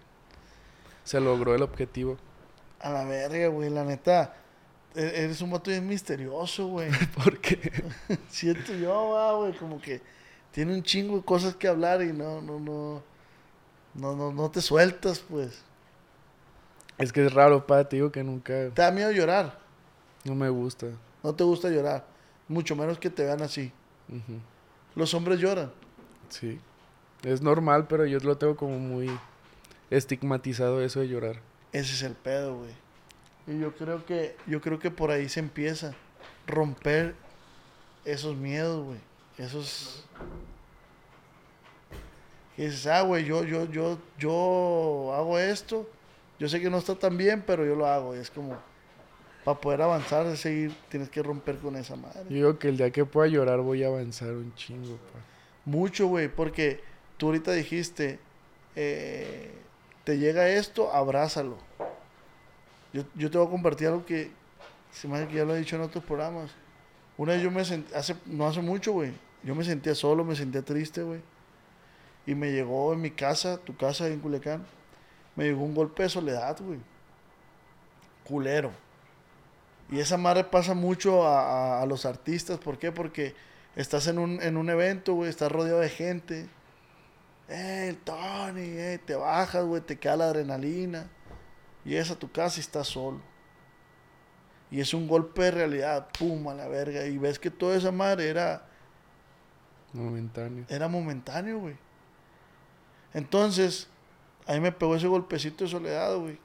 Se 1.03 1.19
logró 1.19 1.53
el 1.55 1.61
objetivo. 1.61 2.17
A 2.79 2.89
la 2.89 3.05
verga, 3.05 3.47
güey, 3.47 3.69
la 3.69 3.83
neta. 3.83 4.35
e- 4.95 5.23
eres 5.23 5.41
un 5.41 5.51
vato 5.51 5.71
bien 5.71 5.87
misterioso, 5.87 6.67
güey. 6.67 6.89
¿Por 7.23 7.39
qué? 7.39 7.83
Siento 8.29 8.73
yo, 8.73 9.37
güey, 9.39 9.53
como 9.57 9.81
que 9.81 10.01
tiene 10.51 10.73
un 10.73 10.83
chingo 10.83 11.17
de 11.17 11.23
cosas 11.23 11.55
que 11.55 11.67
hablar 11.67 12.01
y 12.03 12.13
no, 12.13 12.41
no, 12.41 12.59
no, 12.59 13.01
no, 13.95 14.15
no, 14.15 14.31
no 14.31 14.51
te 14.51 14.61
sueltas, 14.61 15.19
pues. 15.19 15.61
Es 16.97 17.11
que 17.11 17.25
es 17.25 17.33
raro, 17.33 17.65
pa, 17.65 17.83
te 17.89 17.95
digo 17.95 18.11
que 18.11 18.23
nunca, 18.23 18.53
Te 18.69 18.81
da 18.81 18.91
miedo 18.91 19.11
llorar, 19.11 19.57
no 20.25 20.35
me 20.35 20.47
gusta. 20.49 20.87
no 21.23 21.33
te 21.33 21.43
gusta 21.43 21.69
llorar, 21.69 22.05
mucho 22.47 22.75
menos 22.75 22.99
que 22.99 23.09
te 23.09 23.23
vean 23.25 23.41
así. 23.41 23.71
Los 24.95 25.13
hombres 25.15 25.39
lloran. 25.39 25.71
Sí. 26.29 26.59
Es 27.23 27.41
normal, 27.41 27.87
pero 27.87 28.05
yo 28.05 28.19
lo 28.19 28.37
tengo 28.37 28.55
como 28.55 28.77
muy 28.77 29.09
estigmatizado 29.97 30.81
eso 30.83 30.99
de 30.99 31.07
llorar. 31.07 31.41
Ese 31.71 31.93
es 31.93 32.03
el 32.03 32.13
pedo, 32.13 32.57
güey. 32.57 32.71
Y 33.47 33.59
yo 33.59 33.75
creo 33.75 34.05
que, 34.05 34.35
yo 34.47 34.61
creo 34.61 34.79
que 34.79 34.91
por 34.91 35.11
ahí 35.11 35.27
se 35.29 35.39
empieza. 35.39 35.93
Romper 36.47 37.15
esos 38.05 38.35
miedos, 38.35 38.85
güey. 38.85 38.99
Esos. 39.37 40.05
Que 42.55 42.65
dices, 42.65 42.85
ah, 42.87 43.01
güey, 43.01 43.25
yo, 43.25 43.43
yo, 43.43 43.65
yo, 43.69 43.97
yo 44.17 45.13
hago 45.15 45.39
esto. 45.39 45.89
Yo 46.39 46.47
sé 46.47 46.61
que 46.61 46.69
no 46.69 46.77
está 46.77 46.95
tan 46.95 47.17
bien, 47.17 47.43
pero 47.45 47.65
yo 47.65 47.75
lo 47.75 47.87
hago. 47.87 48.15
Y 48.15 48.19
es 48.19 48.29
como, 48.29 48.57
para 49.43 49.59
poder 49.59 49.81
avanzar, 49.81 50.35
seguir, 50.37 50.75
tienes 50.89 51.09
que 51.09 51.23
romper 51.23 51.57
con 51.57 51.75
esa 51.75 51.95
madre. 51.95 52.23
Yo 52.29 52.35
digo 52.35 52.59
que 52.59 52.69
el 52.69 52.77
día 52.77 52.91
que 52.91 53.05
pueda 53.05 53.27
llorar 53.27 53.59
voy 53.61 53.83
a 53.83 53.87
avanzar 53.87 54.31
un 54.31 54.53
chingo, 54.55 54.97
pa. 54.97 55.19
Mucho, 55.65 56.07
güey, 56.07 56.27
porque 56.27 56.81
tú 57.17 57.27
ahorita 57.27 57.51
dijiste, 57.53 58.19
eh, 58.75 59.51
te 60.03 60.17
llega 60.17 60.49
esto, 60.49 60.91
abrázalo. 60.93 61.57
Yo, 62.91 63.03
yo 63.15 63.31
te 63.31 63.37
voy 63.37 63.47
a 63.47 63.49
compartir 63.49 63.87
algo 63.87 64.05
que 64.05 64.31
se 64.91 65.07
me 65.07 65.27
que 65.27 65.35
ya 65.35 65.45
lo 65.45 65.55
he 65.55 65.59
dicho 65.59 65.75
en 65.75 65.81
otros 65.83 66.03
programas. 66.03 66.51
Una 67.17 67.33
vez 67.33 67.41
yo 67.41 67.51
me 67.51 67.65
sentí, 67.65 67.93
hace, 67.93 68.15
no 68.25 68.47
hace 68.47 68.61
mucho, 68.61 68.91
güey, 68.93 69.13
yo 69.43 69.55
me 69.55 69.63
sentía 69.63 69.95
solo, 69.95 70.23
me 70.23 70.35
sentía 70.35 70.61
triste, 70.63 71.03
güey. 71.03 71.21
Y 72.25 72.35
me 72.35 72.51
llegó 72.51 72.93
en 72.93 73.01
mi 73.01 73.11
casa, 73.11 73.57
tu 73.57 73.75
casa 73.75 74.07
en 74.07 74.19
Culiacán, 74.19 74.65
me 75.35 75.45
llegó 75.45 75.63
un 75.63 75.75
golpe 75.75 76.03
de 76.03 76.09
soledad, 76.09 76.57
güey. 76.61 76.79
Culero. 78.23 78.71
Y 79.91 79.99
esa 79.99 80.17
madre 80.17 80.43
pasa 80.43 80.73
mucho 80.73 81.27
a, 81.27 81.41
a- 81.79 81.81
a 81.81 81.85
los 81.85 82.05
artistas. 82.05 82.57
¿Por 82.59 82.77
qué? 82.79 82.91
Porque 82.91 83.35
estás 83.75 84.07
en 84.07 84.17
un, 84.17 84.41
en 84.41 84.57
un 84.57 84.69
evento, 84.69 85.13
güey, 85.13 85.29
estás 85.29 85.51
rodeado 85.51 85.79
de 85.81 85.89
gente. 85.89 86.47
¡Eh, 87.53 87.89
el 87.89 87.97
Tony! 87.97 88.61
eh, 88.61 88.99
te 89.05 89.13
bajas, 89.13 89.63
güey, 89.63 89.79
te 89.81 89.99
queda 89.99 90.17
la 90.17 90.25
adrenalina. 90.25 91.07
Llegas 91.85 92.09
a 92.09 92.17
tu 92.17 92.31
casa 92.31 92.57
y 92.57 92.61
estás 92.61 92.87
solo. 92.87 93.21
Y 94.71 94.81
es 94.81 94.91
un 94.95 95.07
golpe 95.07 95.43
de 95.43 95.51
realidad, 95.51 96.07
pum, 96.17 96.47
a 96.47 96.55
la 96.55 96.67
verga. 96.67 97.05
Y 97.05 97.19
ves 97.19 97.37
que 97.37 97.51
toda 97.51 97.75
esa 97.75 97.91
madre 97.91 98.27
era, 98.27 98.65
Momentáneo. 99.93 100.65
era 100.67 100.87
momentáneo, 100.87 101.59
güey. 101.59 101.75
Entonces, 103.13 103.87
ahí 104.47 104.59
me 104.59 104.71
pegó 104.71 104.95
ese 104.95 105.07
golpecito 105.07 105.63
de 105.65 105.69
soledad, 105.69 106.17
güey. 106.17 106.39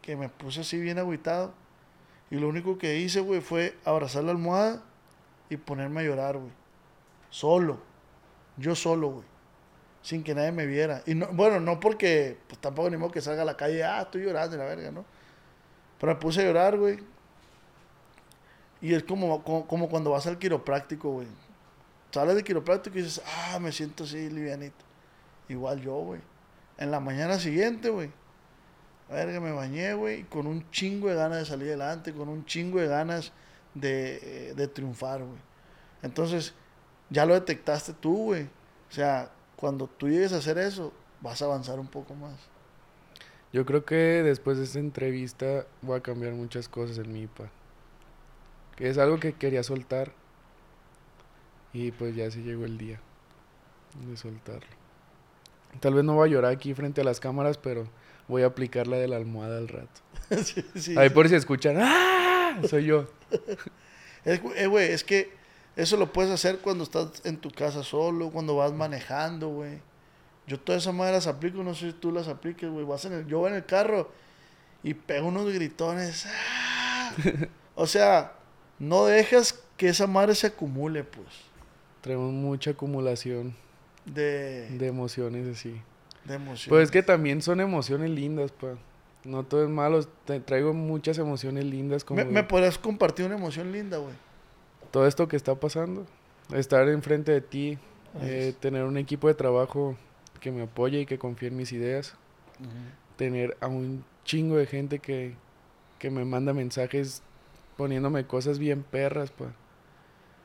Que 0.00 0.14
me 0.14 0.28
puse 0.28 0.60
así 0.60 0.78
bien 0.78 1.00
agüitado. 1.00 1.54
Y 2.30 2.36
lo 2.36 2.48
único 2.48 2.78
que 2.78 2.98
hice, 3.00 3.18
güey, 3.18 3.40
fue 3.40 3.76
abrazar 3.84 4.22
la 4.22 4.30
almohada 4.30 4.84
y 5.50 5.56
ponerme 5.56 6.02
a 6.02 6.04
llorar, 6.04 6.38
güey. 6.38 6.52
Solo. 7.30 7.80
Yo 8.56 8.76
solo, 8.76 9.10
güey. 9.10 9.31
Sin 10.02 10.24
que 10.24 10.34
nadie 10.34 10.52
me 10.52 10.66
viera. 10.66 11.02
Y 11.06 11.14
no, 11.14 11.28
bueno, 11.28 11.60
no 11.60 11.78
porque, 11.78 12.36
pues 12.48 12.60
tampoco 12.60 12.90
ni 12.90 12.96
modo 12.96 13.12
que 13.12 13.20
salga 13.20 13.42
a 13.42 13.44
la 13.44 13.56
calle, 13.56 13.84
ah, 13.84 14.02
estoy 14.02 14.22
llorando 14.24 14.56
la 14.56 14.64
verga, 14.64 14.90
¿no? 14.90 15.04
Pero 15.98 16.14
me 16.14 16.18
puse 16.18 16.40
a 16.40 16.44
llorar, 16.44 16.76
güey. 16.76 16.98
Y 18.80 18.94
es 18.94 19.04
como, 19.04 19.44
como, 19.44 19.88
cuando 19.88 20.10
vas 20.10 20.26
al 20.26 20.38
quiropráctico, 20.38 21.10
güey. 21.10 21.28
Sales 22.10 22.34
del 22.34 22.44
quiropráctico 22.44 22.98
y 22.98 23.02
dices, 23.02 23.22
ah, 23.24 23.60
me 23.60 23.70
siento 23.70 24.02
así, 24.02 24.28
livianito. 24.28 24.84
Igual 25.48 25.80
yo, 25.80 25.94
güey. 25.94 26.20
En 26.78 26.90
la 26.90 26.98
mañana 26.98 27.38
siguiente, 27.38 27.90
güey. 27.90 28.10
Verga, 29.08 29.38
me 29.38 29.52
bañé, 29.52 29.94
güey, 29.94 30.24
con 30.24 30.48
un 30.48 30.68
chingo 30.72 31.08
de 31.08 31.14
ganas 31.14 31.38
de 31.38 31.44
salir 31.46 31.68
adelante, 31.68 32.12
con 32.12 32.28
un 32.28 32.44
chingo 32.44 32.80
de 32.80 32.88
ganas 32.88 33.32
de, 33.74 34.18
eh, 34.50 34.54
de 34.54 34.68
triunfar, 34.68 35.20
güey. 35.22 35.38
Entonces, 36.02 36.54
ya 37.08 37.24
lo 37.24 37.34
detectaste 37.34 37.92
tú, 37.92 38.24
güey. 38.24 38.44
O 38.90 38.92
sea, 38.92 39.30
cuando 39.62 39.86
tú 39.86 40.08
llegues 40.08 40.32
a 40.32 40.38
hacer 40.38 40.58
eso, 40.58 40.92
vas 41.20 41.40
a 41.40 41.44
avanzar 41.44 41.78
un 41.78 41.86
poco 41.86 42.16
más. 42.16 42.34
Yo 43.52 43.64
creo 43.64 43.84
que 43.84 43.94
después 43.94 44.58
de 44.58 44.64
esta 44.64 44.80
entrevista 44.80 45.66
voy 45.82 45.98
a 46.00 46.02
cambiar 46.02 46.32
muchas 46.32 46.68
cosas 46.68 46.98
en 46.98 47.12
mi 47.12 47.28
pa. 47.28 47.48
Que 48.74 48.88
es 48.88 48.98
algo 48.98 49.20
que 49.20 49.34
quería 49.34 49.62
soltar. 49.62 50.10
Y 51.72 51.92
pues 51.92 52.16
ya 52.16 52.28
se 52.28 52.42
llegó 52.42 52.64
el 52.64 52.76
día 52.76 52.98
de 54.04 54.16
soltarlo. 54.16 54.66
Tal 55.78 55.94
vez 55.94 56.02
no 56.02 56.16
voy 56.16 56.28
a 56.28 56.32
llorar 56.32 56.50
aquí 56.50 56.74
frente 56.74 57.00
a 57.02 57.04
las 57.04 57.20
cámaras, 57.20 57.56
pero 57.56 57.86
voy 58.26 58.42
a 58.42 58.46
aplicar 58.46 58.88
la 58.88 58.96
de 58.96 59.06
la 59.06 59.14
almohada 59.14 59.58
al 59.58 59.68
rato. 59.68 60.00
sí, 60.42 60.64
sí, 60.74 60.98
Ahí 60.98 61.08
sí. 61.08 61.14
por 61.14 61.28
si 61.28 61.36
escuchan, 61.36 61.76
¡ah! 61.78 62.60
Soy 62.68 62.86
yo. 62.86 63.06
Es, 64.24 64.40
eh, 64.56 64.66
güey, 64.66 64.92
es 64.92 65.02
que 65.02 65.32
eso 65.76 65.96
lo 65.96 66.12
puedes 66.12 66.30
hacer 66.30 66.58
cuando 66.58 66.84
estás 66.84 67.22
en 67.24 67.36
tu 67.38 67.50
casa 67.50 67.82
solo, 67.82 68.30
cuando 68.30 68.56
vas 68.56 68.72
manejando, 68.72 69.48
güey. 69.48 69.78
Yo 70.46 70.58
todas 70.58 70.82
esas 70.82 70.94
madres 70.94 71.14
las 71.14 71.26
aplico, 71.28 71.62
no 71.62 71.74
sé 71.74 71.92
si 71.92 71.92
tú 71.92 72.10
las 72.12 72.28
apliques, 72.28 72.68
güey. 72.70 72.84
Vas 72.84 73.04
en 73.04 73.12
el, 73.12 73.26
yo 73.26 73.38
voy 73.38 73.50
en 73.50 73.56
el 73.56 73.64
carro 73.64 74.10
y 74.82 74.94
pego 74.94 75.28
unos 75.28 75.50
gritones. 75.52 76.26
¡ah! 76.26 77.12
O 77.74 77.86
sea, 77.86 78.32
no 78.78 79.04
dejas 79.06 79.60
que 79.76 79.88
esa 79.88 80.06
madre 80.06 80.34
se 80.34 80.48
acumule, 80.48 81.04
pues. 81.04 81.26
Traemos 82.00 82.32
mucha 82.32 82.72
acumulación 82.72 83.54
De, 84.04 84.68
de 84.70 84.86
emociones 84.88 85.46
así. 85.56 85.80
de 86.24 86.34
emoción. 86.34 86.70
Pues 86.70 86.84
es 86.84 86.90
que 86.90 87.02
también 87.02 87.40
son 87.40 87.60
emociones 87.60 88.10
lindas, 88.10 88.50
pa. 88.50 88.74
No 89.24 89.44
todo 89.44 89.62
es 89.62 89.70
malo. 89.70 90.02
te- 90.24 90.40
traigo 90.40 90.74
muchas 90.74 91.16
emociones 91.18 91.64
lindas 91.64 92.02
como 92.04 92.16
¿Me, 92.16 92.24
me 92.24 92.42
podrías 92.42 92.76
compartir 92.76 93.24
una 93.26 93.36
emoción 93.36 93.70
linda, 93.70 93.98
güey? 93.98 94.14
Todo 94.92 95.06
esto 95.08 95.26
que 95.26 95.36
está 95.36 95.56
pasando. 95.56 96.06
Estar 96.54 96.88
enfrente 96.88 97.32
de 97.32 97.40
ti, 97.40 97.78
eh, 98.20 98.54
tener 98.60 98.84
un 98.84 98.98
equipo 98.98 99.26
de 99.26 99.34
trabajo 99.34 99.96
que 100.38 100.52
me 100.52 100.62
apoye 100.62 101.00
y 101.00 101.06
que 101.06 101.18
confíe 101.18 101.48
en 101.48 101.56
mis 101.56 101.72
ideas. 101.72 102.14
Tener 103.16 103.56
a 103.60 103.66
un 103.66 104.04
chingo 104.24 104.56
de 104.56 104.66
gente 104.66 105.00
que, 105.00 105.34
que 105.98 106.10
me 106.10 106.24
manda 106.24 106.52
mensajes 106.52 107.22
poniéndome 107.76 108.26
cosas 108.26 108.58
bien 108.58 108.82
perras, 108.82 109.30
pa. 109.30 109.54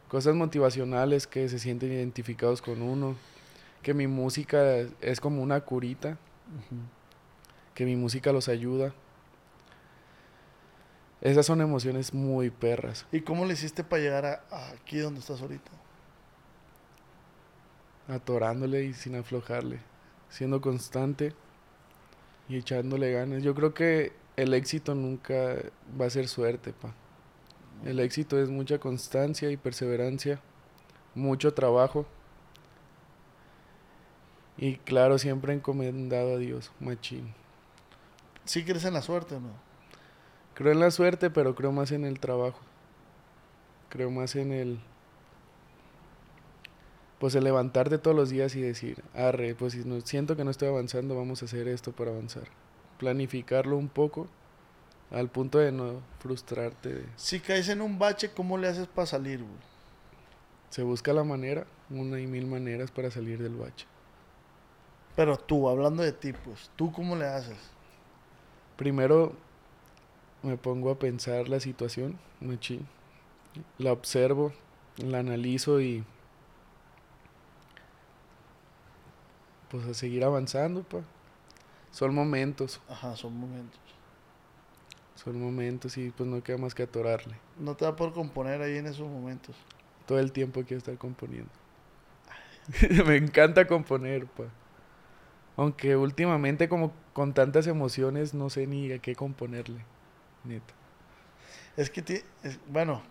Cosas 0.07 0.33
motivacionales 0.35 1.27
que 1.27 1.49
se 1.49 1.59
sienten 1.59 1.91
identificados 1.91 2.61
con 2.61 2.81
uno. 2.81 3.15
Que 3.83 3.93
mi 3.93 4.07
música 4.07 4.85
es 5.01 5.19
como 5.19 5.43
una 5.43 5.59
curita. 5.61 6.17
Que 7.73 7.85
mi 7.85 7.97
música 7.97 8.31
los 8.31 8.47
ayuda. 8.47 8.93
Esas 11.21 11.45
son 11.45 11.61
emociones 11.61 12.13
muy 12.13 12.49
perras. 12.49 13.05
¿Y 13.11 13.21
cómo 13.21 13.45
le 13.45 13.53
hiciste 13.53 13.83
para 13.83 14.01
llegar 14.01 14.25
a, 14.25 14.43
a 14.51 14.69
aquí 14.71 14.99
donde 14.99 15.19
estás 15.19 15.41
ahorita? 15.41 15.71
atorándole 18.07 18.85
y 18.85 18.93
sin 18.93 19.15
aflojarle, 19.15 19.79
siendo 20.29 20.61
constante 20.61 21.33
y 22.49 22.57
echándole 22.57 23.11
ganas. 23.11 23.43
Yo 23.43 23.53
creo 23.53 23.73
que 23.73 24.13
el 24.35 24.53
éxito 24.53 24.95
nunca 24.95 25.55
va 25.99 26.05
a 26.05 26.09
ser 26.09 26.27
suerte, 26.27 26.73
pa. 26.73 26.93
El 27.85 27.99
éxito 27.99 28.39
es 28.41 28.49
mucha 28.49 28.79
constancia 28.79 29.51
y 29.51 29.57
perseverancia, 29.57 30.39
mucho 31.13 31.53
trabajo. 31.53 32.05
Y 34.57 34.77
claro, 34.77 35.19
siempre 35.19 35.53
encomendado 35.53 36.35
a 36.35 36.37
Dios, 36.37 36.71
machín. 36.79 37.33
¿Sí 38.45 38.63
crees 38.63 38.85
en 38.85 38.93
la 38.93 39.01
suerte 39.01 39.35
o 39.35 39.39
no? 39.39 39.66
Creo 40.57 40.71
en 40.71 40.79
la 40.79 40.89
suerte, 40.89 41.29
pero 41.29 41.53
creo 41.53 41.71
más 41.71 41.91
en 41.91 42.03
el 42.03 42.19
trabajo. 42.19 42.59
Creo 43.89 44.09
más 44.09 44.35
en 44.35 44.51
el 44.51 44.79
pues 47.19 47.33
el 47.35 47.43
levantarte 47.43 47.97
todos 47.99 48.15
los 48.15 48.29
días 48.29 48.55
y 48.55 48.61
decir, 48.61 49.03
arre, 49.15 49.55
pues 49.55 49.73
si 49.73 49.79
no, 49.83 50.01
siento 50.01 50.35
que 50.35 50.43
no 50.43 50.51
estoy 50.51 50.67
avanzando, 50.67 51.15
vamos 51.15 51.41
a 51.41 51.45
hacer 51.45 51.67
esto 51.67 51.91
para 51.91 52.11
avanzar. 52.11 52.43
Planificarlo 52.99 53.75
un 53.77 53.87
poco 53.87 54.27
al 55.11 55.29
punto 55.29 55.57
de 55.59 55.71
no 55.71 56.01
frustrarte. 56.19 56.93
de- 56.93 57.05
Si 57.15 57.39
caes 57.39 57.69
en 57.69 57.81
un 57.81 57.97
bache, 57.97 58.31
¿cómo 58.31 58.57
le 58.57 58.67
haces 58.67 58.87
para 58.87 59.05
salir, 59.07 59.39
güey? 59.39 59.51
Se 60.69 60.83
busca 60.83 61.13
la 61.13 61.23
manera, 61.23 61.65
una 61.89 62.19
y 62.19 62.27
mil 62.27 62.45
maneras 62.45 62.91
para 62.91 63.09
salir 63.09 63.41
del 63.41 63.55
bache. 63.55 63.85
Pero 65.15 65.37
tú, 65.37 65.69
hablando 65.69 66.03
de 66.03 66.11
ti, 66.11 66.33
pues, 66.33 66.69
¿tú 66.75 66.91
cómo 66.91 67.15
le 67.15 67.25
haces? 67.25 67.57
Primero 68.75 69.33
me 70.43 70.57
pongo 70.57 70.91
a 70.91 70.99
pensar 70.99 71.49
la 71.49 71.59
situación, 71.59 72.17
machín. 72.39 72.87
La 73.77 73.91
observo, 73.91 74.53
la 74.97 75.19
analizo 75.19 75.81
y 75.81 76.03
pues 79.69 79.85
a 79.85 79.93
seguir 79.93 80.23
avanzando, 80.23 80.83
pa. 80.83 81.01
Son 81.91 82.13
momentos. 82.13 82.81
Ajá, 82.89 83.15
son 83.15 83.37
momentos. 83.37 83.79
Son 85.15 85.41
momentos 85.41 85.97
y 85.97 86.11
pues 86.11 86.29
no 86.29 86.43
queda 86.43 86.57
más 86.57 86.75
que 86.75 86.83
atorarle. 86.83 87.35
No 87.59 87.75
te 87.75 87.85
va 87.85 87.91
a 87.91 87.95
poder 87.95 88.13
componer 88.13 88.61
ahí 88.61 88.77
en 88.77 88.85
esos 88.85 89.09
momentos. 89.09 89.55
Todo 90.05 90.19
el 90.19 90.31
tiempo 90.31 90.61
quiero 90.61 90.77
estar 90.77 90.97
componiendo. 90.97 91.49
Me 93.05 93.17
encanta 93.17 93.65
componer, 93.65 94.27
pa. 94.27 94.45
Aunque 95.55 95.95
últimamente 95.95 96.69
como 96.69 96.93
con 97.13 97.33
tantas 97.33 97.65
emociones 97.65 98.35
no 98.35 98.49
sé 98.51 98.67
ni 98.67 98.91
a 98.91 98.99
qué 98.99 99.15
componerle. 99.15 99.83
Neta. 100.47 100.73
Es 101.75 101.89
que, 101.89 102.01
ti- 102.01 102.21
es- 102.43 102.59
bueno, 102.67 103.01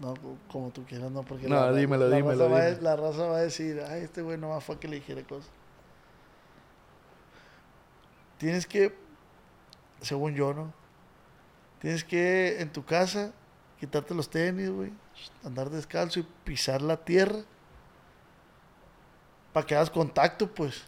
no 0.00 0.14
como 0.50 0.70
tú 0.70 0.84
quieras, 0.84 1.10
no, 1.10 1.22
porque 1.22 1.48
No, 1.48 1.72
dímelo, 1.72 2.08
la 2.08 2.16
dímelo, 2.16 2.48
raza 2.48 2.54
va 2.54 2.80
la 2.82 2.96
raza 2.96 3.26
va 3.26 3.36
a 3.38 3.40
decir, 3.42 3.82
ay, 3.88 4.02
este 4.02 4.22
güey 4.22 4.38
nomás 4.38 4.62
fue 4.64 4.76
a 4.76 4.80
que 4.80 4.88
le 4.88 4.96
dijera 4.96 5.22
cosas. 5.22 5.50
Tienes 8.38 8.66
que, 8.66 8.94
según 10.02 10.34
yo, 10.34 10.52
¿no? 10.54 10.72
Tienes 11.80 12.04
que 12.04 12.60
en 12.60 12.70
tu 12.72 12.84
casa 12.84 13.32
quitarte 13.80 14.14
los 14.14 14.28
tenis, 14.30 14.70
güey, 14.70 14.92
andar 15.44 15.70
descalzo 15.70 16.20
y 16.20 16.26
pisar 16.44 16.82
la 16.82 16.96
tierra 16.98 17.38
para 19.52 19.66
que 19.66 19.74
hagas 19.74 19.90
contacto, 19.90 20.52
pues, 20.52 20.84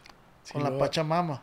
con 0.53 0.63
la 0.63 0.71
Pachamama. 0.79 1.43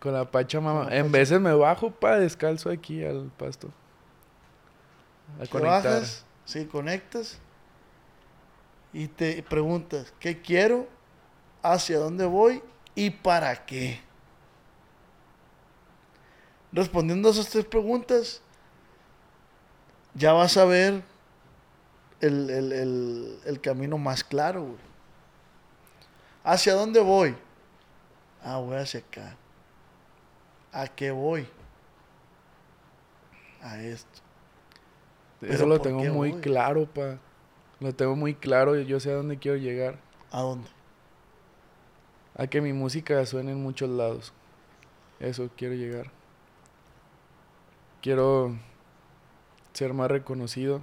Con 0.00 0.14
la 0.14 0.24
Pachamama. 0.30 0.88
En 0.94 1.12
veces 1.12 1.40
me 1.40 1.52
bajo 1.52 1.90
pa 1.90 2.16
descalzo 2.18 2.70
aquí 2.70 3.04
al 3.04 3.30
pasto. 3.36 3.68
A 5.38 5.42
Te 5.42 5.48
conectar. 5.48 5.82
bajas, 5.84 6.24
sí, 6.44 6.66
conectas 6.66 7.38
y 8.92 9.06
te 9.08 9.42
preguntas, 9.42 10.12
¿qué 10.18 10.40
quiero? 10.40 10.88
¿Hacia 11.62 11.98
dónde 11.98 12.24
voy? 12.24 12.62
¿Y 12.94 13.10
para 13.10 13.64
qué? 13.66 14.00
Respondiendo 16.72 17.28
a 17.28 17.32
esas 17.32 17.48
tres 17.48 17.64
preguntas, 17.64 18.40
ya 20.14 20.32
vas 20.32 20.56
a 20.56 20.64
ver 20.64 21.02
el, 22.20 22.50
el- 22.50 22.72
el- 22.72 23.38
el 23.44 23.60
camino 23.60 23.98
más 23.98 24.24
claro, 24.24 24.62
güey. 24.62 24.76
¿Hacia 26.44 26.74
dónde 26.74 27.00
voy? 27.00 27.36
Ah, 28.42 28.56
voy 28.58 28.76
hacia 28.76 29.00
acá. 29.00 29.36
¿A 30.72 30.86
qué 30.86 31.10
voy? 31.10 31.46
A 33.62 33.80
esto. 33.80 34.20
Eso 35.42 35.66
lo 35.66 35.76
¿por 35.76 35.86
tengo 35.86 36.04
muy 36.04 36.32
voy? 36.32 36.40
claro, 36.40 36.86
pa. 36.86 37.18
Lo 37.80 37.94
tengo 37.94 38.14
muy 38.14 38.34
claro 38.34 38.78
yo 38.78 39.00
sé 39.00 39.10
a 39.10 39.14
dónde 39.14 39.38
quiero 39.38 39.56
llegar. 39.56 39.98
¿A 40.30 40.42
dónde? 40.42 40.68
A 42.36 42.46
que 42.46 42.60
mi 42.60 42.72
música 42.72 43.24
suene 43.26 43.52
en 43.52 43.62
muchos 43.62 43.88
lados. 43.90 44.32
Eso 45.18 45.50
quiero 45.56 45.74
llegar. 45.74 46.10
Quiero 48.00 48.56
ser 49.72 49.92
más 49.92 50.10
reconocido 50.10 50.82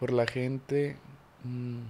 por 0.00 0.12
la 0.12 0.26
gente. 0.26 0.96
Mm. 1.44 1.80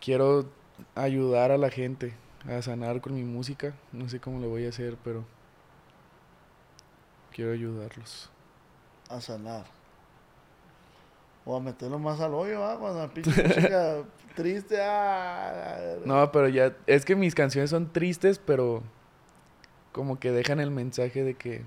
Quiero 0.00 0.46
ayudar 0.94 1.52
a 1.52 1.58
la 1.58 1.70
gente 1.70 2.14
a 2.48 2.62
sanar 2.62 3.00
con 3.00 3.14
mi 3.14 3.24
música. 3.24 3.74
No 3.92 4.08
sé 4.08 4.20
cómo 4.20 4.40
lo 4.40 4.48
voy 4.48 4.66
a 4.66 4.68
hacer, 4.68 4.96
pero 5.02 5.24
quiero 7.32 7.52
ayudarlos. 7.52 8.30
a 9.08 9.20
sanar. 9.20 9.64
O 11.44 11.56
a 11.56 11.60
meterlo 11.60 11.98
más 11.98 12.20
al 12.20 12.34
hoyo, 12.34 12.64
¿ah? 12.64 12.76
Cuando 12.78 12.98
la 13.00 13.08
pinche 13.08 13.30
música 13.42 14.02
triste, 14.34 14.78
ah. 14.82 15.96
No, 16.04 16.32
pero 16.32 16.48
ya, 16.48 16.76
es 16.86 17.04
que 17.04 17.14
mis 17.14 17.34
canciones 17.34 17.70
son 17.70 17.92
tristes, 17.92 18.38
pero 18.38 18.82
como 19.92 20.18
que 20.18 20.32
dejan 20.32 20.58
el 20.58 20.70
mensaje 20.72 21.22
de 21.22 21.34
que, 21.34 21.62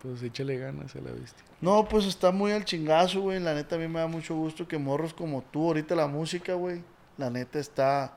pues 0.00 0.22
échale 0.22 0.58
ganas 0.58 0.94
a 0.94 1.00
la 1.00 1.10
bestia. 1.10 1.44
No, 1.60 1.88
pues 1.88 2.06
está 2.06 2.30
muy 2.30 2.52
al 2.52 2.64
chingazo, 2.64 3.20
güey. 3.20 3.40
La 3.40 3.54
neta 3.54 3.76
a 3.76 3.78
mí 3.78 3.88
me 3.88 4.00
da 4.00 4.06
mucho 4.06 4.36
gusto 4.36 4.68
que 4.68 4.78
morros 4.78 5.12
como 5.12 5.42
tú, 5.42 5.66
ahorita 5.66 5.94
la 5.96 6.06
música, 6.06 6.54
güey. 6.54 6.82
La 7.18 7.30
neta 7.30 7.58
está, 7.58 8.16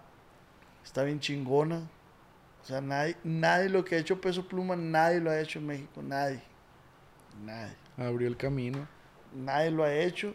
está 0.86 1.03
bien 1.03 1.19
chingona. 1.19 1.89
O 2.63 2.65
sea, 2.65 2.79
nadie, 2.79 3.17
nadie 3.23 3.69
lo 3.69 3.83
que 3.83 3.95
ha 3.95 3.97
hecho 3.99 4.21
Peso 4.21 4.47
Pluma, 4.47 4.75
nadie 4.75 5.19
lo 5.19 5.29
ha 5.29 5.39
hecho 5.39 5.59
en 5.59 5.67
México, 5.67 6.01
nadie. 6.01 6.41
Nadie. 7.43 7.75
Abrió 7.97 8.27
el 8.27 8.38
camino. 8.38 8.88
nadie 9.33 9.71
lo 9.71 9.83
ha 9.83 9.93
hecho. 9.93 10.33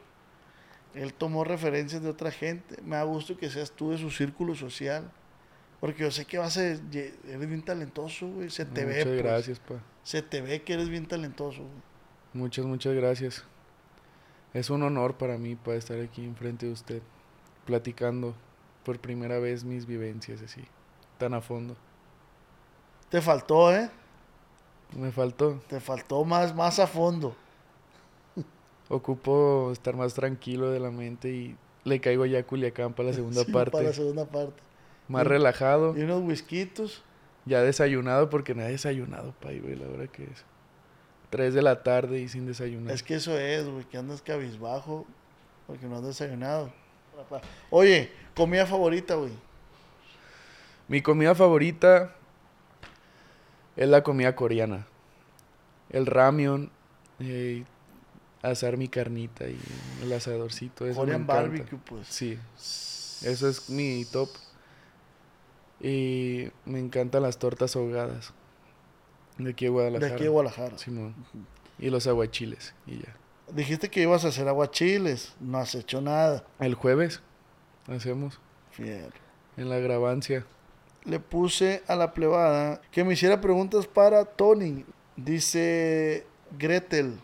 Él 0.94 1.14
tomó 1.14 1.44
referencias 1.44 2.02
de 2.02 2.08
otra 2.08 2.30
gente. 2.30 2.80
Me 2.82 2.96
da 2.96 3.04
gusto 3.04 3.36
que 3.36 3.48
seas 3.48 3.70
tú 3.70 3.92
de 3.92 3.98
su 3.98 4.10
círculo 4.10 4.54
social. 4.54 5.10
Porque 5.80 6.02
yo 6.02 6.10
sé 6.10 6.26
que 6.26 6.36
vas 6.36 6.56
a... 6.58 6.64
Eres 6.64 7.48
bien 7.48 7.62
talentoso, 7.62 8.28
güey. 8.28 8.50
Se 8.50 8.64
te 8.64 8.84
ve. 8.84 8.98
muchas 8.98 9.04
pues. 9.06 9.22
gracias, 9.22 9.58
pa. 9.60 9.74
Se 10.02 10.22
te 10.22 10.40
ve 10.40 10.62
que 10.62 10.74
eres 10.74 10.88
bien 10.88 11.06
talentoso, 11.06 11.62
güey. 11.62 11.82
Muchas, 12.32 12.64
muchas 12.66 12.94
gracias. 12.94 13.44
Es 14.52 14.68
un 14.68 14.82
honor 14.82 15.16
para 15.16 15.38
mí, 15.38 15.54
para 15.56 15.76
estar 15.76 15.98
aquí 16.00 16.24
enfrente 16.24 16.66
de 16.66 16.72
usted, 16.72 17.02
platicando 17.64 18.34
por 18.90 18.98
primera 18.98 19.38
vez 19.38 19.62
mis 19.62 19.86
vivencias 19.86 20.42
así, 20.42 20.64
tan 21.16 21.32
a 21.32 21.40
fondo. 21.40 21.76
Te 23.08 23.20
faltó, 23.20 23.72
¿eh? 23.72 23.88
Me 24.98 25.12
faltó. 25.12 25.62
Te 25.68 25.78
faltó 25.78 26.24
más, 26.24 26.56
más 26.56 26.80
a 26.80 26.88
fondo. 26.88 27.36
Ocupo 28.88 29.70
estar 29.70 29.94
más 29.94 30.14
tranquilo 30.14 30.72
de 30.72 30.80
la 30.80 30.90
mente 30.90 31.30
y 31.30 31.56
le 31.84 32.00
caigo 32.00 32.26
ya 32.26 32.40
a 32.40 32.42
Culiacán 32.42 32.92
para 32.92 33.10
la 33.10 33.14
segunda 33.14 33.44
Sí, 33.46 33.52
parte. 33.52 33.70
Para 33.70 33.84
la 33.84 33.92
segunda 33.92 34.24
parte. 34.24 34.60
Más 35.06 35.24
relajado. 35.24 35.96
Y 35.96 36.02
unos 36.02 36.24
whiskitos. 36.24 37.04
Ya 37.44 37.62
desayunado 37.62 38.28
porque 38.28 38.56
no 38.56 38.62
he 38.62 38.72
desayunado, 38.72 39.34
pa, 39.40 39.50
güey, 39.52 39.76
la 39.76 39.86
hora 39.86 40.08
que 40.08 40.24
es. 40.24 40.44
Tres 41.30 41.54
de 41.54 41.62
la 41.62 41.84
tarde 41.84 42.18
y 42.18 42.28
sin 42.28 42.44
desayunar. 42.44 42.92
Es 42.92 43.04
que 43.04 43.14
eso 43.14 43.38
es, 43.38 43.68
güey, 43.68 43.84
que 43.84 43.98
andas 43.98 44.20
cabizbajo 44.20 45.06
porque 45.68 45.86
no 45.86 45.94
has 45.98 46.02
desayunado. 46.02 46.72
Oye, 47.70 48.10
comida 48.40 48.64
favorita, 48.64 49.16
güey. 49.16 49.32
Mi 50.88 51.02
comida 51.02 51.34
favorita 51.34 52.16
es 53.76 53.86
la 53.86 54.02
comida 54.02 54.34
coreana. 54.34 54.86
El 55.90 56.06
ramen, 56.06 56.70
eh, 57.18 57.64
asar 58.40 58.78
mi 58.78 58.88
carnita 58.88 59.46
y 59.46 59.58
el 60.02 60.12
asadorcito. 60.14 60.86
Eso 60.86 61.00
Korean 61.00 61.26
barbecue, 61.26 61.78
pues. 61.84 62.06
Sí, 62.08 62.38
eso 62.56 63.46
es 63.46 63.68
mi 63.68 64.06
top. 64.06 64.30
Y 65.82 66.48
me 66.64 66.78
encantan 66.78 67.22
las 67.22 67.38
tortas 67.38 67.76
ahogadas. 67.76 68.32
De 69.36 69.50
aquí 69.50 69.66
de 69.66 69.70
Guadalajara. 69.70 70.08
De 70.08 70.14
aquí 70.14 70.22
de 70.24 70.30
Guadalajara. 70.30 70.78
Simón. 70.78 71.14
Y 71.78 71.90
los 71.90 72.06
aguachiles. 72.06 72.74
Y 72.86 73.00
ya. 73.00 73.16
Dijiste 73.52 73.90
que 73.90 74.00
ibas 74.00 74.24
a 74.24 74.28
hacer 74.28 74.48
aguachiles. 74.48 75.34
No 75.40 75.58
has 75.58 75.74
hecho 75.74 76.00
nada. 76.00 76.44
El 76.58 76.74
jueves 76.74 77.20
hacemos 77.96 78.40
Fiel. 78.70 79.12
en 79.56 79.68
la 79.68 79.78
grabancia. 79.78 80.44
Le 81.04 81.18
puse 81.18 81.82
a 81.86 81.96
la 81.96 82.12
plebada 82.12 82.80
que 82.90 83.04
me 83.04 83.14
hiciera 83.14 83.40
preguntas 83.40 83.86
para 83.86 84.24
Tony. 84.24 84.84
Dice 85.16 86.26
Gretel. 86.58 87.18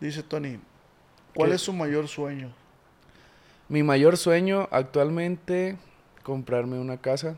Dice 0.00 0.22
Tony. 0.22 0.58
¿Cuál 1.34 1.50
¿Qué? 1.50 1.56
es 1.56 1.62
su 1.62 1.72
mayor 1.72 2.08
sueño? 2.08 2.52
Mi 3.68 3.82
mayor 3.82 4.16
sueño 4.16 4.66
actualmente, 4.70 5.76
comprarme 6.22 6.78
una 6.78 6.98
casa. 6.98 7.36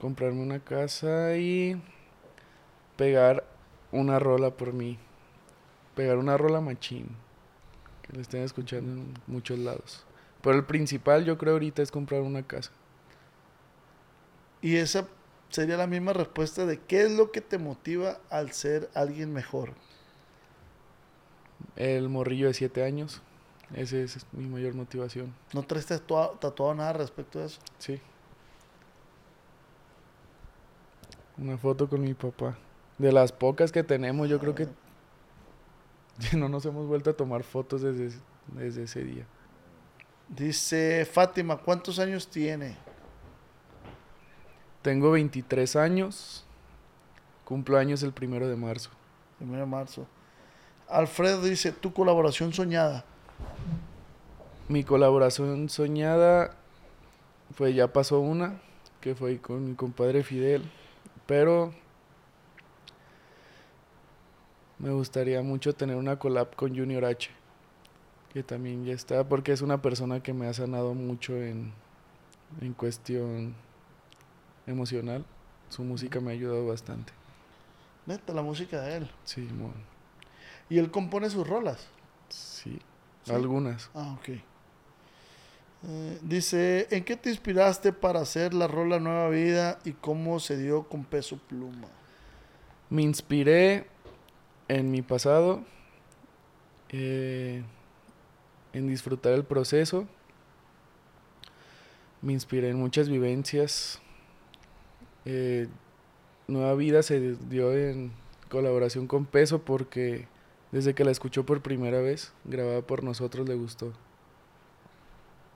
Comprarme 0.00 0.42
una 0.42 0.60
casa 0.60 1.36
y 1.36 1.82
pegar 2.96 3.44
una 3.92 4.18
rola 4.18 4.50
por 4.50 4.72
mí. 4.72 4.98
Pegar 5.94 6.16
una 6.16 6.36
rola 6.36 6.60
machín. 6.60 7.16
Que 8.10 8.16
la 8.16 8.22
estén 8.22 8.42
escuchando 8.42 8.90
en 8.90 9.14
muchos 9.28 9.58
lados. 9.58 10.04
Pero 10.42 10.56
el 10.56 10.64
principal 10.64 11.24
yo 11.24 11.38
creo 11.38 11.52
ahorita 11.52 11.82
es 11.82 11.92
comprar 11.92 12.22
una 12.22 12.42
casa. 12.42 12.72
Y 14.62 14.76
esa 14.76 15.06
sería 15.48 15.76
la 15.76 15.86
misma 15.86 16.12
respuesta 16.12 16.66
de 16.66 16.80
qué 16.80 17.02
es 17.02 17.12
lo 17.12 17.30
que 17.30 17.40
te 17.40 17.58
motiva 17.58 18.18
al 18.30 18.52
ser 18.52 18.90
alguien 18.94 19.32
mejor. 19.32 19.74
El 21.76 22.08
morrillo 22.08 22.48
de 22.48 22.54
7 22.54 22.82
años. 22.84 23.22
Esa 23.74 23.98
es 23.98 24.26
mi 24.32 24.46
mayor 24.46 24.74
motivación. 24.74 25.32
¿No 25.52 25.62
traes 25.62 25.86
tatuado, 25.86 26.30
tatuado 26.32 26.74
nada 26.74 26.94
respecto 26.94 27.38
a 27.38 27.44
eso? 27.44 27.60
Sí. 27.78 28.00
Una 31.38 31.56
foto 31.56 31.88
con 31.88 32.00
mi 32.00 32.14
papá. 32.14 32.58
De 32.98 33.12
las 33.12 33.30
pocas 33.30 33.70
que 33.70 33.84
tenemos, 33.84 34.28
yo 34.28 34.40
creo 34.40 34.54
que 34.54 34.68
no 36.36 36.48
nos 36.48 36.64
hemos 36.66 36.86
vuelto 36.86 37.10
a 37.10 37.12
tomar 37.14 37.42
fotos 37.42 37.82
desde, 37.82 38.18
desde 38.48 38.84
ese 38.84 39.04
día. 39.04 39.26
Dice 40.28 41.04
Fátima, 41.04 41.56
¿cuántos 41.56 41.98
años 41.98 42.28
tiene? 42.28 42.76
Tengo 44.82 45.10
23 45.12 45.76
años. 45.76 46.44
Cumplo 47.44 47.78
años 47.78 48.02
el 48.02 48.12
primero 48.12 48.48
de 48.48 48.56
marzo. 48.56 48.90
Primero 49.38 49.60
de 49.60 49.66
marzo. 49.66 50.06
Alfredo 50.88 51.42
dice, 51.42 51.72
tu 51.72 51.92
colaboración 51.92 52.52
soñada. 52.52 53.04
Mi 54.68 54.84
colaboración 54.84 55.68
soñada, 55.68 56.54
pues 57.56 57.74
ya 57.74 57.92
pasó 57.92 58.20
una, 58.20 58.60
que 59.00 59.14
fue 59.14 59.38
con 59.38 59.64
mi 59.64 59.74
compadre 59.74 60.22
Fidel. 60.22 60.62
Pero 61.26 61.74
me 64.80 64.90
gustaría 64.90 65.42
mucho 65.42 65.74
tener 65.74 65.96
una 65.96 66.18
collab 66.18 66.54
con 66.56 66.76
Junior 66.76 67.04
H, 67.04 67.30
que 68.32 68.42
también 68.42 68.84
ya 68.84 68.94
está, 68.94 69.28
porque 69.28 69.52
es 69.52 69.60
una 69.60 69.82
persona 69.82 70.22
que 70.22 70.32
me 70.32 70.46
ha 70.46 70.54
sanado 70.54 70.94
mucho 70.94 71.36
en, 71.36 71.72
en 72.60 72.72
cuestión 72.74 73.54
emocional. 74.66 75.24
Su 75.68 75.82
música 75.84 76.20
me 76.20 76.30
ha 76.30 76.34
ayudado 76.34 76.66
bastante. 76.66 77.12
Neta, 78.06 78.32
la 78.32 78.42
música 78.42 78.80
de 78.80 78.96
él. 78.98 79.10
Sí, 79.24 79.42
mo- 79.42 79.72
Y 80.68 80.78
él 80.78 80.90
compone 80.90 81.28
sus 81.30 81.46
rolas. 81.46 81.86
sí, 82.28 82.78
Sí. 83.24 83.32
algunas. 83.32 83.90
Ah, 83.94 84.16
ok. 84.18 84.28
Eh, 85.82 86.18
dice, 86.22 86.88
¿en 86.90 87.04
qué 87.04 87.16
te 87.16 87.30
inspiraste 87.30 87.92
para 87.92 88.20
hacer 88.20 88.52
la 88.54 88.66
rola 88.66 88.98
Nueva 88.98 89.28
Vida 89.28 89.78
y 89.84 89.92
cómo 89.92 90.40
se 90.40 90.56
dio 90.56 90.84
con 90.88 91.04
peso 91.04 91.38
pluma? 91.48 91.88
Me 92.88 93.02
inspiré 93.02 93.86
en 94.76 94.90
mi 94.90 95.02
pasado, 95.02 95.62
eh, 96.90 97.62
en 98.72 98.88
disfrutar 98.88 99.32
el 99.32 99.44
proceso. 99.44 100.06
Me 102.22 102.32
inspiré 102.32 102.68
en 102.70 102.76
muchas 102.76 103.08
vivencias. 103.08 104.00
Eh, 105.24 105.68
Nueva 106.48 106.74
Vida 106.74 107.02
se 107.02 107.36
dio 107.48 107.72
en 107.74 108.12
colaboración 108.48 109.06
con 109.06 109.24
Peso 109.26 109.62
porque 109.62 110.26
desde 110.72 110.94
que 110.94 111.04
la 111.04 111.10
escuchó 111.10 111.44
por 111.46 111.62
primera 111.62 112.00
vez, 112.00 112.32
grabada 112.44 112.82
por 112.82 113.02
nosotros, 113.04 113.48
le 113.48 113.54
gustó. 113.54 113.92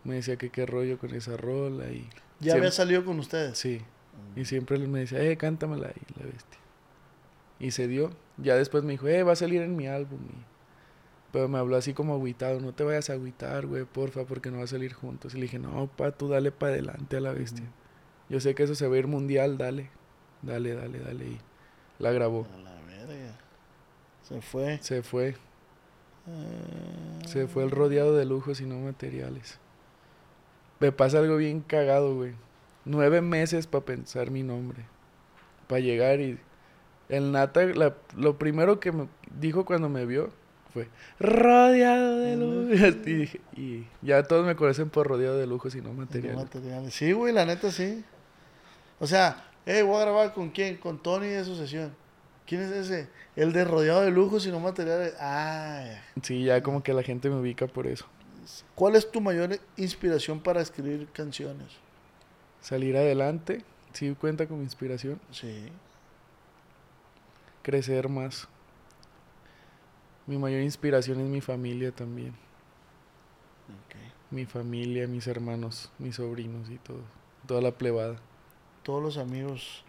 Me 0.04 0.16
decía 0.16 0.36
que 0.36 0.50
qué 0.50 0.66
rollo 0.66 0.98
con 0.98 1.14
esa 1.14 1.36
rola 1.36 1.86
y... 1.90 2.08
¿Ya 2.40 2.52
siempre- 2.52 2.58
había 2.60 2.70
salido 2.72 3.04
con 3.04 3.18
ustedes? 3.20 3.56
Sí. 3.58 3.80
Y 4.36 4.44
siempre 4.44 4.76
él 4.76 4.88
me 4.88 5.00
decía, 5.00 5.22
eh, 5.22 5.36
cántamela 5.36 5.90
y 5.90 6.20
la 6.20 6.26
bestia. 6.26 6.58
Y 7.60 7.70
se 7.70 7.86
dio. 7.88 8.10
Ya 8.37 8.57
después 8.57 8.85
me 8.85 8.93
dijo, 8.93 9.07
eh, 9.09 9.22
va 9.22 9.32
a 9.32 9.37
salir 9.37 9.62
en 9.62 9.76
mi 9.76 9.87
álbum. 9.87 10.20
y- 10.28 10.45
Pero 11.32 11.49
me 11.49 11.59
habló 11.59 11.76
así 11.76 11.95
como 11.95 12.14
agüitado, 12.14 12.61
no 12.61 12.72
te 12.72 12.85
vayas 12.85 13.11
a 13.11 13.14
agüitar, 13.14 13.66
güey, 13.66 13.85
porfa, 13.85 14.24
porque 14.24 14.51
no 14.51 14.59
va 14.59 14.64
a 14.64 14.68
salir 14.68 14.93
juntos. 14.93 15.35
Y 15.35 15.39
le 15.39 15.43
dije, 15.43 15.59
no, 15.59 15.89
pa, 15.89 16.12
tú 16.12 16.28
dale 16.28 16.53
para 16.53 16.72
adelante 16.74 17.16
a 17.16 17.20
la 17.20 17.32
bestia. 17.32 17.64
Yo 18.28 18.41
sé 18.41 18.55
que 18.55 18.62
eso 18.64 18.74
se 18.74 18.87
va 18.87 18.95
a 18.95 18.99
ir 18.99 19.07
mundial, 19.09 19.59
dale. 19.59 19.91
Dale, 20.43 20.74
dale, 20.74 20.99
dale. 21.01 21.24
Y 21.26 21.39
la 21.99 22.12
grabó. 22.12 22.47
A 22.55 22.59
la 22.59 22.80
verga. 22.82 23.37
Se 24.22 24.41
fue. 24.41 24.78
Se 24.82 25.03
fue. 25.03 25.35
Ah, 26.26 27.26
Se 27.26 27.47
fue 27.49 27.64
el 27.64 27.70
rodeado 27.70 28.14
de 28.16 28.24
lujos 28.24 28.61
y 28.61 28.66
no 28.66 28.76
materiales. 28.78 29.59
Me 30.80 30.93
pasa 30.93 31.18
algo 31.18 31.37
bien 31.37 31.61
cagado, 31.61 32.14
güey. 32.14 32.32
Nueve 32.85 33.20
meses 33.20 33.66
para 33.66 33.85
pensar 33.85 34.30
mi 34.30 34.43
nombre. 34.43 34.85
Para 35.68 35.80
llegar 35.80 36.20
y... 36.20 36.39
El 37.09 37.32
Nata, 37.32 37.64
la- 37.66 37.94
lo 38.16 38.38
primero 38.38 38.80
que 38.80 38.92
me 38.92 39.09
dijo 39.38 39.64
cuando 39.64 39.88
me 39.88 40.07
vio 40.07 40.30
fue 40.72 40.88
rodeado 41.20 42.18
de 42.18 42.36
lujos. 42.36 42.96
Y, 43.57 43.61
y 43.61 43.86
ya 44.02 44.22
todos 44.24 44.44
me 44.46 44.57
conocen 44.57 44.88
por 44.90 45.07
rodeado 45.07 45.36
de 45.38 45.46
lujos 45.46 45.74
y 45.74 45.80
no 45.80 45.88
no 45.88 45.94
materiales. 45.94 46.36
materiales. 46.36 46.94
Sí, 46.94 47.12
güey, 47.12 47.32
la 47.32 47.44
neta 47.44 47.70
sí. 47.70 48.05
O 48.98 49.07
sea, 49.07 49.44
eh, 49.66 49.82
voy 49.82 49.96
a 49.96 50.00
grabar 50.05 50.32
con 50.32 50.50
quién? 50.50 50.76
Con 50.76 51.02
Tony 51.02 51.26
de 51.28 51.44
su 51.44 51.57
sesión. 51.57 51.92
¿Quién 52.46 52.62
es 52.62 52.70
ese? 52.72 53.09
El 53.36 53.52
de 53.52 53.64
rodeado 53.64 54.02
de 54.02 54.11
lujos 54.11 54.46
y 54.46 54.50
no 54.50 54.61
materiales. 54.61 55.14
Ah. 55.18 55.84
Sí, 56.22 56.44
ya 56.44 56.62
como 56.62 56.82
que 56.82 56.92
la 56.92 57.02
gente 57.02 57.28
me 57.30 57.36
ubica 57.36 57.66
por 57.66 57.86
eso. 57.86 58.07
¿Cuál 58.74 58.96
es 58.96 59.11
tu 59.11 59.20
mayor 59.20 59.59
inspiración 59.76 60.40
para 60.40 60.61
escribir 60.61 61.09
canciones? 61.12 61.68
Salir 62.61 62.96
adelante, 62.96 63.62
sí 63.94 64.14
cuenta 64.18 64.46
con 64.46 64.59
mi 64.59 64.64
inspiración. 64.64 65.18
Sí. 65.30 65.68
Crecer 67.64 68.08
más. 68.08 68.46
Mi 70.26 70.38
mayor 70.38 70.60
inspiración 70.60 71.18
es 71.20 71.26
mi 71.26 71.40
familia 71.40 71.90
también. 71.90 72.34
Mi 74.30 74.44
familia, 74.46 75.08
mis 75.08 75.26
hermanos, 75.26 75.90
mis 75.98 76.16
sobrinos 76.16 76.68
y 76.70 76.76
todo. 76.76 77.00
Toda 77.46 77.60
la 77.62 77.72
plebada. 77.72 78.16
Todos 78.82 79.02
los 79.02 79.16
amigos. 79.16 79.82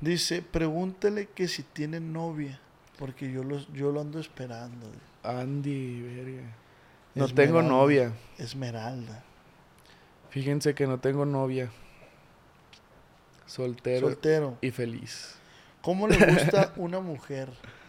Dice, 0.00 0.42
pregúntale 0.42 1.26
que 1.28 1.48
si 1.48 1.62
tiene 1.62 2.00
novia. 2.00 2.60
Porque 2.98 3.30
yo, 3.30 3.44
los, 3.44 3.72
yo 3.72 3.92
lo 3.92 4.00
ando 4.00 4.18
esperando. 4.18 4.86
Andy, 5.22 6.02
verga. 6.02 6.42
No 7.14 7.26
Esmeralda. 7.26 7.34
tengo 7.34 7.62
novia. 7.62 8.12
Esmeralda. 8.38 9.24
Fíjense 10.30 10.74
que 10.74 10.86
no 10.86 10.98
tengo 10.98 11.24
novia. 11.24 11.70
Soltero 13.46 14.08
Soltero. 14.08 14.58
y 14.60 14.70
feliz. 14.70 15.39
¿Cómo 15.82 16.06
le 16.08 16.16
gusta 16.18 16.72
una 16.76 17.00
mujer? 17.00 17.50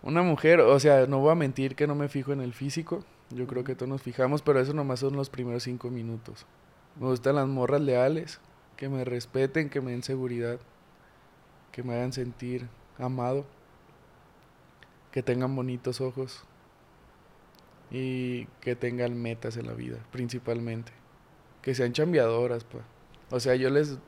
Una 0.00 0.22
mujer, 0.22 0.60
o 0.60 0.78
sea, 0.78 1.08
no 1.08 1.18
voy 1.18 1.32
a 1.32 1.34
mentir 1.34 1.74
que 1.74 1.88
no 1.88 1.96
me 1.96 2.08
fijo 2.08 2.32
en 2.32 2.40
el 2.40 2.54
físico. 2.54 3.04
Yo 3.30 3.48
creo 3.48 3.64
que 3.64 3.74
todos 3.74 3.88
nos 3.88 4.00
fijamos, 4.00 4.42
pero 4.42 4.60
eso 4.60 4.72
nomás 4.72 5.00
son 5.00 5.16
los 5.16 5.28
primeros 5.28 5.64
cinco 5.64 5.90
minutos. 5.90 6.46
Me 7.00 7.08
gustan 7.08 7.34
las 7.34 7.48
morras 7.48 7.80
leales, 7.80 8.40
que 8.76 8.88
me 8.88 9.04
respeten, 9.04 9.68
que 9.68 9.80
me 9.80 9.90
den 9.90 10.04
seguridad, 10.04 10.60
que 11.72 11.82
me 11.82 11.94
hagan 11.94 12.12
sentir 12.12 12.68
amado, 12.96 13.44
que 15.10 15.22
tengan 15.24 15.54
bonitos 15.56 16.00
ojos 16.00 16.44
y 17.90 18.46
que 18.60 18.76
tengan 18.76 19.20
metas 19.20 19.56
en 19.56 19.66
la 19.66 19.74
vida, 19.74 19.98
principalmente. 20.12 20.92
Que 21.60 21.74
sean 21.74 21.92
chambeadoras, 21.92 22.62
pa. 22.62 22.78
O 23.30 23.40
sea, 23.40 23.56
yo 23.56 23.68
les 23.68 23.98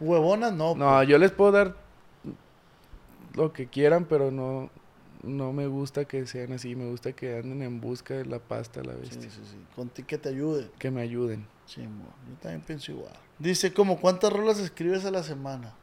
Huevonas 0.00 0.52
no. 0.52 0.74
no, 0.74 1.02
yo 1.02 1.18
les 1.18 1.32
puedo 1.32 1.52
dar 1.52 1.83
lo 3.34 3.52
que 3.52 3.66
quieran, 3.66 4.04
pero 4.06 4.30
no, 4.30 4.70
no 5.22 5.52
me 5.52 5.66
gusta 5.66 6.04
que 6.06 6.26
sean 6.26 6.52
así. 6.52 6.74
Me 6.76 6.88
gusta 6.88 7.12
que 7.12 7.36
anden 7.38 7.62
en 7.62 7.80
busca 7.80 8.14
de 8.14 8.24
la 8.26 8.38
pasta, 8.38 8.80
la 8.82 8.92
pues. 8.94 9.10
bestia. 9.10 9.22
Sí, 9.22 9.30
sí, 9.30 9.42
sí. 9.50 9.56
Contigo 9.76 10.06
que 10.08 10.18
te 10.18 10.28
ayude. 10.30 10.70
Que 10.78 10.90
me 10.90 11.00
ayuden. 11.02 11.46
Sí, 11.66 11.82
yo 11.82 12.36
también 12.40 12.60
pienso 12.62 12.92
igual. 12.92 13.12
Dice, 13.38 13.72
como 13.72 13.98
cuántas 14.00 14.32
rolas 14.32 14.58
escribes 14.58 15.04
a 15.04 15.10
la 15.10 15.22
semana? 15.22 15.74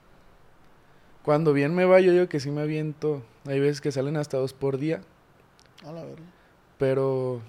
Cuando 1.24 1.54
bien 1.54 1.76
me 1.76 1.86
va, 1.86 2.00
yo 2.00 2.12
digo 2.14 2.28
que 2.30 2.40
sí 2.40 2.50
me 2.52 2.62
aviento. 2.62 3.24
Hay 3.46 3.60
veces 3.60 3.82
que 3.82 3.92
salen 3.92 4.18
hasta 4.18 4.38
dos 4.38 4.54
por 4.54 4.78
día, 4.78 5.02
A 5.86 5.92
la 5.92 6.04
verga. 6.04 6.24
pero 6.78 7.42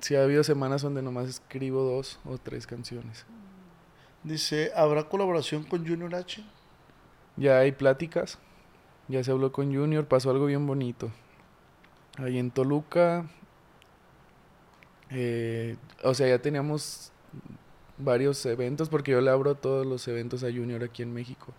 sí 0.00 0.14
ha 0.16 0.22
habido 0.22 0.42
semanas 0.44 0.82
donde 0.82 1.02
nomás 1.02 1.28
escribo 1.28 1.82
dos 1.82 2.18
o 2.24 2.38
tres 2.38 2.66
canciones. 2.66 3.24
Dice, 4.24 4.72
¿habrá 4.74 5.08
colaboración 5.08 5.64
con 5.64 5.86
Junior 5.86 6.14
H? 6.14 6.42
Ya 7.36 7.58
hay 7.58 7.72
pláticas, 7.72 8.38
ya 9.08 9.24
se 9.24 9.30
habló 9.30 9.52
con 9.52 9.74
Junior, 9.74 10.06
pasó 10.06 10.30
algo 10.30 10.46
bien 10.46 10.66
bonito. 10.66 11.10
Ahí 12.18 12.38
en 12.38 12.50
Toluca, 12.50 13.26
eh, 15.10 15.76
o 16.02 16.14
sea, 16.14 16.28
ya 16.28 16.40
teníamos 16.40 17.12
varios 17.98 18.44
eventos 18.46 18.88
porque 18.88 19.12
yo 19.12 19.20
le 19.20 19.30
abro 19.30 19.54
todos 19.54 19.86
los 19.86 20.06
eventos 20.08 20.44
a 20.44 20.48
Junior 20.48 20.82
aquí 20.84 21.02
en 21.02 21.12
México. 21.12 21.52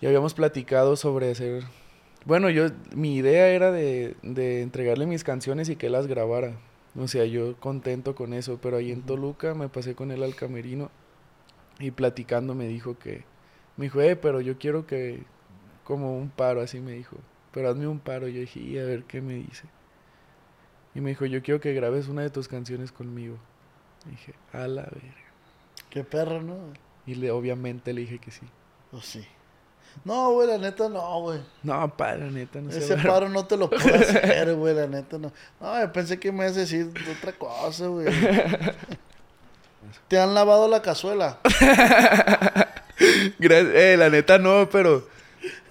Ya 0.00 0.08
habíamos 0.08 0.34
platicado 0.34 0.96
sobre 0.96 1.30
hacer... 1.30 1.64
Bueno, 2.24 2.50
yo, 2.50 2.66
mi 2.94 3.16
idea 3.16 3.48
era 3.48 3.72
de, 3.72 4.16
de 4.22 4.62
entregarle 4.62 5.06
mis 5.06 5.24
canciones 5.24 5.68
y 5.68 5.76
que 5.76 5.90
las 5.90 6.06
grabara. 6.06 6.56
O 6.96 7.08
sea, 7.08 7.24
yo 7.24 7.56
contento 7.58 8.14
con 8.14 8.32
eso, 8.32 8.58
pero 8.60 8.76
ahí 8.76 8.92
en 8.92 9.02
Toluca 9.02 9.54
me 9.54 9.68
pasé 9.68 9.94
con 9.94 10.10
él 10.10 10.22
al 10.22 10.34
camerino 10.34 10.90
y 11.78 11.90
platicando 11.90 12.54
me 12.54 12.66
dijo 12.66 12.98
que, 12.98 13.24
Me 13.78 13.84
dijo, 13.84 14.02
eh, 14.02 14.16
pero 14.16 14.40
yo 14.42 14.58
quiero 14.58 14.86
que, 14.86 15.22
como 15.84 16.18
un 16.18 16.28
paro, 16.28 16.60
así 16.60 16.80
me 16.80 16.92
dijo. 16.92 17.16
Pero 17.52 17.70
hazme 17.70 17.86
un 17.86 18.00
paro. 18.00 18.28
Yo 18.28 18.40
dije, 18.40 18.60
y 18.60 18.78
a 18.78 18.84
ver 18.84 19.04
qué 19.04 19.22
me 19.22 19.34
dice. 19.34 19.64
Y 20.94 21.00
me 21.00 21.10
dijo, 21.10 21.24
yo 21.24 21.42
quiero 21.42 21.60
que 21.60 21.72
grabes 21.72 22.08
una 22.08 22.22
de 22.22 22.30
tus 22.30 22.48
canciones 22.48 22.92
conmigo. 22.92 23.38
dije, 24.10 24.34
a 24.52 24.66
la 24.66 24.82
verga. 24.82 25.14
Qué 25.90 26.04
perro, 26.04 26.42
¿no? 26.42 26.56
Y 27.06 27.14
le, 27.14 27.30
obviamente 27.30 27.92
le 27.92 28.02
dije 28.02 28.18
que 28.18 28.30
sí. 28.30 28.46
Pues 28.90 29.06
sí. 29.06 29.26
No, 30.04 30.32
güey, 30.32 30.48
la 30.48 30.58
neta 30.58 30.88
no, 30.88 31.20
güey. 31.20 31.40
No, 31.62 31.96
pa, 31.96 32.14
la 32.14 32.26
neta 32.26 32.60
no 32.60 32.70
Ese 32.70 32.96
paro 33.06 33.28
no 33.28 33.46
te 33.46 33.56
lo 33.56 33.70
puedo 33.70 33.94
hacer, 33.94 34.54
güey, 34.54 34.74
la 34.74 34.86
neta 34.86 35.18
no. 35.18 35.32
No, 35.60 35.80
yo 35.80 35.92
pensé 35.92 36.18
que 36.18 36.32
me 36.32 36.44
ibas 36.44 36.56
a 36.56 36.60
decir 36.60 36.92
otra 37.16 37.32
cosa, 37.32 37.86
güey. 37.86 38.06
¿Te 40.08 40.18
han 40.18 40.34
lavado 40.34 40.68
la 40.68 40.82
cazuela? 40.82 41.38
Eh, 43.40 43.96
la 43.98 44.10
neta 44.10 44.38
no, 44.38 44.68
pero 44.70 45.06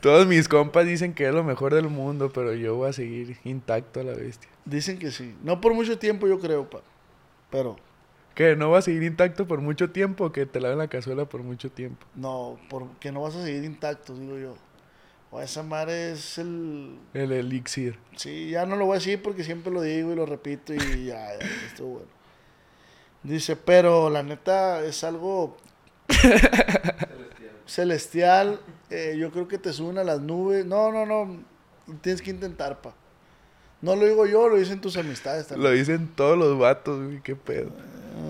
todos 0.01 0.27
mis 0.27 0.47
compas 0.47 0.85
dicen 0.85 1.13
que 1.13 1.27
es 1.27 1.33
lo 1.33 1.43
mejor 1.43 1.73
del 1.73 1.89
mundo, 1.89 2.31
pero 2.33 2.53
yo 2.53 2.75
voy 2.75 2.89
a 2.89 2.93
seguir 2.93 3.37
intacto 3.43 3.99
a 3.99 4.03
la 4.03 4.13
bestia. 4.13 4.49
Dicen 4.65 4.99
que 4.99 5.11
sí. 5.11 5.35
No 5.43 5.61
por 5.61 5.73
mucho 5.73 5.97
tiempo, 5.97 6.27
yo 6.27 6.39
creo, 6.39 6.69
pa. 6.69 6.81
Pero. 7.49 7.77
¿Que 8.35 8.55
no 8.55 8.69
vas 8.69 8.79
a 8.79 8.81
seguir 8.83 9.03
intacto 9.03 9.47
por 9.47 9.61
mucho 9.61 9.89
tiempo 9.89 10.25
o 10.25 10.31
que 10.31 10.45
te 10.45 10.61
laven 10.61 10.77
la 10.77 10.87
cazuela 10.87 11.25
por 11.25 11.41
mucho 11.41 11.71
tiempo? 11.71 12.05
No, 12.13 12.59
porque 12.69 13.11
no 13.11 13.21
vas 13.21 13.35
a 13.35 13.43
seguir 13.43 13.63
intacto, 13.63 14.13
digo 14.13 14.37
yo. 14.37 14.55
O 15.31 15.41
esa 15.41 15.63
madre 15.63 16.11
es 16.11 16.37
el... 16.37 16.99
El 17.13 17.31
elixir. 17.31 17.97
Sí, 18.15 18.51
ya 18.51 18.65
no 18.65 18.75
lo 18.75 18.85
voy 18.85 18.95
a 18.95 18.99
decir 18.99 19.21
porque 19.21 19.43
siempre 19.43 19.73
lo 19.73 19.81
digo 19.81 20.13
y 20.13 20.15
lo 20.15 20.25
repito 20.25 20.73
y 20.73 21.05
ya, 21.05 21.37
ya 21.37 21.45
estuvo 21.65 21.93
bueno. 21.93 22.07
Dice, 23.23 23.55
pero 23.55 24.09
la 24.09 24.21
neta 24.23 24.85
es 24.85 25.03
algo 25.03 25.57
celestial. 27.67 28.59
Eh, 28.89 29.15
yo 29.19 29.31
creo 29.31 29.47
que 29.47 29.57
te 29.57 29.73
suben 29.73 29.97
a 29.97 30.03
las 30.03 30.21
nubes. 30.21 30.65
No, 30.65 30.91
no, 30.91 31.05
no. 31.05 31.37
Tienes 32.01 32.21
que 32.21 32.31
intentar, 32.31 32.81
pa. 32.81 32.95
No 33.81 33.95
lo 33.95 34.05
digo 34.05 34.25
yo, 34.25 34.49
lo 34.49 34.57
dicen 34.57 34.81
tus 34.81 34.97
amistades 34.97 35.47
también. 35.47 35.69
Lo 35.69 35.77
dicen 35.77 36.07
todos 36.15 36.37
los 36.37 36.57
vatos, 36.57 37.05
güey, 37.05 37.21
qué 37.21 37.35
pedo. 37.35 37.69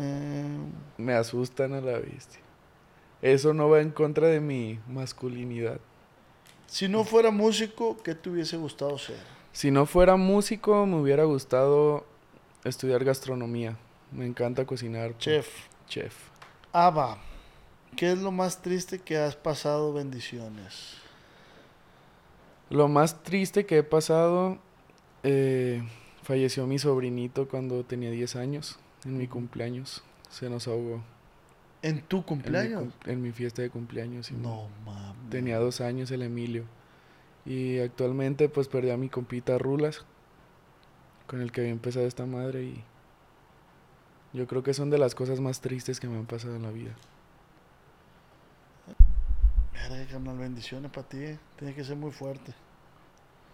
Eh. 0.02 0.58
Me 0.98 1.14
asustan 1.14 1.74
a 1.74 1.80
la 1.80 2.00
bestia. 2.00 2.42
Eso 3.22 3.54
no 3.54 3.70
va 3.70 3.82
en 3.82 3.92
contra 3.92 4.28
de 4.28 4.42
mi 4.42 4.80
masculinidad. 4.88 5.80
Si 6.68 6.90
no 6.90 7.06
fuera 7.06 7.32
músico, 7.32 7.98
¿qué 8.04 8.14
te 8.14 8.30
hubiese 8.30 8.58
gustado 8.58 8.98
ser? 8.98 9.18
Si 9.54 9.72
no 9.72 9.86
fuera 9.86 10.18
músico, 10.18 10.86
me 10.86 10.98
hubiera 10.98 11.24
gustado 11.24 12.06
estudiar 12.64 13.06
gastronomía. 13.06 13.78
Me 14.12 14.26
encanta 14.26 14.66
cocinar. 14.66 15.18
Chef. 15.18 15.48
Chef. 15.88 16.14
Ava, 16.74 17.18
¿qué 17.98 18.12
es 18.12 18.20
lo 18.20 18.32
más 18.32 18.62
triste 18.62 19.00
que 19.00 19.18
has 19.18 19.36
pasado? 19.36 19.92
Bendiciones. 19.92 20.94
Lo 22.70 22.88
más 22.88 23.24
triste 23.24 23.66
que 23.66 23.80
he 23.80 23.84
pasado, 23.84 24.60
eh, 25.24 25.84
falleció 26.22 26.68
mi 26.68 26.80
sobrinito 26.80 27.50
cuando 27.50 27.84
tenía 27.84 28.12
10 28.12 28.38
años, 28.38 28.80
en 29.04 29.18
mi 29.18 29.28
cumpleaños. 29.28 30.04
Se 30.30 30.50
nos 30.50 30.68
ahogó. 30.68 31.04
¿En 31.82 32.02
tu 32.02 32.24
cumpleaños? 32.24 32.94
En 33.06 33.22
mi, 33.22 33.32
fiesta 33.32 33.62
de 33.62 33.70
cumpleaños. 33.70 34.32
No, 34.32 34.70
mames. 34.86 35.30
Tenía 35.30 35.58
dos 35.58 35.82
años 35.82 36.12
el 36.12 36.22
Emilio. 36.22 36.66
Y 37.46 37.80
actualmente 37.80 38.48
pues 38.48 38.68
perdí 38.68 38.92
a 38.92 38.98
mi 38.98 39.10
compita 39.10 39.58
Rulas, 39.58 40.06
con 41.26 41.42
el 41.42 41.52
que 41.52 41.62
había 41.62 41.72
empezado 41.72 42.06
esta 42.06 42.26
madre 42.26 42.64
y 42.64 42.84
yo 44.34 44.46
creo 44.46 44.62
que 44.62 44.74
son 44.74 44.90
de 44.90 44.98
las 44.98 45.16
cosas 45.16 45.40
más 45.40 45.62
tristes 45.62 46.00
que 46.00 46.08
me 46.08 46.18
han 46.18 46.26
pasado 46.26 46.56
en 46.56 46.64
la 46.64 46.72
vida. 46.72 46.96
Verga, 49.78 50.06
carnal, 50.12 50.38
bendiciones 50.38 50.92
para 50.92 51.08
ti. 51.08 51.18
Eh. 51.18 51.40
Tiene 51.58 51.74
que 51.74 51.84
ser 51.84 51.96
muy 51.96 52.12
fuerte. 52.12 52.54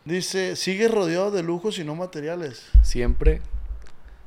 Dice, 0.06 0.56
sigue 0.56 0.88
rodeado 0.88 1.32
de 1.32 1.44
lujos 1.44 1.80
y 1.80 1.84
no 1.84 1.96
materiales. 1.96 2.70
Siempre. 2.82 3.42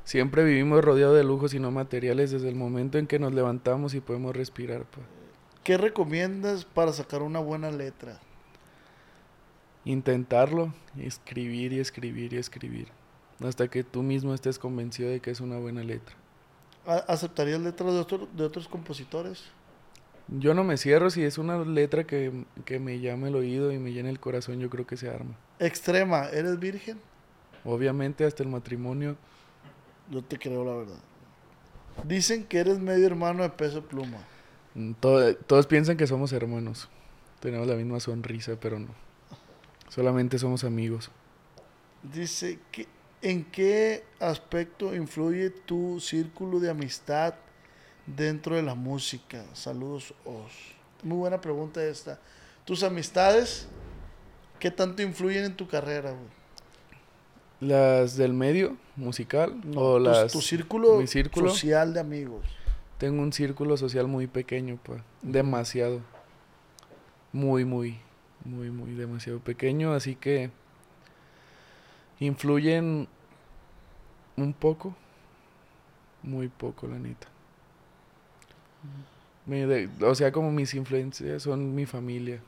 Siempre 0.05 0.45
vivimos 0.45 0.85
rodeados 0.85 1.17
de 1.17 1.25
lujos 1.25 1.53
y 1.53 1.59
no 1.59 1.71
materiales 1.71 2.31
desde 2.31 2.49
el 2.49 2.55
momento 2.55 2.97
en 2.97 3.07
que 3.07 3.19
nos 3.19 3.35
levantamos 3.35 3.95
y 3.95 4.01
podemos 4.01 4.37
respirar. 4.37 4.85
Pa. 4.85 5.01
¿Qué 5.65 5.77
recomiendas 5.77 6.65
para 6.65 6.93
sacar 6.93 7.23
una 7.23 7.41
buena 7.41 7.73
letra? 7.73 8.21
Intentarlo, 9.85 10.73
escribir 10.97 11.73
y 11.73 11.81
escribir 11.81 12.33
y 12.33 12.37
escribir. 12.37 12.89
Hasta 13.41 13.69
que 13.69 13.83
tú 13.83 14.03
mismo 14.03 14.33
estés 14.33 14.59
convencido 14.59 15.11
de 15.11 15.21
que 15.21 15.33
es 15.33 15.41
una 15.41 15.59
buena 15.59 15.83
letra. 15.83 16.15
¿Aceptarías 16.87 17.61
letras 17.61 17.93
de, 17.93 18.27
de 18.33 18.45
otros 18.45 18.69
compositores? 18.69 19.43
Yo 20.29 20.55
no 20.55 20.65
me 20.65 20.77
cierro, 20.77 21.11
si 21.11 21.23
es 21.23 21.39
una 21.39 21.59
letra 21.59 22.05
que, 22.05 22.45
que 22.65 22.81
me 22.81 22.99
llame 23.01 23.29
el 23.29 23.37
oído 23.37 23.73
y 23.73 23.79
me 23.79 23.93
llena 23.93 24.11
el 24.11 24.19
corazón, 24.19 24.59
yo 24.59 24.69
creo 24.71 24.87
que 24.87 24.97
se 24.97 25.09
arma. 25.09 25.37
Extrema, 25.59 26.29
¿eres 26.31 26.59
virgen? 26.59 26.99
Obviamente, 27.65 28.25
hasta 28.25 28.43
el 28.43 28.49
matrimonio. 28.49 29.17
Yo 30.11 30.23
te 30.23 30.39
creo 30.39 30.65
la 30.65 30.75
verdad. 30.75 30.99
Dicen 32.05 32.45
que 32.45 32.59
eres 32.59 32.79
medio 32.79 33.07
hermano 33.07 33.43
de 33.43 33.51
peso 33.51 33.87
pluma. 33.87 34.19
Mm, 34.75 34.93
todos 35.47 35.67
piensan 35.67 35.97
que 35.97 36.07
somos 36.07 36.33
hermanos. 36.33 36.89
Tenemos 37.41 37.67
la 37.67 37.75
misma 37.75 38.01
sonrisa, 38.01 38.57
pero 38.61 38.79
no. 38.79 38.95
Solamente 39.89 40.39
somos 40.39 40.65
amigos. 40.65 41.11
Dice 42.03 42.59
que 42.71 42.87
¿En 43.23 43.45
qué 43.45 44.05
aspecto 44.21 44.95
influye 44.95 45.51
tu 45.51 45.99
círculo 46.01 46.61
de 46.61 46.71
amistad 46.71 47.35
dentro 48.07 48.57
de 48.57 48.63
la 48.63 48.75
música? 48.75 49.45
Saludos, 49.55 50.15
Os. 50.25 50.53
Muy 51.03 51.19
buena 51.19 51.41
pregunta 51.41 51.85
esta. 51.85 52.19
¿Tus 52.65 52.83
amistades 52.83 53.69
qué 54.59 54.71
tanto 54.71 55.03
influyen 55.03 55.45
en 55.45 55.57
tu 55.57 55.69
carrera, 55.69 56.15
¿Las 57.61 58.17
del 58.17 58.35
medio 58.35 58.77
musical? 58.97 59.61
o 59.75 59.99
las, 59.99 60.33
tu, 60.33 60.43
círculo, 60.43 61.07
social 61.07 61.95
de 61.95 62.01
amigos. 62.01 62.45
Tengo 62.99 63.23
un 63.23 63.33
círculo 63.33 63.77
social 63.77 64.07
muy 64.09 64.27
pequeño, 64.27 64.79
pues. 64.83 65.03
Demasiado. 65.23 66.01
Muy, 67.33 67.65
muy, 67.65 67.99
muy, 68.45 68.71
muy 68.71 68.93
demasiado 68.93 69.39
pequeño. 69.41 69.93
Así 69.93 70.17
que 70.17 70.51
influyen 72.21 73.09
un 74.37 74.53
poco, 74.53 74.95
muy 76.23 76.49
poco, 76.49 76.87
la 76.87 76.99
neta. 76.99 77.29
O 80.01 80.15
sea, 80.15 80.33
como 80.33 80.51
mis 80.51 80.75
influencias 80.75 81.43
son 81.43 81.75
mi 81.75 81.87
familia. 81.87 82.41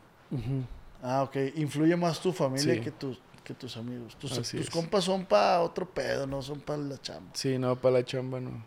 Ah, 1.03 1.23
ok. 1.23 1.37
Influye 1.57 1.97
más 1.97 2.21
tu 2.21 2.33
familia 2.33 2.81
que, 2.81 2.91
tus, 2.91 3.21
que 3.45 3.55
tus 3.55 3.77
amigos. 3.77 4.17
Tus, 4.17 4.71
compas 4.71 5.05
son 5.05 5.25
para 5.25 5.61
otro 5.61 5.89
pedo, 5.89 6.27
no 6.27 6.43
son 6.43 6.61
para 6.61 6.79
la 6.79 7.01
chamba. 7.01 7.31
Sí, 7.35 7.59
no, 7.59 7.77
para 7.77 7.99
la 7.99 8.05
chamba 8.05 8.41
no. 8.41 8.63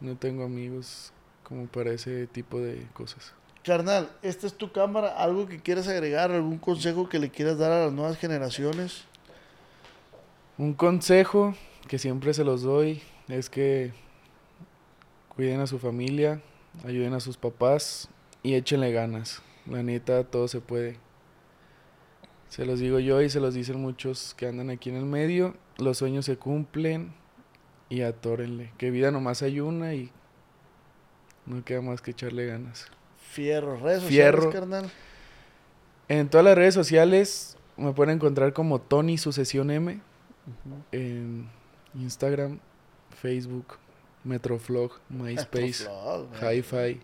No 0.00 0.16
tengo 0.16 0.44
amigos 0.44 1.12
como 1.42 1.66
para 1.66 1.92
ese 1.92 2.26
tipo 2.26 2.58
de 2.58 2.86
cosas. 2.92 3.32
Carnal, 3.64 4.10
esta 4.22 4.46
es 4.46 4.54
tu 4.54 4.70
cámara. 4.72 5.08
¿Algo 5.08 5.46
que 5.46 5.60
quieras 5.60 5.88
agregar? 5.88 6.30
¿Algún 6.30 6.58
consejo 6.58 7.08
que 7.08 7.18
le 7.18 7.30
quieras 7.30 7.58
dar 7.58 7.72
a 7.72 7.84
las 7.86 7.92
nuevas 7.92 8.16
generaciones? 8.16 9.04
Un 10.56 10.74
consejo 10.74 11.54
que 11.86 11.98
siempre 11.98 12.34
se 12.34 12.44
los 12.44 12.62
doy 12.62 13.02
es 13.28 13.50
que 13.50 13.92
cuiden 15.34 15.60
a 15.60 15.66
su 15.66 15.78
familia, 15.78 16.40
ayuden 16.84 17.14
a 17.14 17.20
sus 17.20 17.36
papás 17.36 18.08
y 18.42 18.54
échenle 18.54 18.92
ganas. 18.92 19.42
La 19.66 19.82
neta, 19.82 20.24
todo 20.24 20.48
se 20.48 20.60
puede. 20.60 20.98
Se 22.48 22.64
los 22.64 22.80
digo 22.80 22.98
yo 22.98 23.20
y 23.20 23.28
se 23.28 23.40
los 23.40 23.54
dicen 23.54 23.80
muchos 23.80 24.34
que 24.34 24.46
andan 24.46 24.70
aquí 24.70 24.88
en 24.90 24.96
el 24.96 25.04
medio. 25.04 25.54
Los 25.76 25.98
sueños 25.98 26.24
se 26.24 26.36
cumplen 26.36 27.12
y 27.88 28.02
atórenle. 28.02 28.72
Que 28.78 28.90
vida 28.90 29.10
nomás 29.10 29.42
hay 29.42 29.60
una 29.60 29.94
y 29.94 30.10
no 31.46 31.64
queda 31.64 31.82
más 31.82 32.00
que 32.00 32.12
echarle 32.12 32.46
ganas. 32.46 32.86
Fierro, 33.18 33.76
redes 33.76 34.02
sociales, 34.02 34.46
carnal. 34.46 34.90
En 36.08 36.28
todas 36.30 36.44
las 36.44 36.56
redes 36.56 36.74
sociales 36.74 37.56
me 37.76 37.92
pueden 37.92 38.16
encontrar 38.16 38.54
como 38.54 38.80
Tony 38.80 39.18
Sucesión 39.18 39.70
M. 39.70 40.00
En 40.92 41.50
Instagram, 41.94 42.60
Facebook, 43.20 43.76
Metroflog, 44.28 44.92
MySpace, 45.08 45.88
Hi-Fi, 46.40 47.00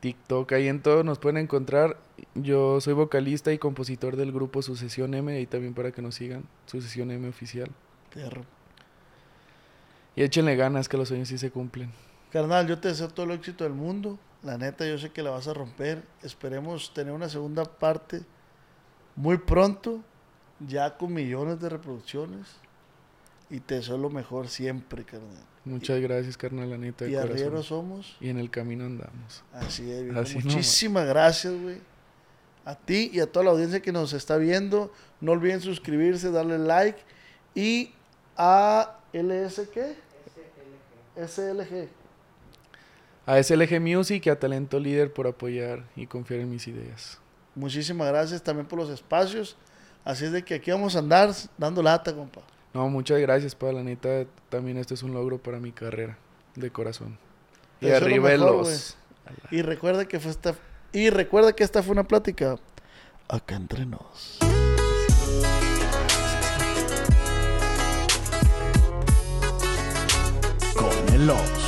TikTok, 0.00 0.52
ahí 0.52 0.68
en 0.68 0.80
todo 0.80 1.02
nos 1.02 1.18
pueden 1.18 1.38
encontrar. 1.38 1.98
Yo 2.34 2.80
soy 2.80 2.94
vocalista 2.94 3.52
y 3.52 3.58
compositor 3.58 4.16
del 4.16 4.32
grupo 4.32 4.62
Sucesión 4.62 5.12
M, 5.12 5.40
y 5.40 5.46
también 5.46 5.74
para 5.74 5.90
que 5.90 6.00
nos 6.00 6.14
sigan, 6.14 6.44
Sucesión 6.66 7.10
M 7.10 7.28
oficial. 7.28 7.70
Y 10.14 10.22
échenle 10.22 10.56
ganas 10.56 10.88
que 10.88 10.96
los 10.96 11.08
sueños 11.08 11.28
sí 11.28 11.36
se 11.36 11.50
cumplen. 11.50 11.90
Carnal, 12.30 12.66
yo 12.66 12.78
te 12.78 12.88
deseo 12.88 13.08
todo 13.08 13.26
el 13.26 13.32
éxito 13.32 13.64
del 13.64 13.72
mundo. 13.72 14.18
La 14.42 14.56
neta, 14.56 14.86
yo 14.86 14.98
sé 14.98 15.10
que 15.10 15.22
la 15.22 15.30
vas 15.30 15.48
a 15.48 15.54
romper. 15.54 16.02
Esperemos 16.22 16.94
tener 16.94 17.12
una 17.12 17.28
segunda 17.28 17.64
parte 17.64 18.22
muy 19.16 19.38
pronto, 19.38 20.00
ya 20.60 20.96
con 20.96 21.12
millones 21.12 21.58
de 21.60 21.68
reproducciones. 21.68 22.56
Y 23.50 23.60
te 23.60 23.76
deseo 23.76 23.96
lo 23.96 24.10
mejor 24.10 24.48
siempre, 24.48 25.04
carnal. 25.04 25.44
Muchas 25.64 26.00
gracias, 26.00 26.36
carnal, 26.36 26.70
la 26.70 26.78
neta 26.78 27.04
de 27.04 27.10
Y 27.10 27.14
corazón. 27.14 27.32
arrieros 27.32 27.66
somos. 27.66 28.16
Y 28.20 28.28
en 28.28 28.38
el 28.38 28.50
camino 28.50 28.84
andamos. 28.84 29.42
Así 29.52 29.90
es, 29.90 30.04
viejo. 30.04 30.20
Así. 30.20 30.34
Muchísimas 30.34 31.06
gracias, 31.06 31.54
güey. 31.60 31.78
A 32.64 32.74
ti 32.74 33.10
y 33.12 33.20
a 33.20 33.26
toda 33.30 33.46
la 33.46 33.50
audiencia 33.52 33.80
que 33.80 33.92
nos 33.92 34.12
está 34.12 34.36
viendo. 34.36 34.92
No 35.20 35.32
olviden 35.32 35.60
suscribirse, 35.60 36.30
darle 36.30 36.58
like. 36.58 36.98
Y 37.54 37.92
a 38.36 38.98
LS, 39.12 39.68
¿qué? 39.72 39.96
SLG. 41.16 41.88
A 43.26 43.42
SLG 43.42 43.80
Music 43.80 44.24
y 44.26 44.30
a 44.30 44.38
Talento 44.38 44.78
Líder 44.78 45.12
por 45.12 45.26
apoyar 45.26 45.84
y 45.96 46.06
confiar 46.06 46.40
en 46.40 46.50
mis 46.50 46.66
ideas. 46.68 47.18
Muchísimas 47.54 48.08
gracias 48.08 48.42
también 48.42 48.66
por 48.66 48.78
los 48.78 48.90
espacios. 48.90 49.56
Así 50.04 50.24
es 50.24 50.32
de 50.32 50.42
que 50.42 50.54
aquí 50.54 50.70
vamos 50.70 50.96
a 50.96 51.00
andar 51.00 51.32
dando 51.58 51.82
lata, 51.82 52.14
compa. 52.14 52.40
No, 52.74 52.88
muchas 52.88 53.20
gracias, 53.20 53.54
pa. 53.54 53.72
La 53.72 53.82
neta, 53.82 54.26
también 54.48 54.76
este 54.78 54.94
es 54.94 55.02
un 55.02 55.12
logro 55.12 55.38
para 55.38 55.58
mi 55.58 55.72
carrera, 55.72 56.18
de 56.54 56.70
corazón. 56.70 57.18
Y 57.80 57.86
Te 57.86 57.96
arriba 57.96 58.30
mejor, 58.30 58.56
los... 58.56 58.96
Y 59.50 59.62
recuerda 59.62 60.06
que 60.06 60.20
fue 60.20 60.30
esta 60.30 60.54
y 60.92 61.10
recuerda 61.10 61.52
que 61.52 61.64
esta 61.64 61.82
fue 61.82 61.92
una 61.92 62.04
plática 62.04 62.56
acá 63.28 63.56
entre 63.56 63.84
nos. 63.84 64.38
Con 70.74 71.14
el. 71.14 71.67